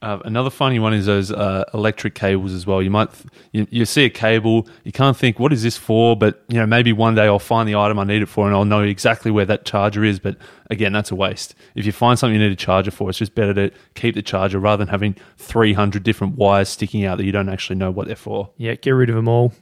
Uh, 0.00 0.20
another 0.24 0.50
funny 0.50 0.78
one 0.78 0.94
is 0.94 1.06
those 1.06 1.32
uh, 1.32 1.64
electric 1.74 2.14
cables 2.14 2.52
as 2.52 2.64
well. 2.64 2.80
You 2.80 2.90
might 2.90 3.10
you, 3.52 3.66
you 3.68 3.84
see 3.84 4.04
a 4.04 4.10
cable, 4.10 4.68
you 4.84 4.92
can't 4.92 5.16
think 5.16 5.40
what 5.40 5.52
is 5.52 5.64
this 5.64 5.76
for, 5.76 6.16
but 6.16 6.44
you 6.48 6.56
know 6.56 6.66
maybe 6.66 6.92
one 6.92 7.16
day 7.16 7.24
I'll 7.24 7.40
find 7.40 7.68
the 7.68 7.74
item 7.74 7.98
I 7.98 8.04
need 8.04 8.22
it 8.22 8.26
for, 8.26 8.46
and 8.46 8.54
I'll 8.54 8.64
know 8.64 8.82
exactly 8.82 9.32
where 9.32 9.44
that 9.46 9.64
charger 9.64 10.04
is. 10.04 10.20
But 10.20 10.36
again, 10.70 10.92
that's 10.92 11.10
a 11.10 11.16
waste. 11.16 11.56
If 11.74 11.84
you 11.84 11.90
find 11.90 12.16
something 12.16 12.40
you 12.40 12.46
need 12.46 12.52
a 12.52 12.56
charger 12.56 12.92
for, 12.92 13.08
it's 13.08 13.18
just 13.18 13.34
better 13.34 13.52
to 13.54 13.72
keep 13.94 14.14
the 14.14 14.22
charger 14.22 14.60
rather 14.60 14.84
than 14.84 14.90
having 14.90 15.16
three 15.36 15.72
hundred 15.72 16.04
different 16.04 16.36
wires 16.36 16.68
sticking 16.68 17.04
out 17.04 17.18
that 17.18 17.24
you 17.24 17.32
don't 17.32 17.48
actually 17.48 17.76
know 17.76 17.90
what 17.90 18.06
they're 18.06 18.14
for. 18.14 18.50
Yeah, 18.56 18.76
get 18.76 18.92
rid 18.92 19.08
of 19.08 19.16
them 19.16 19.26
all. 19.26 19.52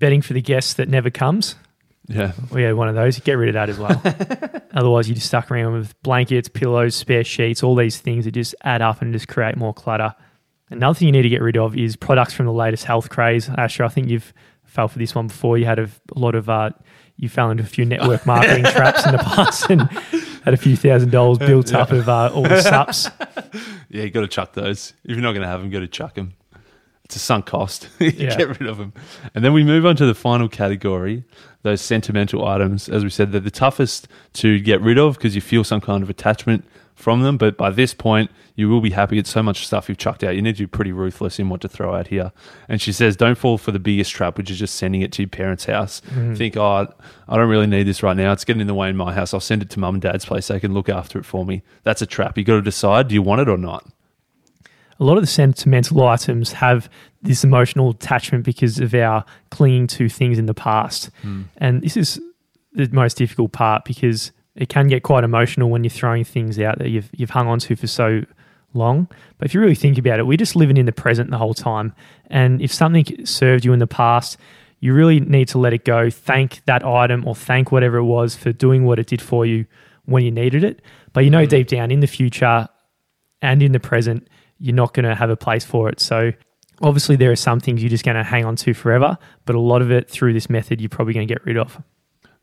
Betting 0.00 0.20
for 0.20 0.34
the 0.34 0.42
guest 0.42 0.76
that 0.76 0.88
never 0.90 1.08
comes. 1.08 1.54
Yeah, 2.12 2.32
We 2.50 2.62
had 2.62 2.74
one 2.74 2.88
of 2.88 2.94
those. 2.94 3.18
Get 3.20 3.34
rid 3.34 3.48
of 3.48 3.54
that 3.54 3.68
as 3.68 3.78
well. 3.78 4.00
Otherwise, 4.74 5.08
you're 5.08 5.14
just 5.14 5.26
stuck 5.28 5.50
around 5.50 5.72
with 5.74 6.00
blankets, 6.02 6.48
pillows, 6.48 6.94
spare 6.94 7.24
sheets, 7.24 7.62
all 7.62 7.74
these 7.74 7.98
things 7.98 8.24
that 8.24 8.32
just 8.32 8.54
add 8.62 8.82
up 8.82 9.02
and 9.02 9.12
just 9.12 9.28
create 9.28 9.56
more 9.56 9.72
clutter. 9.74 10.14
Another 10.70 10.94
thing 10.98 11.06
you 11.08 11.12
need 11.12 11.22
to 11.22 11.28
get 11.28 11.42
rid 11.42 11.56
of 11.56 11.76
is 11.76 11.96
products 11.96 12.32
from 12.34 12.46
the 12.46 12.52
latest 12.52 12.84
health 12.84 13.10
craze. 13.10 13.48
Asher, 13.48 13.84
I 13.84 13.88
think 13.88 14.08
you've 14.08 14.32
fell 14.64 14.88
for 14.88 14.98
this 14.98 15.14
one 15.14 15.26
before. 15.26 15.58
You 15.58 15.66
had 15.66 15.78
a, 15.78 15.88
a 16.14 16.18
lot 16.18 16.34
of, 16.34 16.48
uh, 16.48 16.70
you 17.16 17.28
fell 17.28 17.50
into 17.50 17.62
a 17.62 17.66
few 17.66 17.84
network 17.84 18.24
marketing 18.26 18.64
traps 18.64 19.04
in 19.04 19.12
the 19.12 19.18
past 19.18 19.68
and 19.70 19.82
had 20.44 20.54
a 20.54 20.56
few 20.56 20.76
thousand 20.76 21.10
dollars 21.10 21.38
built 21.38 21.74
up 21.74 21.92
of 21.92 22.08
uh, 22.08 22.30
all 22.32 22.42
the 22.42 22.60
sups. 22.62 23.10
yeah, 23.90 24.04
you 24.04 24.10
got 24.10 24.22
to 24.22 24.28
chuck 24.28 24.54
those. 24.54 24.94
If 25.04 25.10
you're 25.10 25.20
not 25.20 25.32
going 25.32 25.42
to 25.42 25.48
have 25.48 25.60
them, 25.60 25.70
got 25.70 25.80
to 25.80 25.88
chuck 25.88 26.14
them. 26.14 26.32
It's 27.12 27.16
a 27.22 27.26
sunk 27.26 27.44
cost. 27.44 27.90
Yeah. 28.00 28.36
Get 28.36 28.48
rid 28.60 28.66
of 28.66 28.78
them. 28.78 28.94
And 29.34 29.44
then 29.44 29.52
we 29.52 29.62
move 29.64 29.84
on 29.84 29.96
to 29.96 30.06
the 30.06 30.14
final 30.14 30.48
category, 30.48 31.24
those 31.62 31.82
sentimental 31.82 32.46
items. 32.46 32.88
As 32.88 33.04
we 33.04 33.10
said, 33.10 33.32
they're 33.32 33.40
the 33.40 33.50
toughest 33.50 34.08
to 34.34 34.58
get 34.58 34.80
rid 34.80 34.98
of 34.98 35.16
because 35.18 35.34
you 35.34 35.42
feel 35.42 35.62
some 35.62 35.80
kind 35.82 36.02
of 36.02 36.08
attachment 36.08 36.64
from 36.94 37.20
them. 37.22 37.36
But 37.36 37.58
by 37.58 37.68
this 37.70 37.92
point, 37.92 38.30
you 38.54 38.70
will 38.70 38.80
be 38.80 38.90
happy. 38.90 39.18
It's 39.18 39.28
so 39.30 39.42
much 39.42 39.66
stuff 39.66 39.88
you've 39.88 39.98
chucked 39.98 40.24
out. 40.24 40.34
You 40.34 40.40
need 40.42 40.56
to 40.56 40.62
be 40.62 40.66
pretty 40.66 40.90
ruthless 40.92 41.38
in 41.38 41.48
what 41.50 41.60
to 41.60 41.68
throw 41.68 41.94
out 41.94 42.06
here. 42.08 42.32
And 42.66 42.80
she 42.80 42.92
says, 42.92 43.14
don't 43.14 43.36
fall 43.36 43.58
for 43.58 43.72
the 43.72 43.78
biggest 43.78 44.10
trap, 44.12 44.38
which 44.38 44.50
is 44.50 44.58
just 44.58 44.76
sending 44.76 45.02
it 45.02 45.12
to 45.12 45.22
your 45.22 45.28
parents' 45.28 45.66
house. 45.66 46.00
Mm-hmm. 46.08 46.34
Think, 46.34 46.56
oh, 46.56 46.88
I 47.28 47.36
don't 47.36 47.48
really 47.48 47.66
need 47.66 47.84
this 47.84 48.02
right 48.02 48.16
now. 48.16 48.32
It's 48.32 48.44
getting 48.44 48.62
in 48.62 48.66
the 48.68 48.74
way 48.74 48.88
in 48.88 48.96
my 48.96 49.12
house. 49.12 49.34
I'll 49.34 49.40
send 49.40 49.60
it 49.60 49.70
to 49.70 49.80
mum 49.80 49.96
and 49.96 50.02
dad's 50.02 50.24
place. 50.24 50.48
They 50.48 50.60
can 50.60 50.72
look 50.74 50.88
after 50.88 51.18
it 51.18 51.24
for 51.24 51.44
me. 51.44 51.62
That's 51.82 52.02
a 52.02 52.06
trap. 52.06 52.38
you 52.38 52.44
got 52.44 52.54
to 52.54 52.62
decide, 52.62 53.08
do 53.08 53.14
you 53.14 53.22
want 53.22 53.42
it 53.42 53.48
or 53.48 53.58
not? 53.58 53.86
A 55.02 55.04
lot 55.04 55.16
of 55.16 55.22
the 55.22 55.28
sentimental 55.28 56.06
items 56.06 56.52
have 56.52 56.88
this 57.22 57.42
emotional 57.42 57.90
attachment 57.90 58.44
because 58.44 58.78
of 58.78 58.94
our 58.94 59.24
clinging 59.50 59.88
to 59.88 60.08
things 60.08 60.38
in 60.38 60.46
the 60.46 60.54
past. 60.54 61.10
Hmm. 61.22 61.42
And 61.56 61.82
this 61.82 61.96
is 61.96 62.20
the 62.72 62.88
most 62.92 63.16
difficult 63.16 63.50
part 63.50 63.84
because 63.84 64.30
it 64.54 64.68
can 64.68 64.86
get 64.86 65.02
quite 65.02 65.24
emotional 65.24 65.70
when 65.70 65.82
you're 65.82 65.90
throwing 65.90 66.22
things 66.22 66.58
out 66.60 66.78
that 66.78 66.90
you've 66.90 67.10
you've 67.12 67.30
hung 67.30 67.48
on 67.48 67.58
to 67.58 67.74
for 67.74 67.88
so 67.88 68.22
long. 68.74 69.08
But 69.38 69.46
if 69.46 69.54
you 69.54 69.60
really 69.60 69.74
think 69.74 69.98
about 69.98 70.20
it, 70.20 70.26
we're 70.26 70.36
just 70.36 70.54
living 70.54 70.76
in 70.76 70.86
the 70.86 70.92
present 70.92 71.30
the 71.30 71.38
whole 71.38 71.54
time. 71.54 71.94
And 72.28 72.62
if 72.62 72.72
something 72.72 73.26
served 73.26 73.64
you 73.64 73.72
in 73.72 73.80
the 73.80 73.88
past, 73.88 74.36
you 74.78 74.94
really 74.94 75.18
need 75.18 75.48
to 75.48 75.58
let 75.58 75.72
it 75.72 75.84
go. 75.84 76.10
Thank 76.10 76.64
that 76.66 76.84
item 76.84 77.26
or 77.26 77.34
thank 77.34 77.72
whatever 77.72 77.96
it 77.96 78.04
was 78.04 78.36
for 78.36 78.52
doing 78.52 78.84
what 78.84 79.00
it 79.00 79.08
did 79.08 79.20
for 79.20 79.44
you 79.44 79.66
when 80.04 80.22
you 80.22 80.30
needed 80.30 80.62
it. 80.62 80.80
But 81.12 81.24
you 81.24 81.30
know 81.30 81.42
hmm. 81.42 81.48
deep 81.48 81.66
down 81.66 81.90
in 81.90 81.98
the 81.98 82.06
future 82.06 82.68
and 83.40 83.60
in 83.64 83.72
the 83.72 83.80
present, 83.80 84.28
you're 84.62 84.74
not 84.74 84.94
going 84.94 85.04
to 85.04 85.14
have 85.14 85.28
a 85.28 85.36
place 85.36 85.64
for 85.64 85.88
it. 85.88 86.00
So 86.00 86.32
obviously 86.80 87.16
there 87.16 87.32
are 87.32 87.36
some 87.36 87.60
things 87.60 87.82
you're 87.82 87.90
just 87.90 88.04
going 88.04 88.16
to 88.16 88.22
hang 88.22 88.44
on 88.44 88.56
to 88.56 88.74
forever, 88.74 89.18
but 89.44 89.56
a 89.56 89.60
lot 89.60 89.82
of 89.82 89.90
it 89.90 90.08
through 90.08 90.32
this 90.32 90.48
method 90.48 90.80
you're 90.80 90.88
probably 90.88 91.14
going 91.14 91.26
to 91.26 91.34
get 91.34 91.44
rid 91.44 91.58
of. 91.58 91.82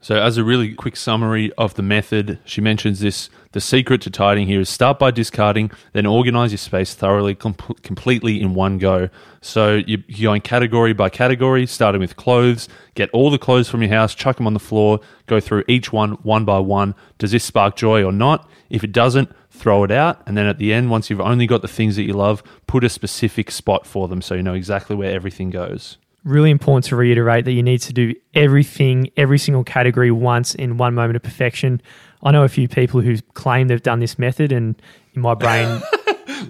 So, 0.01 0.15
as 0.15 0.37
a 0.37 0.45
really 0.45 0.73
quick 0.75 0.95
summary 0.95 1.51
of 1.57 1.73
the 1.73 1.81
method, 1.81 2.39
she 2.45 2.61
mentions 2.61 3.01
this 3.01 3.29
the 3.51 3.59
secret 3.59 3.99
to 4.01 4.09
tidying 4.09 4.47
here 4.47 4.61
is 4.61 4.69
start 4.69 4.97
by 4.97 5.11
discarding, 5.11 5.71
then 5.91 6.05
organize 6.05 6.51
your 6.51 6.57
space 6.57 6.93
thoroughly, 6.93 7.35
com- 7.35 7.55
completely 7.83 8.41
in 8.41 8.53
one 8.53 8.77
go. 8.77 9.09
So, 9.41 9.81
you, 9.85 10.01
you're 10.07 10.31
going 10.31 10.39
category 10.39 10.93
by 10.93 11.09
category, 11.09 11.65
starting 11.65 11.99
with 11.99 12.15
clothes, 12.15 12.69
get 12.95 13.09
all 13.11 13.29
the 13.29 13.37
clothes 13.37 13.67
from 13.67 13.81
your 13.81 13.91
house, 13.91 14.15
chuck 14.15 14.37
them 14.37 14.47
on 14.47 14.53
the 14.53 14.59
floor, 14.59 15.01
go 15.25 15.41
through 15.41 15.65
each 15.67 15.91
one 15.91 16.11
one 16.23 16.45
by 16.45 16.59
one. 16.59 16.95
Does 17.17 17.31
this 17.31 17.43
spark 17.43 17.75
joy 17.75 18.01
or 18.01 18.13
not? 18.13 18.49
If 18.69 18.85
it 18.85 18.93
doesn't, 18.93 19.29
throw 19.49 19.83
it 19.83 19.91
out. 19.91 20.21
And 20.25 20.37
then 20.37 20.45
at 20.45 20.59
the 20.59 20.71
end, 20.71 20.89
once 20.89 21.09
you've 21.09 21.19
only 21.19 21.45
got 21.45 21.61
the 21.61 21.67
things 21.67 21.97
that 21.97 22.03
you 22.03 22.13
love, 22.13 22.41
put 22.67 22.85
a 22.85 22.89
specific 22.89 23.51
spot 23.51 23.85
for 23.85 24.07
them 24.07 24.21
so 24.21 24.35
you 24.35 24.43
know 24.43 24.53
exactly 24.53 24.95
where 24.95 25.11
everything 25.11 25.49
goes. 25.49 25.97
Really 26.23 26.51
important 26.51 26.85
to 26.85 26.95
reiterate 26.95 27.45
that 27.45 27.53
you 27.53 27.63
need 27.63 27.79
to 27.79 27.93
do 27.93 28.13
everything, 28.33 29.09
every 29.17 29.37
single 29.37 29.63
category 29.63 30.11
once 30.11 30.53
in 30.55 30.77
one 30.77 30.93
moment 30.93 31.15
of 31.15 31.23
perfection. 31.23 31.81
I 32.21 32.31
know 32.31 32.43
a 32.43 32.49
few 32.49 32.67
people 32.67 32.99
who 33.01 33.17
claim 33.33 33.67
they've 33.69 33.81
done 33.81 33.99
this 33.99 34.19
method, 34.19 34.51
and 34.51 34.79
in 35.13 35.21
my 35.21 35.33
brain, 35.33 35.81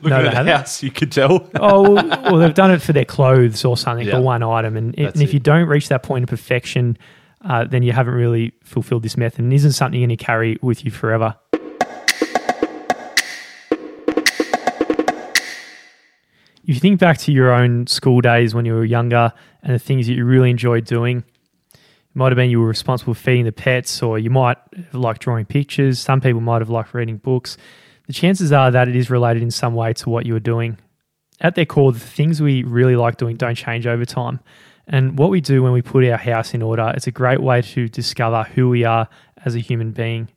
Look 0.01 0.03
No, 0.03 0.17
at 0.25 0.43
the 0.45 0.51
house, 0.51 0.83
you 0.83 0.91
could 0.91 1.11
tell. 1.11 1.49
oh, 1.55 1.93
well, 1.93 2.37
they've 2.37 2.53
done 2.53 2.71
it 2.71 2.81
for 2.81 2.93
their 2.93 3.05
clothes 3.05 3.65
or 3.65 3.75
something 3.77 4.07
Yeah. 4.07 4.15
for 4.17 4.21
one 4.21 4.43
item. 4.43 4.77
And, 4.77 4.93
it, 4.95 5.13
and 5.13 5.21
if 5.21 5.29
it. 5.29 5.33
you 5.33 5.39
don't 5.39 5.67
reach 5.67 5.87
that 5.89 6.03
point 6.03 6.23
of 6.23 6.29
perfection, 6.29 6.97
uh, 7.43 7.63
then 7.65 7.81
you 7.83 7.91
haven't 7.91 8.13
really 8.13 8.53
fulfilled 8.63 9.01
this 9.03 9.17
method 9.17 9.39
and 9.39 9.51
isn't 9.53 9.71
something 9.71 9.99
you're 9.99 10.07
going 10.07 10.17
to 10.17 10.23
carry 10.23 10.57
with 10.61 10.85
you 10.85 10.91
forever. 10.91 11.35
If 16.69 16.75
you 16.75 16.81
think 16.81 16.99
back 16.99 17.17
to 17.21 17.31
your 17.31 17.51
own 17.51 17.87
school 17.87 18.21
days 18.21 18.53
when 18.53 18.63
you 18.63 18.75
were 18.75 18.85
younger 18.85 19.33
and 19.63 19.73
the 19.73 19.79
things 19.79 20.05
that 20.05 20.13
you 20.13 20.23
really 20.23 20.51
enjoyed 20.51 20.85
doing, 20.85 21.23
it 21.73 21.79
might 22.13 22.31
have 22.31 22.35
been 22.35 22.51
you 22.51 22.59
were 22.59 22.67
responsible 22.67 23.15
for 23.15 23.19
feeding 23.19 23.45
the 23.45 23.51
pets, 23.51 24.03
or 24.03 24.19
you 24.19 24.29
might 24.29 24.59
have 24.75 24.93
liked 24.93 25.23
drawing 25.23 25.47
pictures. 25.47 25.99
Some 25.99 26.21
people 26.21 26.41
might 26.41 26.61
have 26.61 26.69
liked 26.69 26.93
reading 26.93 27.17
books. 27.17 27.57
The 28.05 28.13
chances 28.13 28.51
are 28.51 28.69
that 28.69 28.87
it 28.87 28.95
is 28.95 29.09
related 29.09 29.41
in 29.41 29.49
some 29.49 29.73
way 29.73 29.93
to 29.93 30.11
what 30.11 30.27
you 30.27 30.33
were 30.33 30.39
doing. 30.39 30.77
At 31.41 31.55
their 31.55 31.65
core, 31.65 31.91
the 31.91 31.99
things 31.99 32.39
we 32.39 32.61
really 32.61 32.95
like 32.95 33.17
doing 33.17 33.35
don't 33.35 33.55
change 33.55 33.87
over 33.87 34.05
time. 34.05 34.39
And 34.85 35.17
what 35.17 35.31
we 35.31 35.41
do 35.41 35.63
when 35.63 35.71
we 35.71 35.81
put 35.81 36.05
our 36.05 36.17
house 36.17 36.53
in 36.53 36.61
order, 36.61 36.93
it's 36.95 37.07
a 37.07 37.11
great 37.11 37.41
way 37.41 37.63
to 37.63 37.89
discover 37.89 38.43
who 38.43 38.69
we 38.69 38.83
are 38.83 39.09
as 39.43 39.55
a 39.55 39.59
human 39.59 39.89
being. 39.89 40.29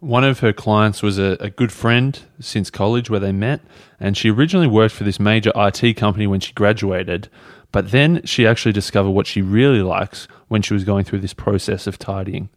One 0.00 0.24
of 0.24 0.40
her 0.40 0.54
clients 0.54 1.02
was 1.02 1.18
a, 1.18 1.36
a, 1.40 1.50
good 1.50 1.70
friend 1.70 2.18
since 2.40 2.70
college 2.70 3.10
where 3.10 3.20
they 3.20 3.32
met, 3.32 3.60
and 4.00 4.16
she 4.16 4.30
originally 4.30 4.66
worked 4.66 4.94
for 4.94 5.04
this 5.04 5.20
major 5.20 5.52
IT 5.54 5.94
company 5.98 6.26
when 6.26 6.40
she 6.40 6.54
graduated. 6.54 7.28
But 7.70 7.90
then 7.90 8.22
she 8.24 8.46
actually 8.46 8.72
discovered 8.72 9.10
what 9.10 9.26
she 9.26 9.42
really 9.42 9.82
likes 9.82 10.26
when 10.48 10.62
she 10.62 10.72
was 10.72 10.84
going 10.84 11.04
through 11.04 11.20
this 11.20 11.34
process 11.34 11.86
of 11.86 11.98
tidying. 11.98 12.48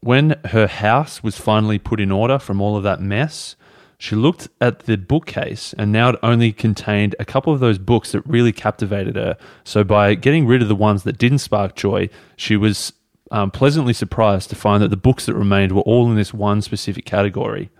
When 0.00 0.36
her 0.46 0.66
house 0.66 1.22
was 1.22 1.36
finally 1.38 1.78
put 1.78 2.00
in 2.00 2.10
order 2.10 2.38
from 2.38 2.60
all 2.60 2.76
of 2.76 2.84
that 2.84 3.02
mess, 3.02 3.54
she 3.98 4.16
looked 4.16 4.48
at 4.60 4.80
the 4.80 4.96
bookcase 4.96 5.74
and 5.76 5.92
now 5.92 6.10
it 6.10 6.16
only 6.22 6.52
contained 6.52 7.16
a 7.18 7.24
couple 7.24 7.52
of 7.52 7.60
those 7.60 7.78
books 7.78 8.12
that 8.12 8.26
really 8.26 8.52
captivated 8.52 9.16
her. 9.16 9.36
So, 9.64 9.84
by 9.84 10.14
getting 10.14 10.46
rid 10.46 10.62
of 10.62 10.68
the 10.68 10.76
ones 10.76 11.02
that 11.02 11.18
didn't 11.18 11.38
spark 11.38 11.74
joy, 11.74 12.08
she 12.36 12.56
was 12.56 12.92
um, 13.30 13.50
pleasantly 13.50 13.92
surprised 13.92 14.50
to 14.50 14.56
find 14.56 14.82
that 14.82 14.88
the 14.88 14.96
books 14.96 15.26
that 15.26 15.34
remained 15.34 15.72
were 15.72 15.82
all 15.82 16.08
in 16.08 16.16
this 16.16 16.32
one 16.32 16.62
specific 16.62 17.04
category. 17.04 17.70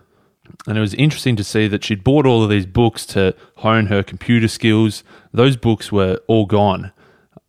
And 0.67 0.79
it 0.79 0.81
was 0.81 0.95
interesting 0.95 1.37
to 1.37 1.45
see 1.45 1.69
that 1.69 1.85
she'd 1.85 2.05
bought 2.05 2.27
all 2.27 2.43
of 2.43 2.51
these 2.51 2.67
books 2.67 3.05
to 3.07 3.35
hone 3.57 3.87
her 3.87 4.03
computer 4.03 4.49
skills. 4.49 5.05
Those 5.33 5.57
books 5.57 5.93
were 5.93 6.21
all 6.27 6.47
gone. 6.47 6.93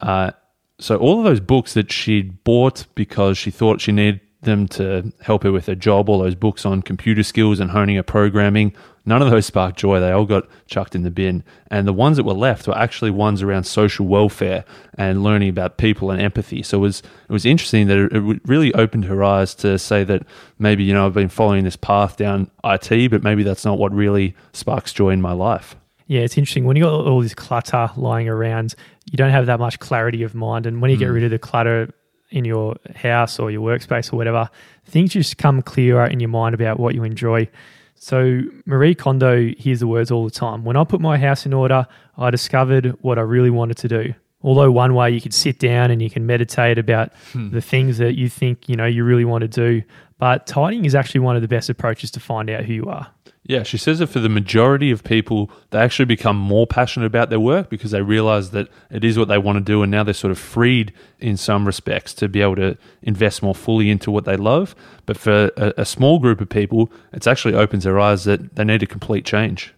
Uh, 0.01 0.31
so, 0.79 0.97
all 0.97 1.19
of 1.19 1.25
those 1.25 1.39
books 1.39 1.73
that 1.73 1.91
she'd 1.91 2.43
bought 2.43 2.85
because 2.95 3.37
she 3.37 3.51
thought 3.51 3.81
she 3.81 3.91
needed 3.91 4.21
them 4.41 4.67
to 4.69 5.11
help 5.21 5.43
her 5.43 5.51
with 5.51 5.65
her 5.65 5.75
job, 5.75 6.09
all 6.09 6.19
those 6.19 6.35
books 6.35 6.65
on 6.65 6.81
computer 6.81 7.23
skills 7.23 7.59
and 7.59 7.71
honing 7.71 7.97
her 7.97 8.03
programming. 8.03 8.73
None 9.05 9.21
of 9.21 9.31
those 9.31 9.45
sparked 9.45 9.77
joy. 9.77 9.99
They 9.99 10.11
all 10.11 10.25
got 10.25 10.47
chucked 10.67 10.95
in 10.95 11.03
the 11.03 11.11
bin. 11.11 11.43
And 11.71 11.87
the 11.87 11.93
ones 11.93 12.17
that 12.17 12.23
were 12.23 12.33
left 12.33 12.67
were 12.67 12.77
actually 12.77 13.11
ones 13.11 13.41
around 13.41 13.63
social 13.63 14.05
welfare 14.05 14.63
and 14.97 15.23
learning 15.23 15.49
about 15.49 15.77
people 15.77 16.11
and 16.11 16.21
empathy. 16.21 16.63
So 16.63 16.77
it 16.77 16.81
was, 16.81 16.99
it 16.99 17.31
was 17.31 17.45
interesting 17.45 17.87
that 17.87 17.97
it, 17.97 18.13
it 18.13 18.41
really 18.45 18.73
opened 18.73 19.05
her 19.05 19.23
eyes 19.23 19.55
to 19.55 19.77
say 19.79 20.03
that 20.03 20.23
maybe, 20.57 20.83
you 20.83 20.93
know, 20.93 21.05
I've 21.05 21.13
been 21.13 21.29
following 21.29 21.63
this 21.63 21.75
path 21.75 22.17
down 22.17 22.49
IT, 22.63 23.09
but 23.09 23.23
maybe 23.23 23.43
that's 23.43 23.65
not 23.65 23.77
what 23.77 23.91
really 23.91 24.35
sparks 24.53 24.93
joy 24.93 25.09
in 25.09 25.21
my 25.21 25.33
life. 25.33 25.75
Yeah, 26.07 26.21
it's 26.21 26.37
interesting. 26.37 26.65
When 26.65 26.75
you 26.75 26.83
got 26.83 27.05
all 27.05 27.21
this 27.21 27.35
clutter 27.35 27.91
lying 27.95 28.27
around, 28.27 28.73
you 29.11 29.17
don't 29.17 29.29
have 29.29 29.45
that 29.45 29.59
much 29.59 29.79
clarity 29.79 30.23
of 30.23 30.33
mind. 30.33 30.65
And 30.65 30.81
when 30.81 30.89
you 30.91 30.97
mm. 30.97 31.01
get 31.01 31.07
rid 31.07 31.23
of 31.23 31.29
the 31.29 31.37
clutter, 31.39 31.93
in 32.31 32.45
your 32.45 32.75
house 32.95 33.39
or 33.39 33.51
your 33.51 33.61
workspace 33.61 34.13
or 34.13 34.17
whatever, 34.17 34.49
things 34.85 35.13
just 35.13 35.37
come 35.37 35.61
clearer 35.61 36.05
in 36.05 36.19
your 36.19 36.29
mind 36.29 36.55
about 36.55 36.79
what 36.79 36.95
you 36.95 37.03
enjoy. 37.03 37.47
So 37.95 38.41
Marie 38.65 38.95
Kondo 38.95 39.49
hears 39.57 39.81
the 39.81 39.87
words 39.87 40.09
all 40.09 40.23
the 40.23 40.31
time. 40.31 40.63
When 40.63 40.77
I 40.77 40.83
put 40.83 41.01
my 41.01 41.17
house 41.17 41.45
in 41.45 41.53
order, 41.53 41.85
I 42.17 42.29
discovered 42.29 42.97
what 43.01 43.19
I 43.19 43.21
really 43.21 43.49
wanted 43.49 43.77
to 43.77 43.87
do. 43.87 44.13
Although 44.41 44.71
one 44.71 44.93
way 44.93 45.11
you 45.11 45.19
could 45.19 45.33
sit 45.33 45.59
down 45.59 45.91
and 45.91 46.01
you 46.01 46.09
can 46.09 46.25
meditate 46.25 46.77
about 46.77 47.11
hmm. 47.33 47.49
the 47.49 47.59
things 47.59 47.97
that 47.97 48.15
you 48.15 48.29
think, 48.29 48.69
you 48.69 48.75
know, 48.77 48.85
you 48.85 49.03
really 49.03 49.25
want 49.25 49.41
to 49.41 49.49
do, 49.49 49.83
but 50.17 50.47
tidying 50.47 50.85
is 50.85 50.95
actually 50.95 51.19
one 51.19 51.35
of 51.35 51.41
the 51.41 51.47
best 51.47 51.69
approaches 51.69 52.09
to 52.11 52.19
find 52.21 52.49
out 52.49 52.63
who 52.63 52.73
you 52.73 52.85
are. 52.85 53.07
Yeah, 53.49 53.63
she 53.63 53.79
says 53.79 53.97
that 53.97 54.07
for 54.07 54.19
the 54.19 54.29
majority 54.29 54.91
of 54.91 55.03
people, 55.03 55.49
they 55.71 55.79
actually 55.79 56.05
become 56.05 56.37
more 56.37 56.67
passionate 56.67 57.07
about 57.07 57.31
their 57.31 57.39
work 57.39 57.67
because 57.67 57.89
they 57.89 58.03
realize 58.03 58.51
that 58.51 58.67
it 58.91 59.03
is 59.03 59.17
what 59.17 59.27
they 59.27 59.39
want 59.39 59.55
to 59.55 59.63
do. 59.63 59.81
And 59.81 59.91
now 59.91 60.03
they're 60.03 60.13
sort 60.13 60.29
of 60.29 60.37
freed 60.37 60.93
in 61.17 61.35
some 61.35 61.65
respects 61.65 62.13
to 62.13 62.27
be 62.27 62.41
able 62.43 62.57
to 62.57 62.77
invest 63.01 63.41
more 63.41 63.55
fully 63.55 63.89
into 63.89 64.11
what 64.11 64.25
they 64.25 64.37
love. 64.37 64.75
But 65.07 65.17
for 65.17 65.49
a, 65.57 65.73
a 65.77 65.85
small 65.85 66.19
group 66.19 66.41
of 66.41 66.49
people, 66.49 66.91
it 67.11 67.25
actually 67.25 67.55
opens 67.55 67.85
their 67.85 67.99
eyes 67.99 68.25
that 68.25 68.55
they 68.55 68.63
need 68.63 68.83
a 68.83 68.85
complete 68.85 69.25
change. 69.25 69.73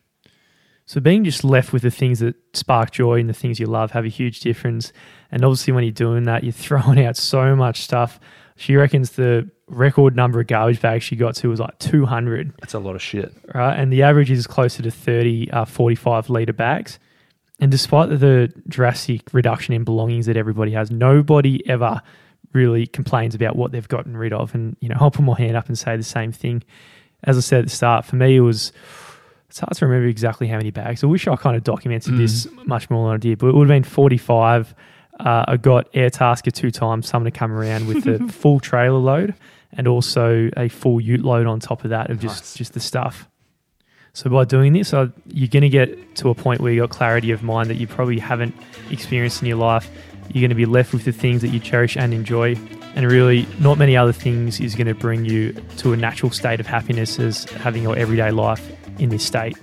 So 0.86 1.00
being 1.00 1.24
just 1.24 1.46
left 1.46 1.72
with 1.72 1.84
the 1.84 1.92
things 1.92 2.20
that 2.20 2.36
spark 2.52 2.92
joy 2.92 3.22
and 3.22 3.30
the 3.30 3.34
things 3.34 3.58
you 3.58 3.68
love 3.68 3.92
have 3.92 4.04
a 4.04 4.10
huge 4.10 4.42
difference. 4.42 4.92
And 5.32 5.46
obviously, 5.46 5.72
when 5.72 5.86
you're 5.86 5.94
doing 5.94 6.24
that, 6.24 6.44
you're 6.44 6.52
throwing 6.68 7.06
out 7.06 7.16
so 7.16 7.56
much 7.56 7.84
stuff. 7.84 8.20
She 8.58 8.76
reckons 8.76 9.12
the 9.12 9.50
record 9.72 10.16
number 10.16 10.40
of 10.40 10.48
garbage 10.48 10.82
bags 10.82 11.04
she 11.04 11.16
got 11.16 11.36
to 11.36 11.50
was 11.50 11.60
like 11.60 11.78
200. 11.80 12.54
That's 12.60 12.74
a 12.74 12.80
lot 12.80 12.96
of 12.96 13.02
shit. 13.02 13.34
Right. 13.54 13.78
And 13.78 13.92
the 13.92 14.04
average 14.04 14.30
is 14.30 14.46
closer 14.46 14.84
to 14.84 14.92
30, 14.92 15.52
uh, 15.52 15.66
45 15.66 16.30
litre 16.30 16.54
bags. 16.54 17.00
And 17.60 17.72
despite 17.72 18.10
the 18.10 18.52
drastic 18.68 19.34
reduction 19.34 19.74
in 19.74 19.84
belongings 19.84 20.26
that 20.26 20.36
everybody 20.36 20.72
has, 20.72 20.92
nobody 20.92 21.68
ever 21.70 22.02
really 22.54 22.88
complains 22.88 23.36
about 23.36 23.56
what 23.56 23.72
they've 23.72 23.88
gotten 23.88 24.18
rid 24.18 24.34
of. 24.34 24.54
And, 24.54 24.76
you 24.82 24.90
know, 24.90 24.98
I'll 25.00 25.12
put 25.12 25.24
my 25.24 25.38
hand 25.38 25.56
up 25.56 25.68
and 25.68 25.78
say 25.78 25.96
the 25.96 26.04
same 26.04 26.32
thing. 26.32 26.64
As 27.24 27.38
I 27.38 27.42
said 27.42 27.60
at 27.60 27.66
the 27.66 27.72
start, 27.72 28.04
for 28.04 28.16
me, 28.16 28.36
it 28.36 28.42
was, 28.42 28.74
it's 29.48 29.60
hard 29.60 29.74
to 29.76 29.86
remember 29.86 30.08
exactly 30.08 30.48
how 30.48 30.58
many 30.58 30.72
bags. 30.72 31.04
I 31.04 31.08
wish 31.08 31.28
I 31.28 31.36
kind 31.36 31.56
of 31.56 31.64
documented 31.64 32.14
mm. 32.14 32.18
this 32.18 32.48
much 32.66 32.90
more 32.90 33.08
than 33.08 33.16
I 33.16 33.18
did, 33.18 33.38
but 33.38 33.48
it 33.48 33.56
would 33.56 33.70
have 33.70 33.76
been 33.76 33.84
45. 33.84 34.74
Uh, 35.20 35.46
I 35.48 35.58
got 35.58 35.92
Airtasker 35.94 36.52
two 36.52 36.72
times, 36.72 37.08
someone 37.08 37.32
to 37.32 37.38
come 37.38 37.52
around 37.52 37.88
with 37.88 38.08
a 38.08 38.28
full 38.32 38.60
trailer 38.60 38.98
load 38.98 39.36
and 39.74 39.88
also 39.88 40.50
a 40.58 40.70
full 40.70 41.00
ute 41.00 41.22
load 41.22 41.48
on 41.48 41.60
top 41.60 41.84
of 41.84 41.90
that 41.90 42.10
of 42.10 42.20
just, 42.20 42.44
nice. 42.44 42.56
just 42.56 42.74
the 42.74 42.80
stuff. 42.80 43.28
So 44.14 44.30
by 44.30 44.44
doing 44.44 44.74
this, 44.74 44.94
uh, 44.94 45.08
you're 45.28 45.48
going 45.48 45.62
to 45.64 45.70
get 45.70 46.16
to 46.18 46.30
a 46.30 46.36
point 46.36 46.60
where 46.60 46.72
you 46.74 46.82
got 46.82 46.90
clarity 46.90 47.32
of 47.32 47.44
mind 47.44 47.70
that 47.70 47.76
you 47.76 47.88
probably 47.88 48.20
haven't 48.20 48.54
experienced 48.90 49.42
in 49.42 49.48
your 49.48 49.58
life. 49.58 49.90
You're 50.34 50.42
going 50.42 50.50
to 50.50 50.56
be 50.56 50.66
left 50.66 50.94
with 50.94 51.06
the 51.06 51.14
things 51.14 51.42
that 51.42 51.50
you 51.50 51.60
cherish 51.60 51.96
and 51.96 52.14
enjoy, 52.14 52.56
and 52.96 53.10
really, 53.10 53.48
not 53.60 53.78
many 53.78 53.96
other 53.96 54.14
things 54.14 54.60
is 54.60 54.76
going 54.76 54.88
to 54.88 54.94
bring 54.94 55.26
you 55.26 55.54
to 55.78 55.94
a 55.94 55.98
natural 55.98 56.32
state 56.32 56.60
of 56.60 56.68
happiness 56.68 57.20
as 57.20 57.46
having 57.46 57.84
your 57.84 57.98
everyday 57.98 58.32
life 58.32 58.70
in 59.00 59.10
this 59.10 59.26
state. 59.26 59.58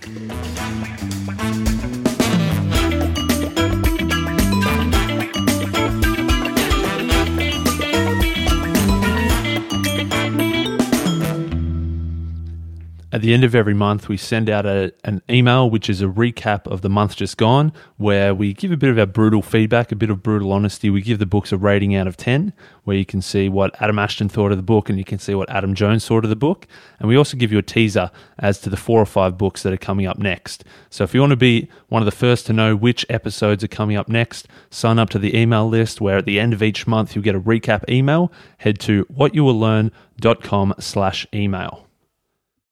At 13.19 13.23
the 13.23 13.35
end 13.35 13.43
of 13.43 13.57
every 13.57 13.75
month, 13.75 14.09
we 14.09 14.17
send 14.17 14.49
out 14.49 14.65
a, 14.65 14.93
an 15.03 15.23
email, 15.29 15.69
which 15.69 15.91
is 15.91 16.01
a 16.01 16.05
recap 16.05 16.69
of 16.69 16.83
the 16.83 16.89
month 16.89 17.17
just 17.17 17.37
gone, 17.37 17.73
where 17.97 18.33
we 18.33 18.55
give 18.55 18.71
a 18.71 18.77
bit 18.77 18.91
of 18.91 18.97
our 18.97 19.07
brutal 19.07 19.43
feedback, 19.43 19.91
a 19.91 19.97
bit 19.97 20.09
of 20.09 20.23
brutal 20.23 20.53
honesty. 20.53 20.89
We 20.89 21.03
give 21.03 21.19
the 21.19 21.27
books 21.27 21.51
a 21.51 21.57
rating 21.57 21.97
out 21.97 22.07
of 22.07 22.17
10, 22.17 22.53
where 22.85 22.97
you 22.97 23.05
can 23.05 23.21
see 23.21 23.49
what 23.49 23.75
Adam 23.83 23.99
Ashton 23.99 24.29
thought 24.29 24.53
of 24.53 24.57
the 24.57 24.63
book 24.63 24.89
and 24.89 24.99
you 24.99 25.05
can 25.05 25.19
see 25.19 25.35
what 25.35 25.51
Adam 25.51 25.75
Jones 25.75 26.07
thought 26.07 26.23
of 26.23 26.31
the 26.31 26.37
book. 26.37 26.69
And 27.01 27.09
we 27.09 27.17
also 27.17 27.37
give 27.37 27.51
you 27.51 27.59
a 27.59 27.63
teaser 27.63 28.13
as 28.39 28.61
to 28.61 28.71
the 28.71 28.77
four 28.77 29.03
or 29.03 29.05
five 29.05 29.37
books 29.37 29.65
that 29.65 29.73
are 29.73 29.79
coming 29.79 30.07
up 30.07 30.19
next. 30.19 30.63
So 30.89 31.03
if 31.03 31.13
you 31.13 31.19
want 31.19 31.33
to 31.33 31.37
be 31.37 31.69
one 31.89 32.01
of 32.03 32.07
the 32.07 32.13
first 32.13 32.47
to 32.47 32.53
know 32.53 32.77
which 32.77 33.05
episodes 33.11 33.65
are 33.65 33.69
coming 33.69 33.97
up 33.97 34.09
next, 34.09 34.47
sign 34.71 35.01
up 35.01 35.11
to 35.11 35.19
the 35.19 35.37
email 35.37 35.69
list, 35.69 36.01
where 36.01 36.19
at 36.19 36.25
the 36.25 36.39
end 36.39 36.53
of 36.53 36.63
each 36.63 36.87
month, 36.87 37.17
you'll 37.17 37.25
get 37.25 37.35
a 37.35 37.41
recap 37.41 37.83
email. 37.89 38.31
Head 38.59 38.79
to 38.83 39.07
whatyouwilllearn.com 39.07 40.75
slash 40.79 41.27
email. 41.35 41.88